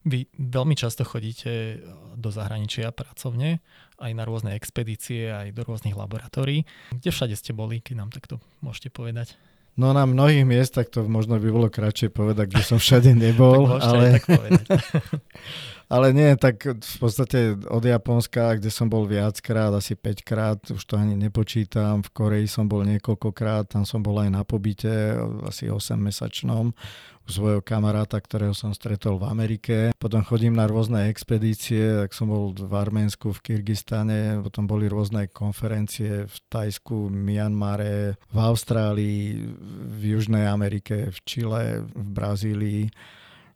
Vy 0.00 0.32
veľmi 0.32 0.72
často 0.76 1.04
chodíte 1.04 1.84
do 2.16 2.32
zahraničia 2.32 2.88
pracovne, 2.88 3.60
aj 4.00 4.12
na 4.16 4.24
rôzne 4.24 4.56
expedície, 4.56 5.28
aj 5.28 5.52
do 5.52 5.60
rôznych 5.64 5.92
laboratórií. 5.92 6.64
Kde 6.96 7.10
všade 7.12 7.36
ste 7.36 7.52
boli, 7.52 7.84
keď 7.84 7.94
nám 8.00 8.10
takto 8.12 8.40
môžete 8.64 8.88
povedať? 8.88 9.36
No 9.76 9.92
na 9.92 10.08
mnohých 10.08 10.48
miestach 10.48 10.88
to 10.88 11.04
možno 11.04 11.36
by 11.36 11.48
bolo 11.52 11.68
kratšie 11.68 12.08
povedať, 12.08 12.52
kde 12.52 12.64
som 12.64 12.78
všade 12.80 13.12
nebol. 13.12 13.68
tak 13.76 13.84
ale... 13.84 14.04
tak. 14.20 14.32
Ale 15.90 16.14
nie, 16.14 16.30
tak 16.38 16.62
v 16.70 16.96
podstate 17.02 17.58
od 17.66 17.82
Japonska, 17.82 18.62
kde 18.62 18.70
som 18.70 18.86
bol 18.86 19.10
viackrát, 19.10 19.74
asi 19.74 19.98
5 19.98 20.22
krát, 20.22 20.58
už 20.70 20.78
to 20.86 20.94
ani 20.94 21.18
nepočítam. 21.18 22.06
V 22.06 22.14
Koreji 22.14 22.46
som 22.46 22.70
bol 22.70 22.86
niekoľkokrát, 22.86 23.74
tam 23.74 23.82
som 23.82 23.98
bol 23.98 24.22
aj 24.22 24.30
na 24.30 24.46
pobyte, 24.46 25.18
asi 25.42 25.66
8-mesačnom 25.66 26.70
u 27.26 27.28
svojho 27.28 27.58
kamaráta, 27.58 28.22
ktorého 28.22 28.54
som 28.54 28.70
stretol 28.70 29.18
v 29.18 29.34
Amerike. 29.34 29.76
Potom 29.98 30.22
chodím 30.22 30.54
na 30.54 30.70
rôzne 30.70 31.10
expedície, 31.10 32.06
tak 32.06 32.14
som 32.14 32.30
bol 32.30 32.54
v 32.54 32.70
Arménsku, 32.70 33.34
v 33.34 33.42
Kyrgyzstane, 33.50 34.46
potom 34.46 34.70
boli 34.70 34.86
rôzne 34.86 35.26
konferencie 35.26 36.30
v 36.30 36.36
Tajsku, 36.46 37.10
Myanmare, 37.10 38.14
v 38.30 38.38
Austrálii, 38.38 39.42
v 39.90 40.02
Južnej 40.06 40.46
Amerike, 40.46 41.10
v 41.10 41.18
Čile, 41.26 41.82
v 41.82 42.06
Brazílii 42.14 42.86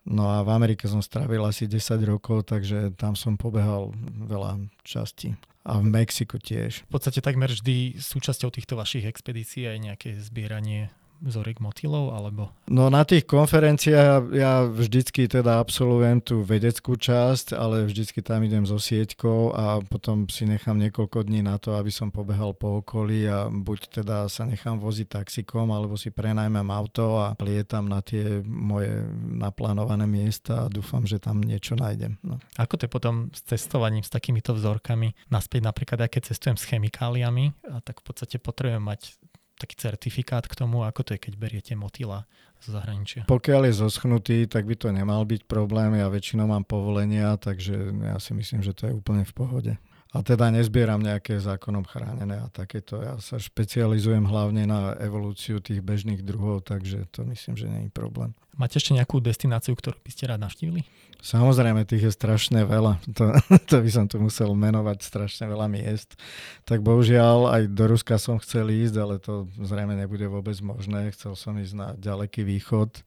No 0.05 0.29
a 0.29 0.45
v 0.45 0.53
Amerike 0.53 0.85
som 0.85 1.01
strávil 1.01 1.41
asi 1.49 1.65
10 1.65 1.97
rokov, 2.05 2.45
takže 2.53 2.93
tam 3.01 3.17
som 3.17 3.41
pobehal 3.41 3.97
veľa 4.29 4.61
častí. 4.85 5.33
A 5.65 5.81
v 5.81 5.89
Mexiku 5.89 6.37
tiež. 6.37 6.85
V 6.85 6.93
podstate 6.93 7.25
takmer 7.25 7.49
vždy 7.49 7.97
súčasťou 7.97 8.53
týchto 8.53 8.77
vašich 8.77 9.09
expedícií 9.09 9.65
aj 9.65 9.79
nejaké 9.81 10.09
zbieranie 10.21 10.93
vzoriek 11.25 11.59
motýlov, 11.59 12.13
alebo? 12.13 12.53
No 12.69 12.93
na 12.93 13.03
tých 13.09 13.25
konferenciách 13.25 14.31
ja 14.37 14.69
vždycky 14.69 15.27
teda 15.27 15.59
absolvujem 15.59 16.21
tú 16.21 16.45
vedeckú 16.45 17.01
časť, 17.01 17.57
ale 17.57 17.89
vždycky 17.89 18.21
tam 18.21 18.45
idem 18.45 18.69
so 18.69 18.77
sieťkou 18.77 19.57
a 19.57 19.81
potom 19.85 20.29
si 20.29 20.45
nechám 20.45 20.77
niekoľko 20.77 21.25
dní 21.25 21.41
na 21.41 21.57
to, 21.57 21.75
aby 21.81 21.89
som 21.89 22.13
pobehal 22.13 22.53
po 22.53 22.85
okolí 22.85 23.25
a 23.25 23.49
buď 23.49 24.05
teda 24.05 24.29
sa 24.29 24.45
nechám 24.45 24.77
voziť 24.77 25.21
taxikom, 25.21 25.73
alebo 25.73 25.97
si 25.97 26.13
prenajmem 26.13 26.69
auto 26.69 27.19
a 27.21 27.33
lietam 27.41 27.89
na 27.89 28.05
tie 28.05 28.45
moje 28.45 28.93
naplánované 29.33 30.05
miesta 30.05 30.69
a 30.69 30.71
dúfam, 30.71 31.09
že 31.09 31.17
tam 31.17 31.41
niečo 31.41 31.75
nájdem. 31.75 32.21
No. 32.21 32.37
Ako 32.61 32.77
to 32.77 32.85
je 32.85 32.93
potom 32.93 33.33
s 33.33 33.41
cestovaním 33.49 34.05
s 34.05 34.13
takýmito 34.13 34.53
vzorkami? 34.53 35.17
Naspäť 35.33 35.61
napríklad, 35.65 36.05
aj 36.05 36.11
keď 36.13 36.23
cestujem 36.37 36.57
s 36.61 36.69
chemikáliami, 36.69 37.57
tak 37.85 38.01
v 38.01 38.05
podstate 38.05 38.37
potrebujem 38.37 38.85
mať 38.85 39.17
taký 39.59 39.75
certifikát 39.79 40.45
k 40.45 40.55
tomu, 40.55 40.83
ako 40.83 41.07
to 41.07 41.11
je, 41.15 41.23
keď 41.31 41.35
beriete 41.39 41.73
motýla 41.79 42.27
zo 42.59 42.75
zahraničia? 42.75 43.29
Pokiaľ 43.29 43.71
je 43.71 43.75
zoschnutý, 43.81 44.39
tak 44.51 44.67
by 44.67 44.75
to 44.75 44.89
nemal 44.91 45.23
byť 45.23 45.47
problém. 45.47 45.95
Ja 45.99 46.11
väčšinou 46.11 46.51
mám 46.51 46.65
povolenia, 46.67 47.37
takže 47.39 47.93
ja 47.93 48.19
si 48.19 48.33
myslím, 48.35 48.65
že 48.65 48.75
to 48.75 48.91
je 48.91 48.93
úplne 48.97 49.23
v 49.23 49.35
pohode. 49.35 49.73
A 50.15 50.23
teda 50.23 50.47
nezbieram 50.55 51.03
nejaké 51.03 51.43
zákonom 51.43 51.83
chránené 51.91 52.39
a 52.39 52.47
takéto. 52.47 53.03
Ja 53.03 53.19
sa 53.19 53.35
špecializujem 53.35 54.23
hlavne 54.23 54.63
na 54.63 54.95
evolúciu 55.03 55.59
tých 55.59 55.83
bežných 55.83 56.23
druhov, 56.23 56.63
takže 56.63 57.11
to 57.11 57.27
myslím, 57.27 57.59
že 57.59 57.67
nie 57.67 57.91
je 57.91 57.91
problém. 57.91 58.31
Máte 58.55 58.79
ešte 58.79 58.95
nejakú 58.95 59.19
destináciu, 59.19 59.75
ktorú 59.75 59.99
by 59.99 60.11
ste 60.15 60.31
rád 60.31 60.47
navštívili? 60.47 60.87
Samozrejme, 61.21 61.87
tých 61.87 62.11
je 62.11 62.13
strašne 62.13 62.65
veľa. 62.67 62.99
To, 63.15 63.37
to 63.71 63.77
by 63.83 63.91
som 63.91 64.07
tu 64.11 64.19
musel 64.19 64.51
menovať 64.55 65.05
strašne 65.05 65.47
veľa 65.47 65.67
miest. 65.71 66.17
Tak 66.65 66.81
bohužiaľ 66.81 67.55
aj 67.55 67.63
do 67.71 67.85
Ruska 67.91 68.19
som 68.19 68.41
chcel 68.41 68.73
ísť, 68.73 68.97
ale 68.99 69.15
to 69.21 69.47
zrejme 69.61 69.95
nebude 69.95 70.27
vôbec 70.27 70.57
možné. 70.65 71.13
Chcel 71.13 71.39
som 71.39 71.55
ísť 71.55 71.75
na 71.77 71.89
ďaleký 71.95 72.43
východ, 72.43 73.05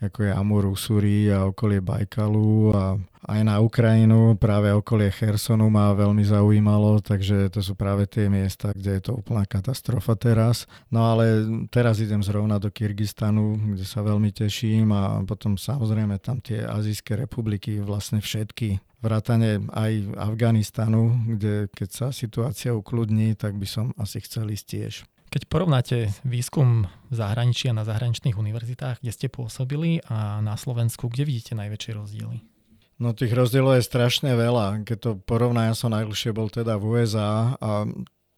ako 0.00 0.24
je 0.24 0.32
Amur, 0.32 0.64
Usuri 0.64 1.28
a 1.28 1.44
okolie 1.44 1.84
Bajkalu 1.84 2.72
a 2.72 2.96
aj 3.28 3.40
na 3.44 3.60
Ukrajinu, 3.60 4.34
práve 4.40 4.72
okolie 4.72 5.12
Chersonu 5.12 5.68
ma 5.68 5.92
veľmi 5.92 6.24
zaujímalo, 6.24 7.04
takže 7.04 7.52
to 7.52 7.60
sú 7.60 7.76
práve 7.76 8.08
tie 8.08 8.32
miesta, 8.32 8.72
kde 8.72 8.96
je 8.96 9.02
to 9.06 9.12
úplná 9.20 9.44
katastrofa 9.44 10.16
teraz. 10.16 10.64
No 10.88 11.04
ale 11.04 11.44
teraz 11.68 12.00
idem 12.00 12.24
zrovna 12.24 12.56
do 12.56 12.72
Kyrgyzstanu, 12.72 13.76
kde 13.76 13.84
sa 13.84 14.00
veľmi 14.00 14.32
teším 14.32 14.88
a 14.96 15.20
potom 15.28 15.60
samozrejme 15.60 16.16
tam 16.16 16.40
tie 16.40 16.64
azijské 16.64 17.12
republiky, 17.20 17.76
vlastne 17.84 18.24
všetky, 18.24 18.80
vrátane 19.04 19.68
aj 19.68 20.16
Afganistanu, 20.16 21.12
kde 21.36 21.68
keď 21.76 21.88
sa 21.92 22.06
situácia 22.08 22.72
ukludní, 22.72 23.36
tak 23.36 23.60
by 23.60 23.68
som 23.68 23.92
asi 24.00 24.24
chcel 24.24 24.48
ísť 24.48 24.64
tiež. 24.64 24.94
Keď 25.30 25.46
porovnáte 25.46 26.10
výskum 26.26 26.90
v 27.06 27.14
zahraničí 27.14 27.70
a 27.70 27.78
na 27.78 27.86
zahraničných 27.86 28.34
univerzitách, 28.34 28.98
kde 28.98 29.14
ste 29.14 29.30
pôsobili 29.30 30.02
a 30.10 30.42
na 30.42 30.58
Slovensku, 30.58 31.06
kde 31.06 31.22
vidíte 31.22 31.54
najväčšie 31.54 31.92
rozdiely? 31.94 32.38
No 33.00 33.14
tých 33.14 33.32
rozdielov 33.32 33.78
je 33.78 33.86
strašne 33.86 34.34
veľa. 34.34 34.82
Keď 34.82 34.98
to 34.98 35.10
porovná, 35.22 35.70
ja 35.70 35.74
som 35.78 35.94
najdlhšie 35.94 36.34
bol 36.34 36.50
teda 36.50 36.76
v 36.76 36.84
USA 36.98 37.54
a 37.62 37.86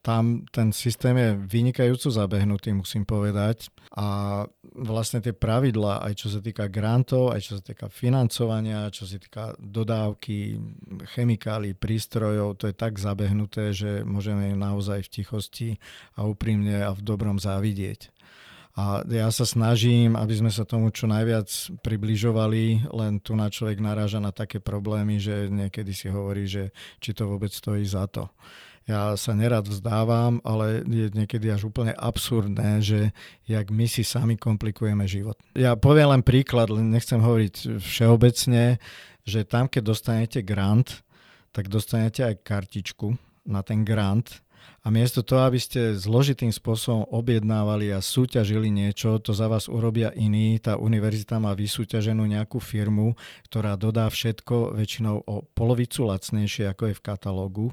tam 0.03 0.43
ten 0.51 0.75
systém 0.75 1.15
je 1.15 1.31
vynikajúco 1.39 2.11
zabehnutý, 2.11 2.75
musím 2.75 3.07
povedať. 3.07 3.71
A 3.95 4.43
vlastne 4.75 5.23
tie 5.23 5.31
pravidlá, 5.31 6.03
aj 6.03 6.15
čo 6.19 6.29
sa 6.29 6.43
týka 6.43 6.67
grantov, 6.67 7.31
aj 7.31 7.41
čo 7.47 7.53
sa 7.59 7.63
týka 7.63 7.87
financovania, 7.87 8.91
čo 8.91 9.07
sa 9.07 9.23
týka 9.23 9.55
dodávky 9.63 10.59
chemikálií, 11.15 11.79
prístrojov, 11.79 12.59
to 12.59 12.67
je 12.67 12.75
tak 12.75 12.99
zabehnuté, 12.99 13.71
že 13.71 14.03
môžeme 14.03 14.59
naozaj 14.59 15.07
v 15.07 15.13
tichosti 15.23 15.69
a 16.19 16.27
úprimne 16.27 16.83
a 16.83 16.91
v 16.91 17.01
dobrom 17.01 17.39
závidieť. 17.39 18.11
A 18.73 19.05
ja 19.05 19.29
sa 19.29 19.45
snažím, 19.45 20.17
aby 20.17 20.33
sme 20.33 20.49
sa 20.49 20.65
tomu 20.65 20.89
čo 20.89 21.05
najviac 21.05 21.45
približovali, 21.85 22.89
len 22.89 23.21
tu 23.21 23.37
na 23.37 23.53
človek 23.53 23.77
naráža 23.77 24.17
na 24.17 24.33
také 24.33 24.65
problémy, 24.65 25.21
že 25.21 25.53
niekedy 25.53 25.93
si 25.93 26.09
hovorí, 26.09 26.49
že 26.49 26.73
či 26.97 27.13
to 27.13 27.29
vôbec 27.29 27.53
stojí 27.53 27.85
za 27.85 28.09
to. 28.09 28.33
Ja 28.87 29.15
sa 29.15 29.33
nerad 29.39 29.71
vzdávam, 29.71 30.43
ale 30.43 30.83
je 30.83 31.07
niekedy 31.15 31.55
až 31.55 31.71
úplne 31.71 31.95
absurdné, 31.95 32.83
že 32.83 33.15
jak 33.47 33.71
my 33.71 33.87
si 33.87 34.03
sami 34.03 34.35
komplikujeme 34.35 35.07
život. 35.07 35.39
Ja 35.55 35.79
poviem 35.79 36.19
len 36.19 36.23
príklad, 36.27 36.67
len 36.67 36.91
nechcem 36.91 37.23
hovoriť 37.23 37.79
všeobecne, 37.79 38.83
že 39.23 39.47
tam, 39.47 39.71
keď 39.71 39.83
dostanete 39.87 40.43
grant, 40.43 41.07
tak 41.55 41.71
dostanete 41.71 42.27
aj 42.27 42.43
kartičku 42.43 43.15
na 43.47 43.63
ten 43.63 43.87
grant 43.87 44.43
a 44.83 44.91
miesto 44.91 45.23
toho, 45.23 45.47
aby 45.47 45.63
ste 45.63 45.95
zložitým 45.95 46.51
spôsobom 46.51 47.07
objednávali 47.15 47.95
a 47.95 48.03
súťažili 48.03 48.67
niečo, 48.67 49.23
to 49.23 49.31
za 49.31 49.47
vás 49.47 49.71
urobia 49.71 50.11
iní. 50.11 50.59
Tá 50.59 50.75
univerzita 50.75 51.39
má 51.39 51.55
vysúťaženú 51.55 52.27
nejakú 52.27 52.59
firmu, 52.59 53.15
ktorá 53.47 53.79
dodá 53.79 54.11
všetko 54.11 54.75
väčšinou 54.75 55.23
o 55.23 55.47
polovicu 55.55 56.03
lacnejšie, 56.11 56.67
ako 56.67 56.91
je 56.91 56.95
v 56.99 57.05
katalógu 57.05 57.67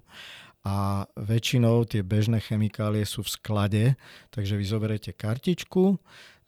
a 0.65 1.07
väčšinou 1.15 1.87
tie 1.87 2.03
bežné 2.03 2.43
chemikálie 2.43 3.07
sú 3.07 3.23
v 3.23 3.31
sklade, 3.31 3.83
takže 4.29 4.59
vy 4.59 4.65
zoberiete 4.67 5.11
kartičku, 5.15 5.97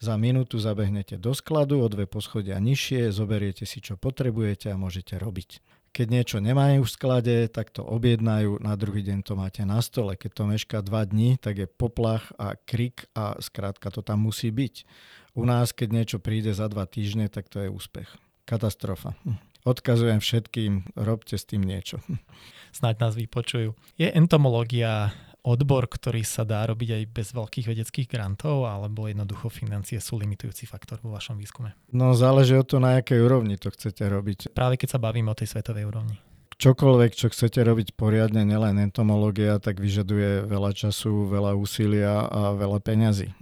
za 0.01 0.18
minútu 0.18 0.57
zabehnete 0.57 1.22
do 1.22 1.32
skladu, 1.32 1.80
o 1.80 1.88
dve 1.88 2.09
poschodia 2.09 2.57
nižšie, 2.57 3.14
zoberiete 3.14 3.70
si, 3.70 3.80
čo 3.80 4.01
potrebujete 4.01 4.74
a 4.74 4.80
môžete 4.80 5.22
robiť. 5.22 5.62
Keď 5.91 6.07
niečo 6.07 6.38
nemajú 6.39 6.88
v 6.88 6.89
sklade, 6.89 7.36
tak 7.51 7.70
to 7.70 7.84
objednajú, 7.84 8.64
na 8.64 8.80
druhý 8.80 9.03
deň 9.03 9.28
to 9.28 9.36
máte 9.36 9.62
na 9.68 9.84
stole. 9.84 10.16
Keď 10.16 10.32
to 10.32 10.43
meška 10.47 10.78
dva 10.82 11.03
dní, 11.03 11.36
tak 11.36 11.59
je 11.59 11.68
poplach 11.68 12.32
a 12.39 12.55
krik 12.55 13.12
a 13.12 13.36
skrátka 13.43 13.91
to 13.91 13.99
tam 13.99 14.24
musí 14.24 14.49
byť. 14.49 14.88
U 15.36 15.43
nás, 15.43 15.76
keď 15.76 15.89
niečo 15.91 16.18
príde 16.24 16.55
za 16.55 16.72
dva 16.72 16.88
týždne, 16.88 17.28
tak 17.28 17.51
to 17.51 17.59
je 17.59 17.68
úspech. 17.68 18.07
Katastrofa. 18.47 19.14
Hm. 19.28 19.51
Odkazujem 19.62 20.18
všetkým, 20.18 20.97
robte 20.97 21.38
s 21.38 21.45
tým 21.45 21.62
niečo. 21.62 22.01
Snáď 22.78 22.95
nás 23.09 23.14
vypočujú. 23.14 23.76
Je 23.99 24.07
entomológia 24.09 25.12
odbor, 25.41 25.89
ktorý 25.89 26.22
sa 26.22 26.45
dá 26.45 26.62
robiť 26.70 27.01
aj 27.01 27.03
bez 27.09 27.28
veľkých 27.34 27.66
vedeckých 27.66 28.07
grantov, 28.07 28.70
alebo 28.70 29.09
jednoducho 29.09 29.49
financie 29.49 29.97
sú 29.97 30.22
limitujúci 30.22 30.70
faktor 30.70 31.01
vo 31.01 31.14
vašom 31.18 31.38
výskume? 31.38 31.74
No 31.93 32.14
záleží 32.14 32.53
od 32.53 32.70
toho, 32.70 32.82
na 32.82 33.01
akej 33.01 33.22
úrovni 33.22 33.57
to 33.57 33.74
chcete 33.74 34.05
robiť. 34.05 34.53
Práve 34.53 34.78
keď 34.78 34.97
sa 34.97 34.99
bavíme 35.01 35.34
o 35.34 35.38
tej 35.38 35.49
svetovej 35.49 35.89
úrovni. 35.89 36.16
Čokoľvek, 36.62 37.12
čo 37.18 37.34
chcete 37.34 37.57
robiť 37.66 37.97
poriadne, 37.97 38.45
nielen 38.45 38.78
entomológia, 38.78 39.57
tak 39.57 39.82
vyžaduje 39.82 40.45
veľa 40.45 40.78
času, 40.78 41.26
veľa 41.26 41.57
úsilia 41.57 42.30
a 42.30 42.53
veľa 42.53 42.78
peňazí. 42.86 43.34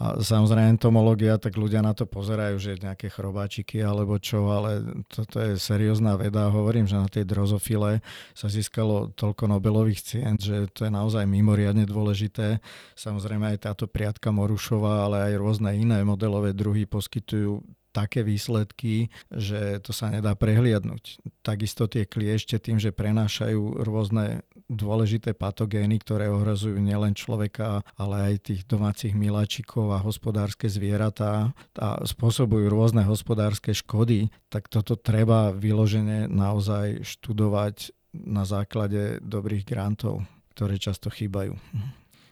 A 0.00 0.16
samozrejme 0.16 0.80
entomológia, 0.80 1.36
tak 1.36 1.60
ľudia 1.60 1.84
na 1.84 1.92
to 1.92 2.08
pozerajú, 2.08 2.56
že 2.56 2.80
nejaké 2.80 3.12
chrobáčiky 3.12 3.84
alebo 3.84 4.16
čo, 4.16 4.48
ale 4.48 4.80
toto 5.12 5.36
je 5.36 5.60
seriózna 5.60 6.16
veda. 6.16 6.48
Hovorím, 6.48 6.88
že 6.88 6.96
na 6.96 7.04
tej 7.04 7.28
drozofile 7.28 8.00
sa 8.32 8.48
získalo 8.48 9.12
toľko 9.12 9.52
Nobelových 9.52 10.00
cien, 10.00 10.40
že 10.40 10.72
to 10.72 10.88
je 10.88 10.92
naozaj 10.92 11.28
mimoriadne 11.28 11.84
dôležité. 11.84 12.64
Samozrejme 12.96 13.52
aj 13.52 13.68
táto 13.68 13.84
priatka 13.84 14.32
Morušová, 14.32 15.04
ale 15.04 15.16
aj 15.28 15.34
rôzne 15.36 15.76
iné 15.76 16.00
modelové 16.00 16.56
druhy 16.56 16.88
poskytujú 16.88 17.60
také 17.90 18.22
výsledky, 18.22 19.10
že 19.30 19.82
to 19.82 19.90
sa 19.90 20.10
nedá 20.10 20.34
prehliadnúť. 20.38 21.22
Takisto 21.42 21.90
tie 21.90 22.06
kliešte 22.06 22.58
tým, 22.62 22.78
že 22.78 22.94
prenášajú 22.94 23.82
rôzne 23.82 24.46
dôležité 24.70 25.34
patogény, 25.34 25.98
ktoré 25.98 26.30
ohrozujú 26.30 26.78
nielen 26.78 27.18
človeka, 27.18 27.82
ale 27.98 28.32
aj 28.32 28.54
tých 28.54 28.62
domácich 28.70 29.12
miláčikov 29.18 29.90
a 29.90 29.98
hospodárske 29.98 30.70
zvieratá 30.70 31.50
a 31.74 31.88
spôsobujú 32.06 32.70
rôzne 32.70 33.02
hospodárske 33.02 33.74
škody, 33.74 34.30
tak 34.46 34.70
toto 34.70 34.94
treba 34.94 35.50
vyložene 35.50 36.30
naozaj 36.30 37.02
študovať 37.02 37.90
na 38.14 38.46
základe 38.46 39.18
dobrých 39.22 39.66
grantov, 39.66 40.22
ktoré 40.54 40.78
často 40.78 41.10
chýbajú 41.10 41.58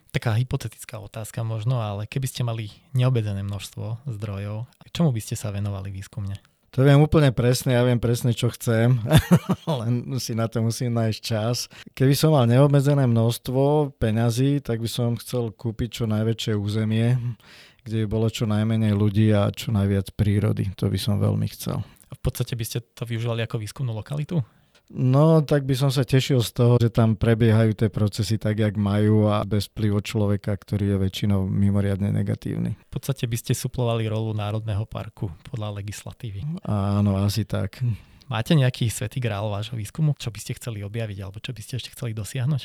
taká 0.09 0.35
hypotetická 0.37 0.97
otázka 0.97 1.45
možno, 1.45 1.81
ale 1.81 2.09
keby 2.09 2.27
ste 2.29 2.41
mali 2.41 2.73
neobedzené 2.97 3.45
množstvo 3.45 4.09
zdrojov, 4.09 4.65
čomu 4.89 5.13
by 5.13 5.21
ste 5.21 5.37
sa 5.37 5.53
venovali 5.53 5.93
výskumne? 5.93 6.37
To 6.77 6.85
viem 6.85 7.01
úplne 7.01 7.33
presne, 7.33 7.73
ja 7.73 7.81
viem 7.81 7.97
presne, 7.97 8.29
čo 8.29 8.53
chcem, 8.53 9.01
len 9.81 10.13
si 10.21 10.37
na 10.37 10.45
to 10.45 10.61
musím 10.61 10.93
nájsť 10.93 11.19
čas. 11.21 11.65
Keby 11.97 12.13
som 12.13 12.37
mal 12.37 12.45
neobmedzené 12.45 13.09
množstvo 13.09 13.97
peňazí, 13.97 14.61
tak 14.61 14.77
by 14.77 14.89
som 14.89 15.17
chcel 15.17 15.49
kúpiť 15.49 16.01
čo 16.01 16.03
najväčšie 16.05 16.53
územie, 16.53 17.17
kde 17.81 18.05
by 18.05 18.07
bolo 18.07 18.29
čo 18.29 18.45
najmenej 18.45 18.93
ľudí 18.93 19.33
a 19.33 19.49
čo 19.49 19.73
najviac 19.73 20.13
prírody. 20.13 20.69
To 20.77 20.93
by 20.93 20.99
som 21.01 21.17
veľmi 21.17 21.49
chcel. 21.49 21.81
A 22.09 22.13
v 22.13 22.21
podstate 22.21 22.53
by 22.53 22.65
ste 22.65 22.85
to 22.93 23.01
využívali 23.01 23.41
ako 23.41 23.57
výskumnú 23.57 23.89
lokalitu? 23.97 24.37
No, 24.89 25.45
tak 25.45 25.69
by 25.69 25.77
som 25.77 25.93
sa 25.93 26.01
tešil 26.01 26.41
z 26.41 26.49
toho, 26.49 26.73
že 26.81 26.89
tam 26.89 27.13
prebiehajú 27.13 27.77
tie 27.77 27.93
procesy 27.93 28.41
tak, 28.41 28.57
jak 28.57 28.73
majú 28.73 29.29
a 29.29 29.45
bez 29.45 29.69
vplyvu 29.69 30.01
človeka, 30.01 30.57
ktorý 30.57 30.97
je 30.97 30.97
väčšinou 30.97 31.45
mimoriadne 31.45 32.09
negatívny. 32.09 32.73
V 32.73 32.89
podstate 32.89 33.29
by 33.29 33.37
ste 33.37 33.53
suplovali 33.53 34.09
rolu 34.09 34.33
Národného 34.33 34.89
parku 34.89 35.29
podľa 35.45 35.77
legislatívy. 35.77 36.65
Áno, 36.65 37.21
asi 37.21 37.45
tak. 37.45 37.85
Máte 38.29 38.57
nejaký 38.57 38.89
svetý 38.89 39.21
grál 39.21 39.45
vášho 39.53 39.77
výskumu, 39.77 40.17
čo 40.17 40.33
by 40.33 40.39
ste 40.41 40.57
chceli 40.57 40.81
objaviť 40.81 41.17
alebo 41.21 41.37
čo 41.37 41.53
by 41.53 41.61
ste 41.61 41.77
ešte 41.77 41.93
chceli 41.93 42.17
dosiahnuť? 42.17 42.61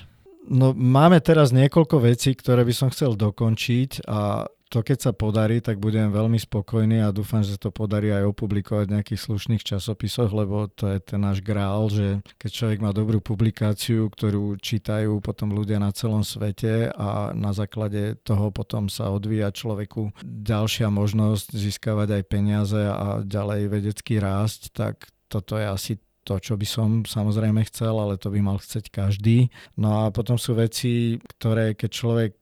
No, 0.49 0.77
máme 0.77 1.20
teraz 1.25 1.53
niekoľko 1.57 2.05
vecí, 2.05 2.37
ktoré 2.37 2.68
by 2.68 2.75
som 2.77 2.89
chcel 2.93 3.16
dokončiť 3.16 4.05
a 4.05 4.45
to 4.72 4.80
keď 4.80 4.98
sa 5.10 5.12
podarí, 5.14 5.60
tak 5.60 5.78
budem 5.78 6.10
veľmi 6.10 6.40
spokojný 6.40 7.04
a 7.04 7.14
dúfam, 7.14 7.44
že 7.44 7.60
to 7.60 7.70
podarí 7.70 8.10
aj 8.10 8.26
opublikovať 8.32 8.84
v 8.88 8.94
nejakých 8.98 9.20
slušných 9.20 9.62
časopisoch, 9.62 10.32
lebo 10.32 10.66
to 10.72 10.90
je 10.90 10.98
ten 10.98 11.20
náš 11.20 11.44
grál, 11.44 11.86
že 11.92 12.24
keď 12.40 12.50
človek 12.50 12.78
má 12.82 12.90
dobrú 12.90 13.20
publikáciu, 13.22 14.10
ktorú 14.10 14.58
čítajú 14.58 15.20
potom 15.20 15.54
ľudia 15.54 15.78
na 15.78 15.94
celom 15.94 16.26
svete 16.26 16.90
a 16.90 17.30
na 17.36 17.54
základe 17.54 18.18
toho 18.26 18.50
potom 18.50 18.90
sa 18.90 19.12
odvíja 19.12 19.54
človeku 19.54 20.10
ďalšia 20.24 20.88
možnosť 20.90 21.54
získavať 21.54 22.20
aj 22.20 22.22
peniaze 22.26 22.80
a 22.80 23.22
ďalej 23.22 23.70
vedecky 23.70 24.18
rásť, 24.18 24.74
tak 24.74 25.06
toto 25.28 25.54
je 25.54 25.66
asi 25.66 25.92
to, 26.24 26.40
čo 26.40 26.56
by 26.56 26.66
som 26.66 26.88
samozrejme 27.04 27.60
chcel, 27.68 28.00
ale 28.00 28.16
to 28.16 28.32
by 28.32 28.40
mal 28.40 28.56
chceť 28.56 28.88
každý. 28.88 29.52
No 29.76 30.08
a 30.08 30.10
potom 30.10 30.40
sú 30.40 30.56
veci, 30.56 31.20
ktoré 31.20 31.76
keď 31.76 31.90
človek 31.92 32.32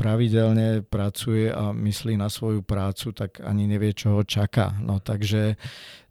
pravidelne 0.00 0.80
pracuje 0.80 1.52
a 1.52 1.76
myslí 1.76 2.16
na 2.16 2.32
svoju 2.32 2.64
prácu, 2.64 3.12
tak 3.12 3.44
ani 3.44 3.68
nevie, 3.68 3.92
čo 3.92 4.16
ho 4.16 4.22
čaká. 4.24 4.80
No 4.80 4.96
takže 5.04 5.60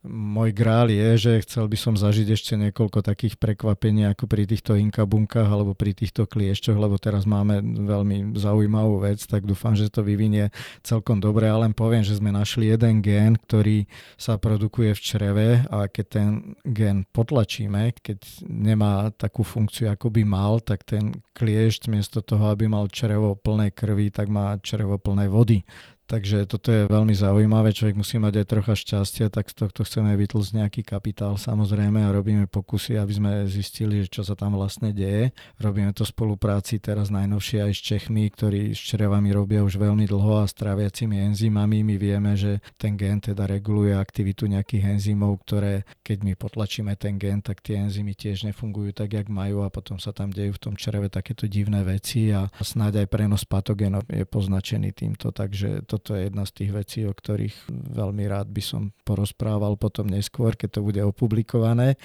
môj 0.10 0.52
grál 0.52 0.90
je, 0.90 1.30
že 1.30 1.32
chcel 1.46 1.70
by 1.70 1.78
som 1.78 1.94
zažiť 1.94 2.28
ešte 2.34 2.54
niekoľko 2.58 3.06
takých 3.06 3.38
prekvapení 3.38 4.10
ako 4.10 4.26
pri 4.26 4.50
týchto 4.50 4.74
inkabunkách 4.76 5.46
alebo 5.46 5.78
pri 5.78 5.94
týchto 5.94 6.26
kliešťoch, 6.26 6.76
lebo 6.76 6.98
teraz 6.98 7.30
máme 7.30 7.62
veľmi 7.64 8.34
zaujímavú 8.34 9.06
vec, 9.06 9.22
tak 9.24 9.46
dúfam, 9.46 9.78
že 9.78 9.94
to 9.94 10.02
vyvinie 10.02 10.50
celkom 10.82 11.22
dobre. 11.22 11.46
Ale 11.46 11.70
len 11.70 11.74
poviem, 11.78 12.02
že 12.02 12.18
sme 12.18 12.34
našli 12.34 12.74
jeden 12.74 13.06
gén, 13.06 13.38
ktorý 13.38 13.86
sa 14.18 14.42
produkuje 14.42 14.98
v 14.98 15.04
čreve 15.04 15.48
a 15.70 15.86
keď 15.86 16.06
ten 16.10 16.30
gén 16.66 17.06
potlačíme, 17.14 17.94
keď 18.02 18.20
nemá 18.50 19.14
takú 19.14 19.46
funkciu, 19.46 19.94
ako 19.94 20.10
by 20.10 20.26
mal, 20.26 20.58
tak 20.60 20.84
ten 20.84 21.22
kliešť 21.38 21.88
miesto 21.94 22.26
toho, 22.26 22.50
aby 22.50 22.66
mal 22.66 22.90
črevo 22.90 23.38
plné 23.38 23.70
krvi, 23.72 24.10
tak 24.10 24.28
má 24.28 24.58
črevo 24.60 24.98
plné 24.98 25.30
vody. 25.30 25.62
Takže 26.10 26.50
toto 26.50 26.74
je 26.74 26.90
veľmi 26.90 27.14
zaujímavé, 27.14 27.70
človek 27.70 27.94
musí 27.94 28.18
mať 28.18 28.42
aj 28.42 28.46
trocha 28.50 28.74
šťastia, 28.74 29.30
tak 29.30 29.54
z 29.54 29.62
tohto 29.62 29.86
chceme 29.86 30.18
vytlcť 30.18 30.58
nejaký 30.58 30.82
kapitál 30.82 31.38
samozrejme 31.38 32.02
a 32.02 32.10
robíme 32.10 32.50
pokusy, 32.50 32.98
aby 32.98 33.14
sme 33.14 33.32
zistili, 33.46 34.02
čo 34.10 34.26
sa 34.26 34.34
tam 34.34 34.58
vlastne 34.58 34.90
deje. 34.90 35.30
Robíme 35.62 35.94
to 35.94 36.10
v 36.10 36.10
spolupráci 36.10 36.82
teraz 36.82 37.14
najnovšie 37.14 37.62
aj 37.62 37.74
s 37.78 37.82
Čechmi, 37.86 38.26
ktorí 38.26 38.74
s 38.74 38.82
črevami 38.90 39.30
robia 39.30 39.62
už 39.62 39.78
veľmi 39.78 40.10
dlho 40.10 40.42
a 40.42 40.50
s 40.50 40.58
tráviacimi 40.58 41.22
enzymami. 41.30 41.86
My 41.86 42.02
vieme, 42.02 42.34
že 42.34 42.58
ten 42.82 42.98
gen 42.98 43.22
teda 43.22 43.46
reguluje 43.46 43.94
aktivitu 43.94 44.50
nejakých 44.50 44.98
enzymov, 44.98 45.46
ktoré 45.46 45.86
keď 46.02 46.26
my 46.26 46.34
potlačíme 46.34 46.98
ten 46.98 47.22
gen, 47.22 47.46
tak 47.46 47.62
tie 47.62 47.86
enzymy 47.86 48.18
tiež 48.18 48.50
nefungujú 48.50 48.98
tak, 48.98 49.14
jak 49.14 49.30
majú 49.30 49.62
a 49.62 49.70
potom 49.70 50.02
sa 50.02 50.10
tam 50.10 50.34
dejú 50.34 50.58
v 50.58 50.64
tom 50.66 50.74
čreve 50.74 51.14
takéto 51.14 51.46
divné 51.46 51.86
veci 51.86 52.34
a 52.34 52.50
snáď 52.66 53.06
aj 53.06 53.08
prenos 53.14 53.46
patogénov 53.46 54.10
je 54.10 54.26
poznačený 54.26 54.90
týmto, 54.98 55.30
takže 55.30 55.86
to 55.86 55.99
toto 56.00 56.16
je 56.16 56.32
jedna 56.32 56.48
z 56.48 56.56
tých 56.56 56.72
vecí, 56.72 57.00
o 57.04 57.12
ktorých 57.12 57.68
veľmi 57.70 58.24
rád 58.32 58.48
by 58.50 58.64
som 58.64 58.96
porozprával 59.04 59.76
potom 59.76 60.08
neskôr, 60.08 60.56
keď 60.56 60.80
to 60.80 60.82
bude 60.82 61.02
opublikované. 61.04 62.00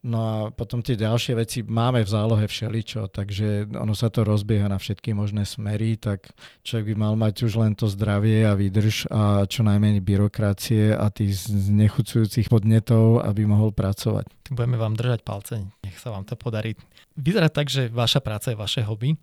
No 0.00 0.18
a 0.24 0.34
potom 0.48 0.80
tie 0.80 0.96
ďalšie 0.96 1.36
veci 1.36 1.60
máme 1.60 2.00
v 2.00 2.08
zálohe 2.08 2.48
všeličo, 2.48 3.12
takže 3.12 3.68
ono 3.76 3.92
sa 3.92 4.08
to 4.08 4.24
rozbieha 4.24 4.64
na 4.64 4.80
všetky 4.80 5.12
možné 5.12 5.44
smery, 5.44 6.00
tak 6.00 6.32
človek 6.64 6.92
by 6.92 6.94
mal 6.96 7.14
mať 7.20 7.44
už 7.44 7.60
len 7.60 7.76
to 7.76 7.84
zdravie 7.84 8.48
a 8.48 8.56
výdrž 8.56 9.12
a 9.12 9.44
čo 9.44 9.60
najmenej 9.60 10.00
byrokracie 10.00 10.96
a 10.96 11.12
tých 11.12 11.52
nechucujúcich 11.52 12.48
podnetov, 12.48 13.20
aby 13.20 13.44
mohol 13.44 13.76
pracovať. 13.76 14.24
Budeme 14.48 14.80
vám 14.80 14.96
držať 14.96 15.20
palce, 15.20 15.68
nech 15.84 16.00
sa 16.00 16.16
vám 16.16 16.24
to 16.24 16.32
podarí. 16.32 16.72
Vyzerá 17.20 17.52
tak, 17.52 17.68
že 17.68 17.92
vaša 17.92 18.24
práca 18.24 18.48
je 18.48 18.56
vaše 18.56 18.80
hobby. 18.80 19.20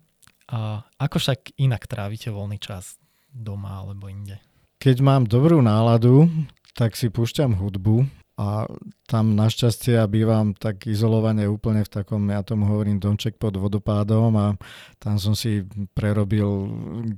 A 0.48 0.80
ako 0.96 1.20
však 1.20 1.60
inak 1.60 1.84
trávite 1.84 2.32
voľný 2.32 2.56
čas? 2.56 2.96
Doma 3.30 3.84
alebo 3.84 4.08
inde? 4.08 4.40
Keď 4.78 4.96
mám 5.02 5.26
dobrú 5.26 5.58
náladu, 5.58 6.30
tak 6.78 6.94
si 6.94 7.10
púšťam 7.10 7.58
hudbu 7.58 8.06
a 8.38 8.70
tam 9.10 9.34
našťastie 9.34 9.98
ja 9.98 10.06
bývam 10.06 10.54
tak 10.54 10.86
izolovane 10.86 11.50
úplne 11.50 11.82
v 11.82 11.90
takom, 11.90 12.22
ja 12.30 12.46
tomu 12.46 12.70
hovorím 12.70 13.02
domček 13.02 13.34
pod 13.34 13.58
vodopádom 13.58 14.30
a 14.38 14.46
tam 15.02 15.18
som 15.18 15.34
si 15.34 15.66
prerobil 15.96 16.46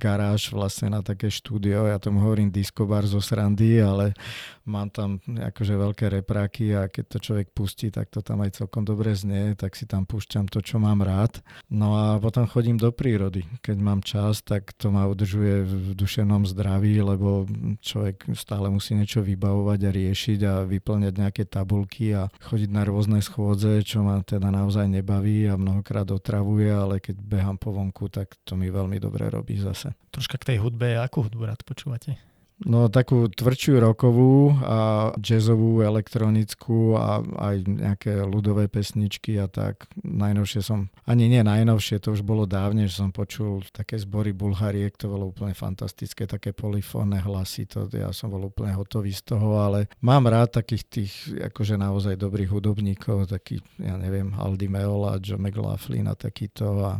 garáž 0.01 0.49
vlastne 0.49 0.89
na 0.89 1.05
také 1.05 1.29
štúdio, 1.29 1.85
ja 1.85 2.01
tomu 2.01 2.25
hovorím 2.25 2.49
diskobar 2.49 3.05
zo 3.05 3.21
srandy, 3.21 3.83
ale 3.83 4.17
mám 4.65 4.89
tam 4.89 5.21
akože 5.21 5.73
veľké 5.77 6.05
repráky 6.09 6.73
a 6.73 6.89
keď 6.89 7.05
to 7.05 7.17
človek 7.21 7.47
pustí, 7.53 7.93
tak 7.93 8.09
to 8.09 8.25
tam 8.25 8.41
aj 8.41 8.57
celkom 8.57 8.81
dobre 8.81 9.13
znie, 9.13 9.53
tak 9.53 9.77
si 9.77 9.85
tam 9.85 10.09
púšťam 10.09 10.49
to, 10.49 10.63
čo 10.63 10.81
mám 10.81 11.05
rád. 11.05 11.43
No 11.69 11.93
a 11.99 12.17
potom 12.17 12.49
chodím 12.49 12.81
do 12.81 12.89
prírody. 12.89 13.45
Keď 13.61 13.77
mám 13.77 14.01
čas, 14.01 14.41
tak 14.41 14.73
to 14.73 14.89
ma 14.89 15.05
udržuje 15.05 15.67
v 15.67 15.85
dušenom 15.93 16.47
zdraví, 16.47 16.97
lebo 17.03 17.45
človek 17.83 18.31
stále 18.33 18.71
musí 18.73 18.97
niečo 18.97 19.21
vybavovať 19.21 19.79
a 19.85 19.91
riešiť 19.91 20.39
a 20.47 20.53
vyplňať 20.65 21.10
vyplňať 21.11 21.19
nejaké 21.19 21.43
tabulky 21.45 22.15
a 22.15 22.31
chodiť 22.47 22.69
na 22.71 22.87
rôzne 22.87 23.19
schôdze, 23.19 23.83
čo 23.83 24.01
ma 24.01 24.23
teda 24.23 24.47
naozaj 24.47 24.87
nebaví 24.87 25.45
a 25.51 25.59
mnohokrát 25.59 26.07
otravuje, 26.07 26.71
ale 26.71 27.03
keď 27.03 27.19
behám 27.19 27.59
po 27.59 27.75
vonku, 27.75 28.07
tak 28.07 28.39
to 28.47 28.55
mi 28.55 28.71
veľmi 28.71 28.97
dobre 28.97 29.27
robí 29.27 29.59
zase. 29.59 29.91
Troška 30.15 30.39
k 30.39 30.55
tej 30.55 30.57
hudbe, 30.63 30.95
akú 30.95 31.27
hudbu 31.27 31.43
rád 31.51 31.61
počúvate? 31.67 32.30
No 32.61 32.93
takú 32.93 33.25
tvrdšiu 33.25 33.81
rokovú 33.81 34.53
a 34.61 35.09
jazzovú, 35.17 35.81
elektronickú 35.81 36.93
a 36.93 37.25
aj 37.49 37.65
nejaké 37.65 38.21
ľudové 38.21 38.69
pesničky 38.69 39.41
a 39.41 39.49
tak. 39.49 39.89
Najnovšie 40.05 40.61
som, 40.61 40.93
ani 41.09 41.25
nie 41.25 41.41
najnovšie, 41.41 41.97
to 41.97 42.13
už 42.13 42.21
bolo 42.21 42.45
dávne, 42.45 42.85
že 42.85 43.01
som 43.01 43.09
počul 43.09 43.65
také 43.73 43.97
zbory 43.97 44.29
Bulhariek, 44.37 44.93
to 44.93 45.09
bolo 45.09 45.33
úplne 45.33 45.57
fantastické, 45.57 46.29
také 46.29 46.53
polifónne 46.53 47.17
hlasy, 47.17 47.65
to 47.65 47.89
ja 47.89 48.13
som 48.13 48.29
bol 48.29 48.45
úplne 48.45 48.77
hotový 48.77 49.09
z 49.09 49.25
toho, 49.25 49.57
ale 49.57 49.89
mám 50.05 50.29
rád 50.29 50.61
takých 50.61 50.83
tých 50.85 51.13
akože 51.33 51.81
naozaj 51.81 52.13
dobrých 52.13 52.53
hudobníkov, 52.53 53.25
taký, 53.25 53.57
ja 53.81 53.97
neviem, 53.97 54.37
Aldi 54.37 54.69
Meola, 54.69 55.17
Joe 55.17 55.41
McLaughlin 55.41 56.05
a 56.05 56.13
takýto 56.13 56.77
a 56.85 56.93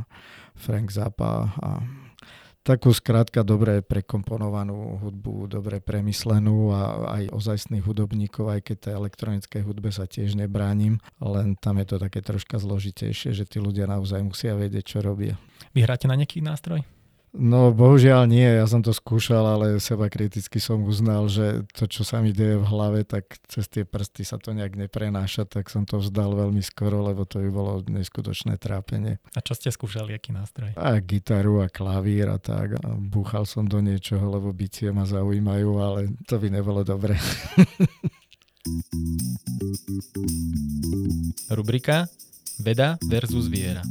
Frank 0.58 0.90
Zappa 0.90 1.54
a 1.62 1.70
takú 2.62 2.94
skrátka 2.94 3.42
dobre 3.42 3.82
prekomponovanú 3.82 5.02
hudbu, 5.02 5.50
dobre 5.50 5.82
premyslenú 5.82 6.70
a 6.74 6.82
aj 7.22 7.34
ozajstných 7.34 7.82
hudobníkov, 7.82 8.54
aj 8.54 8.62
keď 8.62 8.78
tej 8.78 8.94
elektronickej 8.98 9.62
hudbe 9.66 9.90
sa 9.90 10.06
tiež 10.06 10.38
nebránim, 10.38 11.02
len 11.18 11.58
tam 11.58 11.82
je 11.82 11.86
to 11.90 11.98
také 11.98 12.22
troška 12.22 12.62
zložitejšie, 12.62 13.34
že 13.34 13.50
tí 13.50 13.58
ľudia 13.58 13.90
naozaj 13.90 14.22
musia 14.22 14.54
vedieť, 14.54 14.86
čo 14.86 15.00
robia. 15.02 15.36
Vy 15.74 15.86
hráte 15.86 16.06
na 16.06 16.18
nejaký 16.18 16.46
nástroj? 16.46 16.86
No 17.32 17.72
bohužiaľ 17.72 18.28
nie, 18.28 18.44
ja 18.44 18.68
som 18.68 18.84
to 18.84 18.92
skúšal, 18.92 19.48
ale 19.48 19.80
seba 19.80 20.12
kriticky 20.12 20.60
som 20.60 20.84
uznal, 20.84 21.32
že 21.32 21.64
to, 21.72 21.88
čo 21.88 22.04
sa 22.04 22.20
mi 22.20 22.36
deje 22.36 22.60
v 22.60 22.68
hlave, 22.68 23.08
tak 23.08 23.40
cez 23.48 23.72
tie 23.72 23.88
prsty 23.88 24.28
sa 24.28 24.36
to 24.36 24.52
nejak 24.52 24.76
neprenáša, 24.76 25.48
tak 25.48 25.72
som 25.72 25.88
to 25.88 26.04
vzdal 26.04 26.36
veľmi 26.36 26.60
skoro, 26.60 27.00
lebo 27.08 27.24
to 27.24 27.40
by 27.40 27.48
bolo 27.48 27.80
neskutočné 27.88 28.60
trápenie. 28.60 29.24
A 29.32 29.40
čo 29.40 29.56
ste 29.56 29.72
skúšali, 29.72 30.12
aký 30.12 30.36
nástroj? 30.36 30.76
A 30.76 31.00
gitaru 31.00 31.64
a 31.64 31.72
klavír 31.72 32.28
a 32.28 32.36
tak. 32.36 32.76
A 32.84 33.00
búchal 33.00 33.48
som 33.48 33.64
do 33.64 33.80
niečoho, 33.80 34.28
lebo 34.28 34.52
bicie 34.52 34.92
ma 34.92 35.08
zaujímajú, 35.08 35.70
ale 35.80 36.12
to 36.28 36.36
by 36.36 36.52
nebolo 36.52 36.84
dobre. 36.84 37.16
Rubrika 41.48 42.12
Veda 42.60 43.00
versus 43.08 43.48
viera 43.48 43.82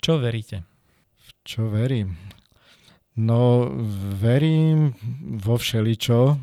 čo 0.00 0.16
veríte? 0.16 0.64
V 1.20 1.26
čo 1.44 1.68
verím? 1.68 2.16
No, 3.18 3.66
verím 4.22 4.94
vo 5.42 5.58
všeličo. 5.58 6.38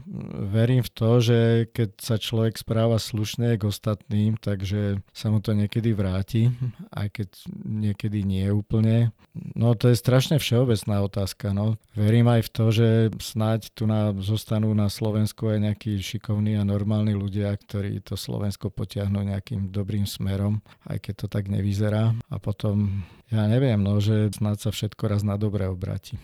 Verím 0.52 0.84
v 0.84 0.92
to, 0.92 1.10
že 1.24 1.40
keď 1.72 1.90
sa 1.96 2.16
človek 2.20 2.60
správa 2.60 3.00
slušne 3.00 3.56
k 3.56 3.72
ostatným, 3.72 4.36
takže 4.36 5.00
sa 5.16 5.32
mu 5.32 5.40
to 5.40 5.56
niekedy 5.56 5.96
vráti, 5.96 6.52
aj 6.92 7.08
keď 7.16 7.30
niekedy 7.64 8.28
nie 8.28 8.52
úplne. 8.52 9.16
No, 9.56 9.80
to 9.80 9.90
je 9.90 9.98
strašne 9.98 10.44
všeobecná 10.44 11.08
otázka. 11.08 11.56
No. 11.56 11.80
Verím 11.96 12.28
aj 12.28 12.46
v 12.46 12.54
to, 12.54 12.66
že 12.70 12.88
snáď 13.24 13.72
tu 13.72 13.88
na, 13.88 14.12
zostanú 14.20 14.76
na 14.76 14.92
Slovensku 14.92 15.48
aj 15.48 15.72
nejakí 15.72 16.04
šikovní 16.04 16.60
a 16.60 16.68
normálni 16.68 17.16
ľudia, 17.16 17.56
ktorí 17.56 18.04
to 18.04 18.20
Slovensko 18.20 18.70
potiahnú 18.76 19.24
nejakým 19.24 19.72
dobrým 19.72 20.04
smerom, 20.04 20.60
aj 20.84 21.00
keď 21.00 21.14
to 21.16 21.28
tak 21.32 21.48
nevyzerá. 21.48 22.12
A 22.28 22.36
potom, 22.44 23.08
ja 23.32 23.48
neviem, 23.48 23.80
no, 23.80 24.04
že 24.04 24.36
snáď 24.36 24.68
sa 24.68 24.70
všetko 24.76 25.04
raz 25.08 25.24
na 25.24 25.40
dobre 25.40 25.64
obráti. 25.72 26.20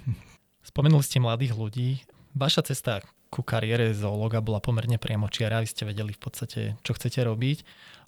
Spomenuli 0.73 1.05
ste 1.05 1.21
mladých 1.21 1.53
ľudí. 1.53 2.01
Vaša 2.33 2.65
cesta 2.65 3.05
ku 3.29 3.45
kariére 3.45 3.93
zoologa 3.93 4.41
bola 4.41 4.57
pomerne 4.57 4.97
priamočiara, 4.97 5.61
vy 5.61 5.69
ste 5.69 5.85
vedeli 5.85 6.17
v 6.17 6.21
podstate, 6.25 6.61
čo 6.81 6.97
chcete 6.97 7.21
robiť. 7.21 7.61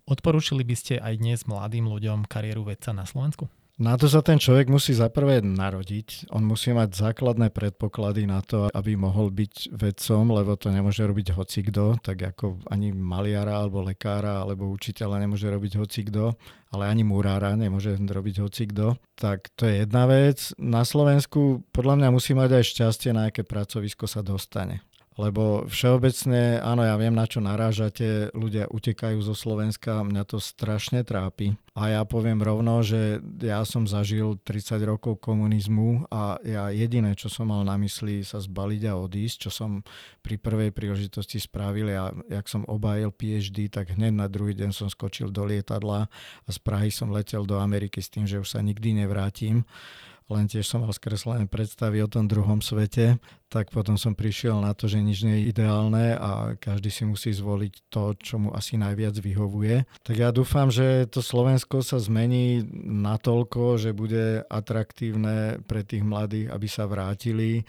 Odporúčili 0.10 0.66
by 0.66 0.74
ste 0.74 0.98
aj 0.98 1.14
dnes 1.22 1.46
mladým 1.46 1.86
ľuďom 1.86 2.26
kariéru 2.26 2.66
vedca 2.66 2.90
na 2.90 3.06
Slovensku? 3.06 3.54
Na 3.76 4.00
to 4.00 4.08
sa 4.08 4.24
ten 4.24 4.40
človek 4.40 4.72
musí 4.72 4.96
zaprvé 4.96 5.44
narodiť. 5.44 6.32
On 6.32 6.40
musí 6.40 6.72
mať 6.72 6.96
základné 6.96 7.52
predpoklady 7.52 8.24
na 8.24 8.40
to, 8.40 8.72
aby 8.72 8.96
mohol 8.96 9.28
byť 9.36 9.76
vedcom, 9.76 10.32
lebo 10.32 10.56
to 10.56 10.72
nemôže 10.72 11.04
robiť 11.04 11.36
hocikdo, 11.36 12.00
tak 12.00 12.24
ako 12.24 12.64
ani 12.72 12.96
maliara, 12.96 13.60
alebo 13.60 13.84
lekára, 13.84 14.40
alebo 14.40 14.72
učiteľa 14.72 15.20
nemôže 15.20 15.52
robiť 15.52 15.76
hocikdo, 15.76 16.40
ale 16.72 16.88
ani 16.88 17.04
murára 17.04 17.52
nemôže 17.60 18.00
robiť 18.00 18.48
hocikdo. 18.48 18.96
Tak 19.20 19.52
to 19.60 19.68
je 19.68 19.84
jedna 19.84 20.08
vec. 20.08 20.56
Na 20.56 20.88
Slovensku 20.88 21.68
podľa 21.76 22.00
mňa 22.00 22.10
musí 22.16 22.32
mať 22.32 22.56
aj 22.56 22.64
šťastie, 22.72 23.12
na 23.12 23.28
aké 23.28 23.44
pracovisko 23.44 24.08
sa 24.08 24.24
dostane. 24.24 24.88
Lebo 25.16 25.64
všeobecne, 25.72 26.60
áno, 26.60 26.84
ja 26.84 27.00
viem, 27.00 27.16
na 27.16 27.24
čo 27.24 27.40
narážate, 27.40 28.36
ľudia 28.36 28.68
utekajú 28.68 29.24
zo 29.24 29.32
Slovenska, 29.32 30.04
mňa 30.04 30.28
to 30.28 30.44
strašne 30.44 31.08
trápi. 31.08 31.56
A 31.72 31.92
ja 31.92 32.02
poviem 32.04 32.44
rovno, 32.44 32.84
že 32.84 33.24
ja 33.40 33.64
som 33.64 33.88
zažil 33.88 34.36
30 34.44 34.76
rokov 34.84 35.24
komunizmu 35.24 36.12
a 36.12 36.36
ja 36.44 36.68
jediné, 36.68 37.16
čo 37.16 37.32
som 37.32 37.48
mal 37.48 37.64
na 37.64 37.80
mysli, 37.80 38.28
sa 38.28 38.44
zbaliť 38.44 38.92
a 38.92 39.00
odísť, 39.00 39.48
čo 39.48 39.52
som 39.56 39.88
pri 40.20 40.36
prvej 40.36 40.76
príležitosti 40.76 41.40
spravil. 41.40 41.96
Ja, 41.96 42.12
jak 42.28 42.52
som 42.52 42.68
obájil 42.68 43.16
PhD, 43.16 43.72
tak 43.72 43.96
hneď 43.96 44.12
na 44.12 44.28
druhý 44.28 44.52
deň 44.52 44.76
som 44.76 44.92
skočil 44.92 45.32
do 45.32 45.48
lietadla 45.48 46.12
a 46.44 46.50
z 46.52 46.60
Prahy 46.60 46.92
som 46.92 47.08
letel 47.08 47.48
do 47.48 47.56
Ameriky 47.56 48.04
s 48.04 48.12
tým, 48.12 48.28
že 48.28 48.40
už 48.40 48.52
sa 48.52 48.60
nikdy 48.60 49.00
nevrátim 49.00 49.64
len 50.26 50.50
tiež 50.50 50.66
som 50.66 50.82
mal 50.82 50.90
skreslené 50.90 51.46
predstavy 51.46 52.02
o 52.02 52.10
tom 52.10 52.26
druhom 52.26 52.58
svete, 52.58 53.22
tak 53.46 53.70
potom 53.70 53.94
som 53.94 54.18
prišiel 54.18 54.58
na 54.58 54.74
to, 54.74 54.90
že 54.90 54.98
nič 54.98 55.22
nie 55.22 55.36
je 55.42 55.48
ideálne 55.54 56.18
a 56.18 56.58
každý 56.58 56.90
si 56.90 57.06
musí 57.06 57.30
zvoliť 57.30 57.74
to, 57.94 58.18
čo 58.18 58.42
mu 58.42 58.50
asi 58.52 58.76
najviac 58.76 59.14
vyhovuje. 59.22 59.86
Tak 60.02 60.16
ja 60.18 60.34
dúfam, 60.34 60.74
že 60.74 61.06
to 61.06 61.22
Slovensko 61.22 61.86
sa 61.86 62.02
zmení 62.02 62.66
natoľko, 63.06 63.78
že 63.78 63.94
bude 63.94 64.42
atraktívne 64.50 65.62
pre 65.70 65.86
tých 65.86 66.02
mladých, 66.02 66.50
aby 66.50 66.68
sa 66.68 66.90
vrátili 66.90 67.62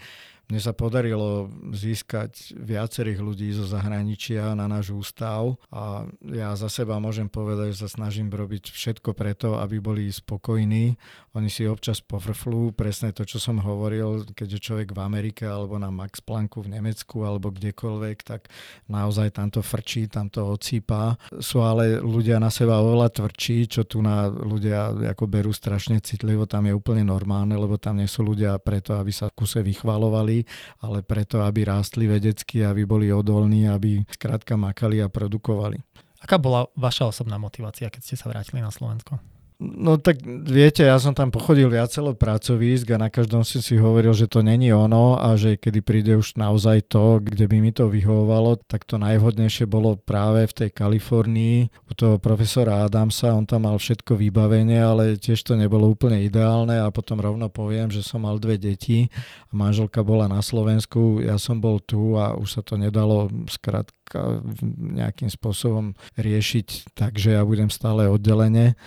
mne 0.47 0.63
sa 0.63 0.71
podarilo 0.71 1.51
získať 1.75 2.55
viacerých 2.55 3.19
ľudí 3.19 3.51
zo 3.51 3.67
zahraničia 3.67 4.55
na 4.55 4.71
náš 4.71 4.95
ústav 4.95 5.59
a 5.67 6.07
ja 6.23 6.55
za 6.55 6.71
seba 6.71 7.03
môžem 7.03 7.27
povedať, 7.27 7.75
že 7.75 7.83
sa 7.83 7.89
snažím 7.99 8.31
robiť 8.31 8.71
všetko 8.71 9.11
preto, 9.11 9.59
aby 9.59 9.83
boli 9.83 10.07
spokojní. 10.07 10.95
Oni 11.35 11.49
si 11.51 11.67
občas 11.67 11.99
pofrflú 11.99 12.71
presne 12.71 13.11
to, 13.11 13.27
čo 13.27 13.43
som 13.43 13.59
hovoril, 13.59 14.23
keďže 14.31 14.71
človek 14.71 14.95
v 14.95 15.03
Amerike 15.03 15.43
alebo 15.43 15.75
na 15.75 15.91
Max 15.91 16.23
Plancku 16.23 16.63
v 16.63 16.79
Nemecku 16.79 17.27
alebo 17.27 17.51
kdekoľvek, 17.51 18.17
tak 18.23 18.47
naozaj 18.87 19.35
tamto 19.35 19.59
frčí, 19.59 20.07
tamto 20.07 20.47
ocípa. 20.47 21.19
Sú 21.43 21.59
ale 21.59 21.99
ľudia 21.99 22.39
na 22.39 22.47
seba 22.47 22.79
oveľa 22.79 23.11
tvrdší, 23.11 23.67
čo 23.67 23.81
tu 23.83 23.99
na 23.99 24.31
ľudia 24.31 24.95
ako 25.11 25.27
berú 25.27 25.51
strašne 25.51 25.99
citlivo, 25.99 26.47
tam 26.47 26.65
je 26.65 26.73
úplne 26.73 27.03
normálne, 27.03 27.53
lebo 27.53 27.75
tam 27.75 27.99
nie 27.99 28.07
sú 28.07 28.23
ľudia 28.23 28.55
preto, 28.63 28.95
aby 28.95 29.11
sa 29.11 29.27
kuse 29.27 29.59
vychvalovali, 29.59 30.36
ale 30.83 31.01
preto, 31.05 31.41
aby 31.41 31.63
rástli 31.63 32.05
vedecky, 32.09 32.65
aby 32.65 32.83
boli 32.83 33.07
odolní, 33.13 33.69
aby 33.71 34.03
skrátka 34.11 34.59
makali 34.59 34.99
a 34.99 35.07
produkovali. 35.07 35.79
Aká 36.17 36.41
bola 36.41 36.65
vaša 36.73 37.07
osobná 37.13 37.37
motivácia, 37.37 37.93
keď 37.93 38.01
ste 38.01 38.15
sa 38.17 38.27
vrátili 38.27 38.59
na 38.59 38.73
Slovensko? 38.73 39.21
No 39.57 39.97
tak 39.97 40.21
viete, 40.21 40.85
ja 40.85 41.01
som 41.01 41.17
tam 41.17 41.33
pochodil 41.33 41.65
viacelo 41.73 42.13
pracovísk 42.13 42.93
a 42.93 43.01
na 43.01 43.09
každom 43.09 43.41
si 43.41 43.57
si 43.65 43.73
hovoril, 43.73 44.13
že 44.13 44.29
to 44.29 44.45
není 44.45 44.69
ono 44.69 45.17
a 45.17 45.33
že 45.33 45.57
kedy 45.57 45.81
príde 45.81 46.13
už 46.13 46.37
naozaj 46.37 46.85
to, 46.85 47.17
kde 47.25 47.49
by 47.49 47.57
mi 47.57 47.73
to 47.73 47.89
vyhovovalo, 47.89 48.61
tak 48.69 48.85
to 48.85 49.01
najvhodnejšie 49.01 49.65
bolo 49.65 49.97
práve 49.97 50.45
v 50.45 50.53
tej 50.53 50.69
Kalifornii 50.69 51.89
u 51.89 51.93
toho 51.97 52.21
profesora 52.21 52.85
Adamsa, 52.85 53.33
on 53.33 53.49
tam 53.49 53.65
mal 53.65 53.81
všetko 53.81 54.13
vybavenie, 54.21 54.77
ale 54.77 55.17
tiež 55.17 55.41
to 55.41 55.57
nebolo 55.57 55.89
úplne 55.89 56.21
ideálne 56.21 56.77
a 56.77 56.93
potom 56.93 57.17
rovno 57.17 57.49
poviem, 57.49 57.89
že 57.89 58.05
som 58.05 58.29
mal 58.29 58.37
dve 58.37 58.61
deti 58.61 59.09
a 59.49 59.57
manželka 59.57 60.05
bola 60.05 60.29
na 60.29 60.45
Slovensku, 60.45 61.25
ja 61.25 61.41
som 61.41 61.57
bol 61.57 61.81
tu 61.81 62.13
a 62.13 62.37
už 62.37 62.61
sa 62.61 62.61
to 62.61 62.77
nedalo 62.77 63.25
skrátka 63.49 64.37
nejakým 64.77 65.33
spôsobom 65.33 65.97
riešiť, 66.13 66.93
takže 66.93 67.33
ja 67.33 67.41
budem 67.41 67.73
stále 67.73 68.05
oddelenie 68.05 68.77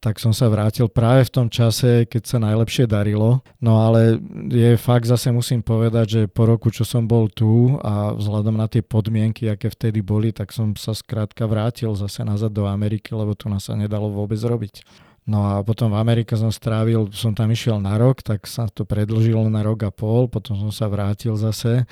tak 0.00 0.16
som 0.16 0.32
sa 0.32 0.48
vrátil 0.48 0.88
práve 0.88 1.28
v 1.28 1.34
tom 1.36 1.48
čase, 1.52 2.08
keď 2.08 2.22
sa 2.24 2.40
najlepšie 2.40 2.88
darilo. 2.88 3.44
No 3.60 3.84
ale 3.84 4.16
je 4.48 4.80
fakt, 4.80 5.04
zase 5.04 5.28
musím 5.28 5.60
povedať, 5.60 6.06
že 6.08 6.20
po 6.24 6.48
roku, 6.48 6.72
čo 6.72 6.88
som 6.88 7.04
bol 7.04 7.28
tu 7.28 7.76
a 7.84 8.16
vzhľadom 8.16 8.56
na 8.56 8.64
tie 8.64 8.80
podmienky, 8.80 9.52
aké 9.52 9.68
vtedy 9.68 10.00
boli, 10.00 10.32
tak 10.32 10.56
som 10.56 10.72
sa 10.72 10.96
skrátka 10.96 11.44
vrátil 11.44 11.92
zase 11.92 12.24
nazad 12.24 12.48
do 12.48 12.64
Ameriky, 12.64 13.12
lebo 13.12 13.36
tu 13.36 13.52
nás 13.52 13.68
sa 13.68 13.76
nedalo 13.76 14.08
vôbec 14.08 14.40
robiť. 14.40 14.80
No 15.28 15.44
a 15.44 15.60
potom 15.60 15.92
v 15.92 16.00
Amerike 16.00 16.32
som 16.32 16.48
strávil, 16.48 17.12
som 17.12 17.36
tam 17.36 17.52
išiel 17.52 17.76
na 17.76 18.00
rok, 18.00 18.24
tak 18.24 18.48
sa 18.48 18.72
to 18.72 18.88
predlžilo 18.88 19.52
na 19.52 19.60
rok 19.60 19.84
a 19.84 19.92
pol, 19.92 20.32
potom 20.32 20.56
som 20.56 20.72
sa 20.72 20.88
vrátil 20.88 21.36
zase. 21.36 21.84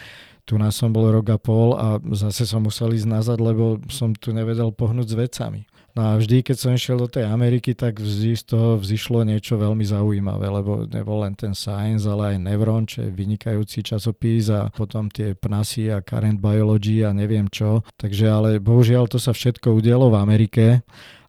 Tu 0.48 0.56
nás 0.56 0.72
som 0.72 0.88
bol 0.88 1.12
rok 1.12 1.28
a 1.28 1.36
pol 1.36 1.76
a 1.76 2.00
zase 2.16 2.48
som 2.48 2.64
musel 2.64 2.96
ísť 2.96 3.04
nazad, 3.04 3.36
lebo 3.36 3.84
som 3.92 4.16
tu 4.16 4.32
nevedel 4.32 4.72
pohnúť 4.72 5.12
s 5.12 5.18
vecami. 5.28 5.68
No 5.98 6.14
a 6.14 6.14
vždy, 6.14 6.46
keď 6.46 6.56
som 6.62 6.70
išiel 6.70 6.94
do 6.94 7.10
tej 7.10 7.26
Ameriky, 7.26 7.74
tak 7.74 7.98
vždy 7.98 8.38
z 8.38 8.54
toho 8.54 8.78
vzýšlo 8.78 9.26
niečo 9.26 9.58
veľmi 9.58 9.82
zaujímavé, 9.82 10.46
lebo 10.46 10.86
nebol 10.86 11.26
len 11.26 11.34
ten 11.34 11.58
Science, 11.58 12.06
ale 12.06 12.38
aj 12.38 12.46
Nevron, 12.46 12.86
čo 12.86 13.02
je 13.02 13.10
vynikajúci 13.10 13.82
časopis 13.82 14.46
a 14.46 14.70
potom 14.70 15.10
tie 15.10 15.34
PNASy 15.34 15.90
a 15.90 15.98
Current 15.98 16.38
Biology 16.38 17.02
a 17.02 17.10
neviem 17.10 17.50
čo. 17.50 17.82
Takže 17.98 18.30
ale 18.30 18.50
bohužiaľ 18.62 19.10
to 19.10 19.18
sa 19.18 19.34
všetko 19.34 19.74
udialo 19.74 20.14
v 20.14 20.20
Amerike 20.22 20.86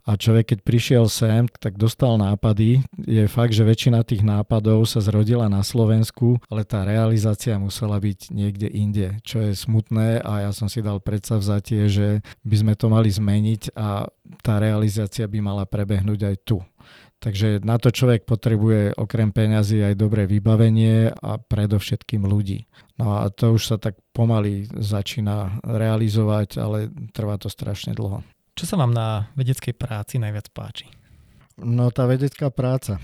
a 0.10 0.18
človek, 0.18 0.58
keď 0.58 0.60
prišiel 0.66 1.06
sem, 1.06 1.46
tak 1.62 1.78
dostal 1.78 2.18
nápady. 2.18 2.82
Je 2.98 3.30
fakt, 3.30 3.54
že 3.54 3.62
väčšina 3.62 4.02
tých 4.02 4.26
nápadov 4.26 4.90
sa 4.90 5.06
zrodila 5.06 5.46
na 5.46 5.62
Slovensku, 5.62 6.42
ale 6.50 6.66
tá 6.66 6.82
realizácia 6.82 7.54
musela 7.62 8.02
byť 8.02 8.34
niekde 8.34 8.66
inde, 8.74 9.22
čo 9.22 9.46
je 9.46 9.54
smutné 9.54 10.26
a 10.26 10.50
ja 10.50 10.52
som 10.52 10.66
si 10.66 10.82
dal 10.82 10.98
predsavzatie, 10.98 11.86
že 11.86 12.26
by 12.42 12.56
sme 12.58 12.74
to 12.74 12.90
mali 12.90 13.14
zmeniť 13.14 13.78
a 13.78 14.10
tá 14.42 14.58
realizácia 14.58 15.30
by 15.30 15.46
mala 15.46 15.70
prebehnúť 15.70 16.20
aj 16.26 16.36
tu. 16.42 16.58
Takže 17.20 17.62
na 17.62 17.76
to 17.76 17.92
človek 17.92 18.24
potrebuje 18.24 18.96
okrem 18.96 19.30
peňazí 19.30 19.84
aj 19.84 20.00
dobré 20.00 20.24
vybavenie 20.24 21.12
a 21.12 21.36
predovšetkým 21.38 22.24
ľudí. 22.24 22.66
No 22.96 23.20
a 23.20 23.30
to 23.30 23.60
už 23.60 23.76
sa 23.76 23.78
tak 23.78 24.00
pomaly 24.16 24.72
začína 24.72 25.60
realizovať, 25.68 26.58
ale 26.58 26.88
trvá 27.12 27.36
to 27.36 27.52
strašne 27.52 27.92
dlho. 27.92 28.24
Čo 28.60 28.76
sa 28.76 28.76
vám 28.76 28.92
na 28.92 29.32
vedeckej 29.40 29.72
práci 29.72 30.20
najviac 30.20 30.52
páči? 30.52 30.92
No 31.64 31.96
tá 31.96 32.04
vedecká 32.04 32.52
práca. 32.52 33.00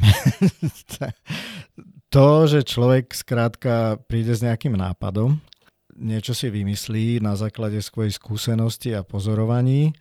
to, 2.12 2.28
že 2.43 2.68
človek 2.68 3.16
skrátka 3.16 3.95
príde 4.03 4.36
s 4.36 4.43
nejakým 4.43 4.76
nápadom, 4.76 5.39
niečo 5.95 6.36
si 6.36 6.51
vymyslí 6.51 7.24
na 7.24 7.39
základe 7.39 7.80
svojej 7.80 8.12
skúsenosti 8.12 8.91
a 8.91 9.08
pozorovaní, 9.08 9.95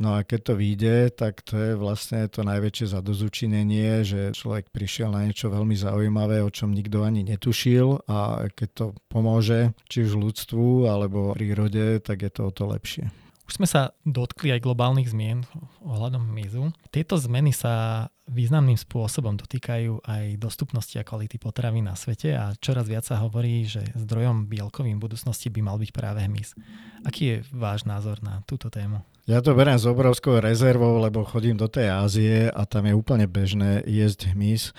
No 0.00 0.16
a 0.16 0.24
keď 0.24 0.40
to 0.40 0.54
vyjde, 0.56 1.12
tak 1.12 1.44
to 1.44 1.60
je 1.60 1.72
vlastne 1.76 2.24
to 2.32 2.40
najväčšie 2.40 2.96
zadozučinenie, 2.96 4.00
že 4.00 4.32
človek 4.32 4.72
prišiel 4.72 5.12
na 5.12 5.28
niečo 5.28 5.52
veľmi 5.52 5.76
zaujímavé, 5.76 6.40
o 6.40 6.48
čom 6.48 6.72
nikto 6.72 7.04
ani 7.04 7.20
netušil 7.20 8.08
a 8.08 8.48
keď 8.48 8.68
to 8.72 8.84
pomôže 9.12 9.76
či 9.92 10.08
už 10.08 10.16
ľudstvu 10.16 10.88
alebo 10.88 11.36
prírode, 11.36 12.00
tak 12.00 12.24
je 12.24 12.32
to 12.32 12.48
o 12.48 12.52
to 12.52 12.64
lepšie. 12.72 13.12
Už 13.50 13.58
sme 13.58 13.66
sa 13.66 13.90
dotkli 14.06 14.54
aj 14.54 14.62
globálnych 14.62 15.10
zmien 15.10 15.42
ohľadom 15.82 16.30
hmyzu. 16.30 16.70
Tieto 16.94 17.18
zmeny 17.18 17.50
sa 17.50 18.06
významným 18.30 18.78
spôsobom 18.78 19.34
dotýkajú 19.34 20.06
aj 20.06 20.38
dostupnosti 20.38 20.94
a 20.94 21.02
kvality 21.02 21.34
potravy 21.42 21.82
na 21.82 21.98
svete 21.98 22.30
a 22.38 22.54
čoraz 22.62 22.86
viac 22.86 23.02
sa 23.02 23.18
hovorí, 23.18 23.66
že 23.66 23.82
zdrojom 23.98 24.46
bielkovým 24.46 25.02
budúcnosti 25.02 25.50
by 25.50 25.66
mal 25.66 25.82
byť 25.82 25.90
práve 25.90 26.22
hmyz. 26.30 26.54
Aký 27.02 27.22
je 27.26 27.36
váš 27.50 27.90
názor 27.90 28.22
na 28.22 28.46
túto 28.46 28.70
tému? 28.70 29.02
Ja 29.26 29.42
to 29.42 29.58
beriem 29.58 29.82
s 29.82 29.86
obrovskou 29.86 30.38
rezervou, 30.38 31.02
lebo 31.02 31.26
chodím 31.26 31.58
do 31.58 31.66
tej 31.66 31.90
Ázie 31.90 32.54
a 32.54 32.62
tam 32.70 32.86
je 32.86 32.94
úplne 32.94 33.26
bežné 33.26 33.82
jesť 33.82 34.30
hmyz 34.30 34.70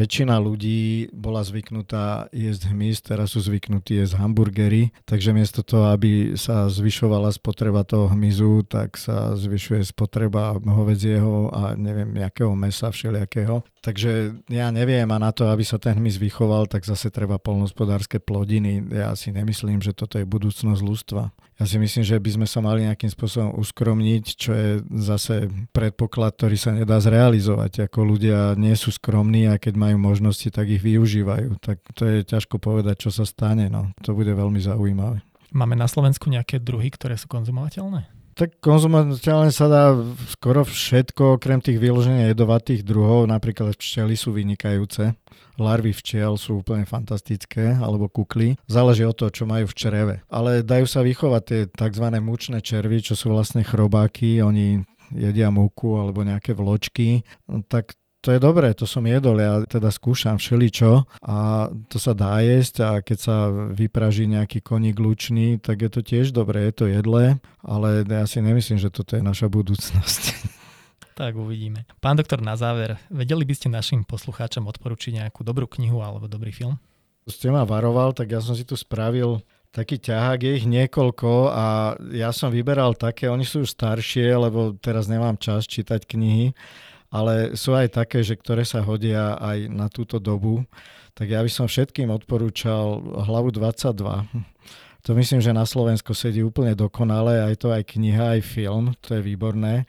väčšina 0.00 0.40
ľudí 0.40 1.12
bola 1.12 1.44
zvyknutá 1.44 2.32
jesť 2.32 2.72
hmyz, 2.72 3.04
teraz 3.04 3.36
sú 3.36 3.44
zvyknutí 3.44 4.00
jesť 4.00 4.16
hamburgery, 4.16 4.96
takže 5.04 5.36
miesto 5.36 5.60
toho, 5.60 5.92
aby 5.92 6.40
sa 6.40 6.64
zvyšovala 6.72 7.28
spotreba 7.36 7.84
toho 7.84 8.08
hmyzu, 8.08 8.64
tak 8.64 8.96
sa 8.96 9.36
zvyšuje 9.36 9.84
spotreba 9.84 10.56
hovedzieho 10.56 11.52
a 11.52 11.76
neviem, 11.76 12.16
jakého 12.16 12.56
mesa 12.56 12.88
všelijakého. 12.88 13.60
Takže 13.80 14.44
ja 14.52 14.68
neviem 14.68 15.08
a 15.08 15.16
na 15.16 15.32
to, 15.32 15.48
aby 15.48 15.64
sa 15.64 15.80
ten 15.80 15.96
hmyz 15.96 16.20
vychoval, 16.20 16.68
tak 16.68 16.84
zase 16.84 17.08
treba 17.08 17.40
polnospodárske 17.40 18.20
plodiny. 18.20 18.84
Ja 18.92 19.16
si 19.16 19.32
nemyslím, 19.32 19.80
že 19.80 19.96
toto 19.96 20.20
je 20.20 20.28
budúcnosť 20.28 20.80
ľudstva. 20.84 21.32
Ja 21.60 21.64
si 21.68 21.76
myslím, 21.76 22.04
že 22.04 22.16
by 22.16 22.30
sme 22.40 22.46
sa 22.48 22.64
mali 22.64 22.88
nejakým 22.88 23.12
spôsobom 23.12 23.56
uskromniť, 23.60 24.24
čo 24.36 24.50
je 24.56 24.70
zase 24.96 25.52
predpoklad, 25.76 26.36
ktorý 26.36 26.56
sa 26.56 26.72
nedá 26.72 26.96
zrealizovať. 27.00 27.84
Ako 27.88 28.00
ľudia 28.04 28.56
nie 28.56 28.72
sú 28.76 28.88
skromní 28.92 29.44
a 29.48 29.60
keď 29.60 29.76
majú 29.76 29.89
možnosti, 29.98 30.46
tak 30.52 30.68
ich 30.68 30.82
využívajú. 30.84 31.58
Tak 31.58 31.82
to 31.96 32.02
je 32.06 32.18
ťažko 32.22 32.60
povedať, 32.62 33.08
čo 33.08 33.10
sa 33.10 33.24
stane. 33.24 33.66
No. 33.72 33.90
To 34.06 34.14
bude 34.14 34.30
veľmi 34.30 34.60
zaujímavé. 34.60 35.24
Máme 35.50 35.74
na 35.74 35.90
Slovensku 35.90 36.30
nejaké 36.30 36.62
druhy, 36.62 36.94
ktoré 36.94 37.18
sú 37.18 37.26
konzumovateľné? 37.26 38.06
Tak 38.38 38.62
konzumovateľné 38.62 39.50
sa 39.50 39.66
dá 39.66 39.84
skoro 40.32 40.62
všetko, 40.62 41.36
okrem 41.36 41.58
tých 41.58 41.76
vyloženia 41.76 42.30
jedovatých 42.30 42.86
druhov, 42.86 43.26
napríklad 43.26 43.74
včely 43.74 44.14
sú 44.14 44.32
vynikajúce, 44.32 45.12
larvy 45.60 45.92
včiel 45.92 46.38
sú 46.40 46.64
úplne 46.64 46.88
fantastické, 46.88 47.76
alebo 47.76 48.08
kukly. 48.08 48.56
Záleží 48.64 49.04
od 49.04 49.18
toho, 49.18 49.34
čo 49.34 49.44
majú 49.44 49.68
v 49.68 49.76
čreve. 49.76 50.14
Ale 50.32 50.64
dajú 50.64 50.86
sa 50.88 51.04
vychovať 51.04 51.42
tie 51.44 51.60
tzv. 51.68 52.06
mučné 52.22 52.64
červy, 52.64 53.04
čo 53.04 53.18
sú 53.18 53.34
vlastne 53.34 53.60
chrobáky, 53.60 54.40
oni 54.40 54.88
jedia 55.12 55.50
múku 55.50 55.98
alebo 55.98 56.22
nejaké 56.22 56.54
vločky, 56.54 57.26
tak 57.66 57.98
to 58.20 58.36
je 58.36 58.38
dobré, 58.40 58.76
to 58.76 58.84
som 58.84 59.00
jedol, 59.08 59.40
ja 59.40 59.64
teda 59.64 59.88
skúšam 59.88 60.36
všeličo 60.36 61.08
a 61.24 61.68
to 61.88 61.96
sa 61.96 62.12
dá 62.12 62.44
jesť 62.44 62.74
a 62.84 62.90
keď 63.00 63.18
sa 63.18 63.36
vypraží 63.72 64.28
nejaký 64.28 64.60
koník 64.60 65.00
lučný, 65.00 65.56
tak 65.56 65.80
je 65.80 65.90
to 65.90 66.00
tiež 66.04 66.36
dobré, 66.36 66.68
je 66.68 66.74
to 66.76 66.86
jedle, 66.88 67.40
ale 67.64 67.88
ja 68.04 68.24
si 68.28 68.44
nemyslím, 68.44 68.76
že 68.76 68.92
toto 68.92 69.16
je 69.16 69.22
naša 69.24 69.48
budúcnosť. 69.48 70.22
Tak 71.10 71.36
uvidíme. 71.36 71.84
Pán 72.00 72.16
doktor, 72.16 72.40
na 72.40 72.56
záver, 72.56 72.96
vedeli 73.12 73.44
by 73.44 73.52
ste 73.52 73.68
našim 73.68 74.08
poslucháčom 74.08 74.64
odporučiť 74.64 75.20
nejakú 75.20 75.44
dobrú 75.44 75.68
knihu 75.68 76.00
alebo 76.00 76.24
dobrý 76.24 76.48
film? 76.48 76.80
Ste 77.28 77.52
ma 77.52 77.68
varoval, 77.68 78.16
tak 78.16 78.32
ja 78.32 78.40
som 78.40 78.56
si 78.56 78.64
tu 78.64 78.72
spravil 78.72 79.44
taký 79.68 80.00
ťahák, 80.00 80.40
je 80.40 80.52
ich 80.64 80.66
niekoľko 80.66 81.52
a 81.52 81.92
ja 82.16 82.32
som 82.32 82.48
vyberal 82.48 82.96
také, 82.96 83.28
oni 83.28 83.44
sú 83.44 83.68
už 83.68 83.76
staršie, 83.76 84.32
lebo 84.32 84.72
teraz 84.80 85.12
nemám 85.12 85.36
čas 85.36 85.68
čítať 85.68 86.08
knihy, 86.08 86.56
ale 87.10 87.58
sú 87.58 87.74
aj 87.74 87.90
také, 87.90 88.22
že 88.22 88.38
ktoré 88.38 88.62
sa 88.62 88.80
hodia 88.80 89.34
aj 89.36 89.66
na 89.66 89.90
túto 89.90 90.22
dobu. 90.22 90.62
Tak 91.18 91.26
ja 91.26 91.42
by 91.42 91.50
som 91.50 91.66
všetkým 91.66 92.08
odporúčal 92.08 93.02
hlavu 93.26 93.50
22. 93.50 93.98
To 95.00 95.10
myslím, 95.16 95.40
že 95.42 95.56
na 95.56 95.66
Slovensku 95.66 96.12
sedí 96.14 96.44
úplne 96.44 96.76
dokonale, 96.78 97.42
aj 97.42 97.54
to 97.66 97.68
aj 97.72 97.82
kniha, 97.96 98.38
aj 98.38 98.42
film, 98.44 98.94
to 99.02 99.18
je 99.18 99.20
výborné. 99.24 99.88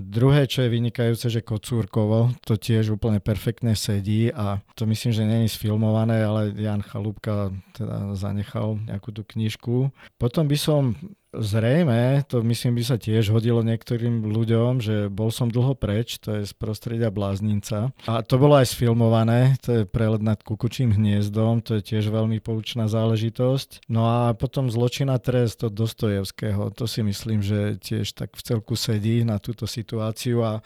Druhé, 0.00 0.48
čo 0.48 0.64
je 0.64 0.72
vynikajúce, 0.72 1.28
že 1.28 1.44
Kocúrkovo, 1.44 2.32
to 2.42 2.56
tiež 2.56 2.96
úplne 2.96 3.20
perfektne 3.20 3.76
sedí 3.76 4.32
a 4.32 4.58
to 4.74 4.88
myslím, 4.88 5.12
že 5.12 5.28
není 5.28 5.46
sfilmované, 5.46 6.24
ale 6.24 6.56
Jan 6.56 6.80
Chalúbka 6.82 7.52
teda 7.76 8.16
zanechal 8.16 8.80
nejakú 8.88 9.12
tú 9.12 9.22
knižku. 9.22 9.92
Potom 10.16 10.48
by 10.48 10.56
som 10.58 10.96
Zrejme, 11.32 12.28
to 12.28 12.44
myslím 12.44 12.76
by 12.76 12.84
sa 12.84 13.00
tiež 13.00 13.32
hodilo 13.32 13.64
niektorým 13.64 14.20
ľuďom, 14.20 14.84
že 14.84 15.08
bol 15.08 15.32
som 15.32 15.48
dlho 15.48 15.72
preč, 15.72 16.20
to 16.20 16.36
je 16.36 16.42
z 16.44 16.52
prostredia 16.52 17.08
Bláznica. 17.08 17.88
A 18.04 18.20
to 18.20 18.36
bolo 18.36 18.60
aj 18.60 18.76
sfilmované, 18.76 19.56
to 19.64 19.80
je 19.80 19.82
prelet 19.88 20.20
nad 20.20 20.36
kukučím 20.36 20.92
hniezdom, 20.92 21.64
to 21.64 21.80
je 21.80 21.96
tiež 21.96 22.12
veľmi 22.12 22.36
poučná 22.44 22.84
záležitosť. 22.84 23.88
No 23.88 24.04
a 24.04 24.36
potom 24.36 24.68
Zločina 24.68 25.16
trest 25.16 25.64
od 25.64 25.72
Dostojevského, 25.72 26.68
to 26.76 26.84
si 26.84 27.00
myslím, 27.00 27.40
že 27.40 27.80
tiež 27.80 28.12
tak 28.12 28.36
v 28.36 28.44
celku 28.44 28.76
sedí 28.76 29.24
na 29.24 29.40
túto 29.40 29.64
situáciu 29.64 30.44
a 30.44 30.60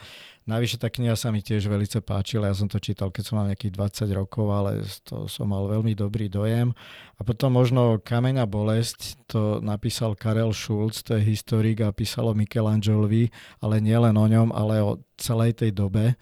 Navyše 0.47 0.79
tá 0.79 0.87
kniha 0.87 1.19
sa 1.19 1.35
mi 1.35 1.43
tiež 1.43 1.67
veľmi 1.67 1.91
páčila, 2.07 2.47
ja 2.47 2.55
som 2.55 2.71
to 2.71 2.79
čítal, 2.79 3.11
keď 3.11 3.23
som 3.27 3.35
mal 3.43 3.51
nejakých 3.51 3.75
20 4.07 4.15
rokov, 4.15 4.47
ale 4.55 4.87
toho 5.03 5.27
som 5.27 5.51
mal 5.51 5.67
veľmi 5.67 5.91
dobrý 5.99 6.31
dojem. 6.31 6.71
A 7.19 7.27
potom 7.27 7.51
možno 7.51 7.99
Kameň 7.99 8.43
a 8.43 8.47
bolesť, 8.47 9.27
to 9.27 9.59
napísal 9.59 10.15
Karel 10.15 10.55
Schulz, 10.55 11.03
to 11.03 11.19
je 11.19 11.27
historik 11.27 11.83
a 11.83 11.91
písalo 11.91 12.31
Michelangelovi, 12.31 13.27
ale 13.59 13.83
nielen 13.83 14.15
o 14.15 14.27
ňom, 14.31 14.55
ale 14.55 14.87
o 14.87 15.03
celej 15.19 15.67
tej 15.67 15.75
dobe 15.75 16.15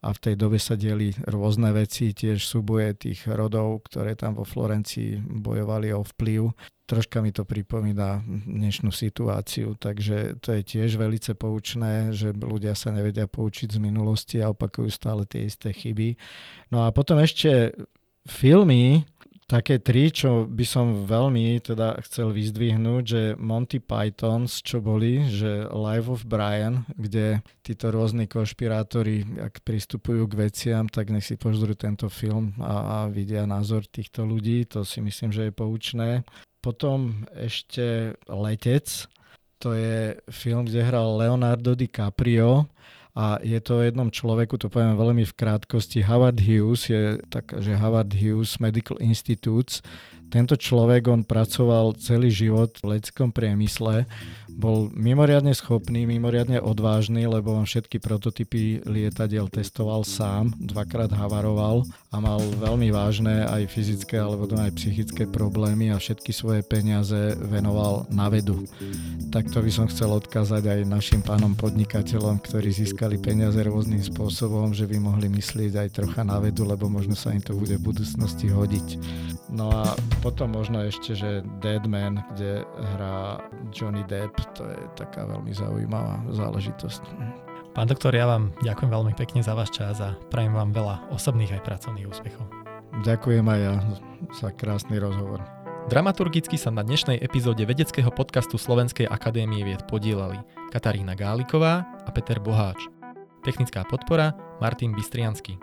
a 0.00 0.16
v 0.16 0.18
tej 0.18 0.34
dobe 0.40 0.56
sa 0.56 0.80
dieli 0.80 1.12
rôzne 1.28 1.76
veci, 1.76 2.16
tiež 2.16 2.40
súboje 2.40 2.96
tých 2.96 3.28
rodov, 3.28 3.84
ktoré 3.84 4.16
tam 4.16 4.40
vo 4.40 4.48
Florencii 4.48 5.20
bojovali 5.20 5.92
o 5.92 6.00
vplyv. 6.00 6.48
Troška 6.88 7.20
mi 7.20 7.30
to 7.30 7.44
pripomína 7.44 8.24
dnešnú 8.48 8.90
situáciu, 8.90 9.76
takže 9.76 10.40
to 10.40 10.56
je 10.56 10.62
tiež 10.64 10.96
veľmi 10.96 11.20
poučné, 11.36 12.16
že 12.16 12.32
ľudia 12.32 12.72
sa 12.72 12.90
nevedia 12.90 13.28
poučiť 13.28 13.76
z 13.76 13.78
minulosti 13.78 14.40
a 14.40 14.50
opakujú 14.50 14.88
stále 14.88 15.28
tie 15.28 15.46
isté 15.46 15.70
chyby. 15.70 16.16
No 16.72 16.88
a 16.88 16.90
potom 16.90 17.20
ešte 17.20 17.76
filmy, 18.24 19.04
také 19.50 19.82
tri, 19.82 20.14
čo 20.14 20.46
by 20.46 20.62
som 20.62 20.86
veľmi 21.10 21.58
teda 21.58 21.98
chcel 22.06 22.30
vyzdvihnúť, 22.30 23.02
že 23.02 23.22
Monty 23.34 23.82
Pythons, 23.82 24.62
čo 24.62 24.78
boli, 24.78 25.26
že 25.26 25.66
Life 25.74 26.06
of 26.06 26.22
Brian, 26.22 26.86
kde 26.94 27.42
títo 27.66 27.90
rôzni 27.90 28.30
konšpirátori, 28.30 29.26
ak 29.42 29.66
pristupujú 29.66 30.30
k 30.30 30.46
veciam, 30.46 30.86
tak 30.86 31.10
nech 31.10 31.26
si 31.26 31.34
pozrú 31.34 31.74
tento 31.74 32.06
film 32.06 32.54
a, 32.62 33.02
a 33.02 33.10
vidia 33.10 33.42
názor 33.42 33.90
týchto 33.90 34.22
ľudí, 34.22 34.70
to 34.70 34.86
si 34.86 35.02
myslím, 35.02 35.34
že 35.34 35.50
je 35.50 35.52
poučné. 35.52 36.22
Potom 36.62 37.26
ešte 37.34 38.14
Letec, 38.30 39.10
to 39.58 39.74
je 39.74 40.14
film, 40.30 40.70
kde 40.70 40.86
hral 40.86 41.18
Leonardo 41.18 41.74
DiCaprio 41.74 42.70
a 43.16 43.42
je 43.42 43.58
to 43.58 43.82
o 43.82 43.84
jednom 43.84 44.06
človeku, 44.06 44.54
to 44.54 44.70
poviem 44.70 44.94
veľmi 44.94 45.26
v 45.26 45.34
krátkosti, 45.34 46.06
Howard 46.06 46.38
Hughes, 46.38 46.86
je 46.86 47.18
tak, 47.26 47.50
že 47.58 47.74
Howard 47.74 48.14
Hughes 48.14 48.62
Medical 48.62 49.02
Institutes, 49.02 49.82
tento 50.30 50.54
človek, 50.54 51.10
on 51.10 51.26
pracoval 51.26 51.98
celý 51.98 52.30
život 52.30 52.72
v 52.80 52.96
leteckom 52.96 53.34
priemysle, 53.34 54.06
bol 54.60 54.92
mimoriadne 54.92 55.56
schopný, 55.56 56.04
mimoriadne 56.04 56.60
odvážny, 56.60 57.24
lebo 57.24 57.56
on 57.56 57.64
všetky 57.64 57.96
prototypy 57.96 58.84
lietadiel 58.84 59.48
testoval 59.48 60.04
sám, 60.04 60.52
dvakrát 60.60 61.08
havaroval 61.10 61.88
a 62.12 62.16
mal 62.20 62.38
veľmi 62.60 62.92
vážne 62.92 63.48
aj 63.48 63.72
fyzické 63.72 64.20
alebo 64.20 64.44
aj 64.52 64.76
psychické 64.76 65.24
problémy 65.24 65.94
a 65.94 65.96
všetky 65.96 66.34
svoje 66.34 66.60
peniaze 66.60 67.34
venoval 67.40 68.04
na 68.12 68.28
vedu. 68.28 68.68
Takto 69.32 69.64
by 69.64 69.70
som 69.72 69.86
chcel 69.88 70.12
odkázať 70.12 70.66
aj 70.68 70.90
našim 70.90 71.24
pánom 71.24 71.56
podnikateľom, 71.56 72.42
ktorí 72.44 72.68
získali 72.74 73.16
peniaze 73.16 73.58
rôznym 73.64 74.02
spôsobom, 74.04 74.76
že 74.76 74.84
by 74.84 75.00
mohli 75.00 75.32
myslieť 75.32 75.86
aj 75.86 75.88
trocha 75.96 76.22
na 76.26 76.36
vedu, 76.36 76.68
lebo 76.68 76.90
možno 76.90 77.16
sa 77.16 77.32
im 77.32 77.40
to 77.40 77.56
bude 77.56 77.80
v 77.80 77.86
budúcnosti 77.86 78.52
hodiť. 78.52 78.88
No 79.50 79.72
a 79.72 79.96
potom 80.20 80.52
možno 80.52 80.84
ešte, 80.84 81.16
že 81.16 81.40
Deadman, 81.64 82.20
kde 82.36 82.64
hrá 82.96 83.40
Johnny 83.72 84.04
Depp, 84.04 84.36
to 84.52 84.68
je 84.68 84.80
taká 84.94 85.24
veľmi 85.24 85.52
zaujímavá 85.56 86.20
záležitosť. 86.28 87.02
Pán 87.72 87.88
doktor, 87.88 88.12
ja 88.12 88.28
vám 88.28 88.52
ďakujem 88.60 88.90
veľmi 88.92 89.12
pekne 89.16 89.40
za 89.40 89.56
váš 89.56 89.72
čas 89.72 89.96
a 90.04 90.14
prajem 90.28 90.52
vám 90.52 90.76
veľa 90.76 91.08
osobných 91.16 91.56
aj 91.56 91.64
pracovných 91.64 92.08
úspechov. 92.08 92.44
Ďakujem 93.00 93.46
aj 93.48 93.60
ja 93.64 93.74
za 94.36 94.48
krásny 94.52 95.00
rozhovor. 95.00 95.40
Dramaturgicky 95.88 96.60
sa 96.60 96.68
na 96.68 96.84
dnešnej 96.84 97.16
epizóde 97.24 97.64
vedeckého 97.64 98.12
podcastu 98.12 98.60
Slovenskej 98.60 99.08
akadémie 99.08 99.64
vied 99.64 99.80
podielali 99.88 100.36
Katarína 100.68 101.16
Gáliková 101.16 101.88
a 102.04 102.10
Peter 102.12 102.36
Boháč. 102.36 102.78
Technická 103.40 103.88
podpora 103.88 104.36
Martin 104.60 104.92
Bystriansky. 104.92 105.56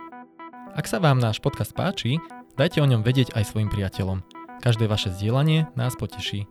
Ak 0.74 0.90
sa 0.90 0.98
vám 0.98 1.22
náš 1.22 1.38
podcast 1.38 1.78
páči, 1.78 2.18
dajte 2.58 2.82
o 2.82 2.90
ňom 2.90 3.06
vedieť 3.06 3.38
aj 3.38 3.54
svojim 3.54 3.70
priateľom– 3.70 4.26
Každé 4.58 4.90
vaše 4.90 5.14
zdieľanie 5.14 5.70
nás 5.78 5.94
poteší. 5.96 6.50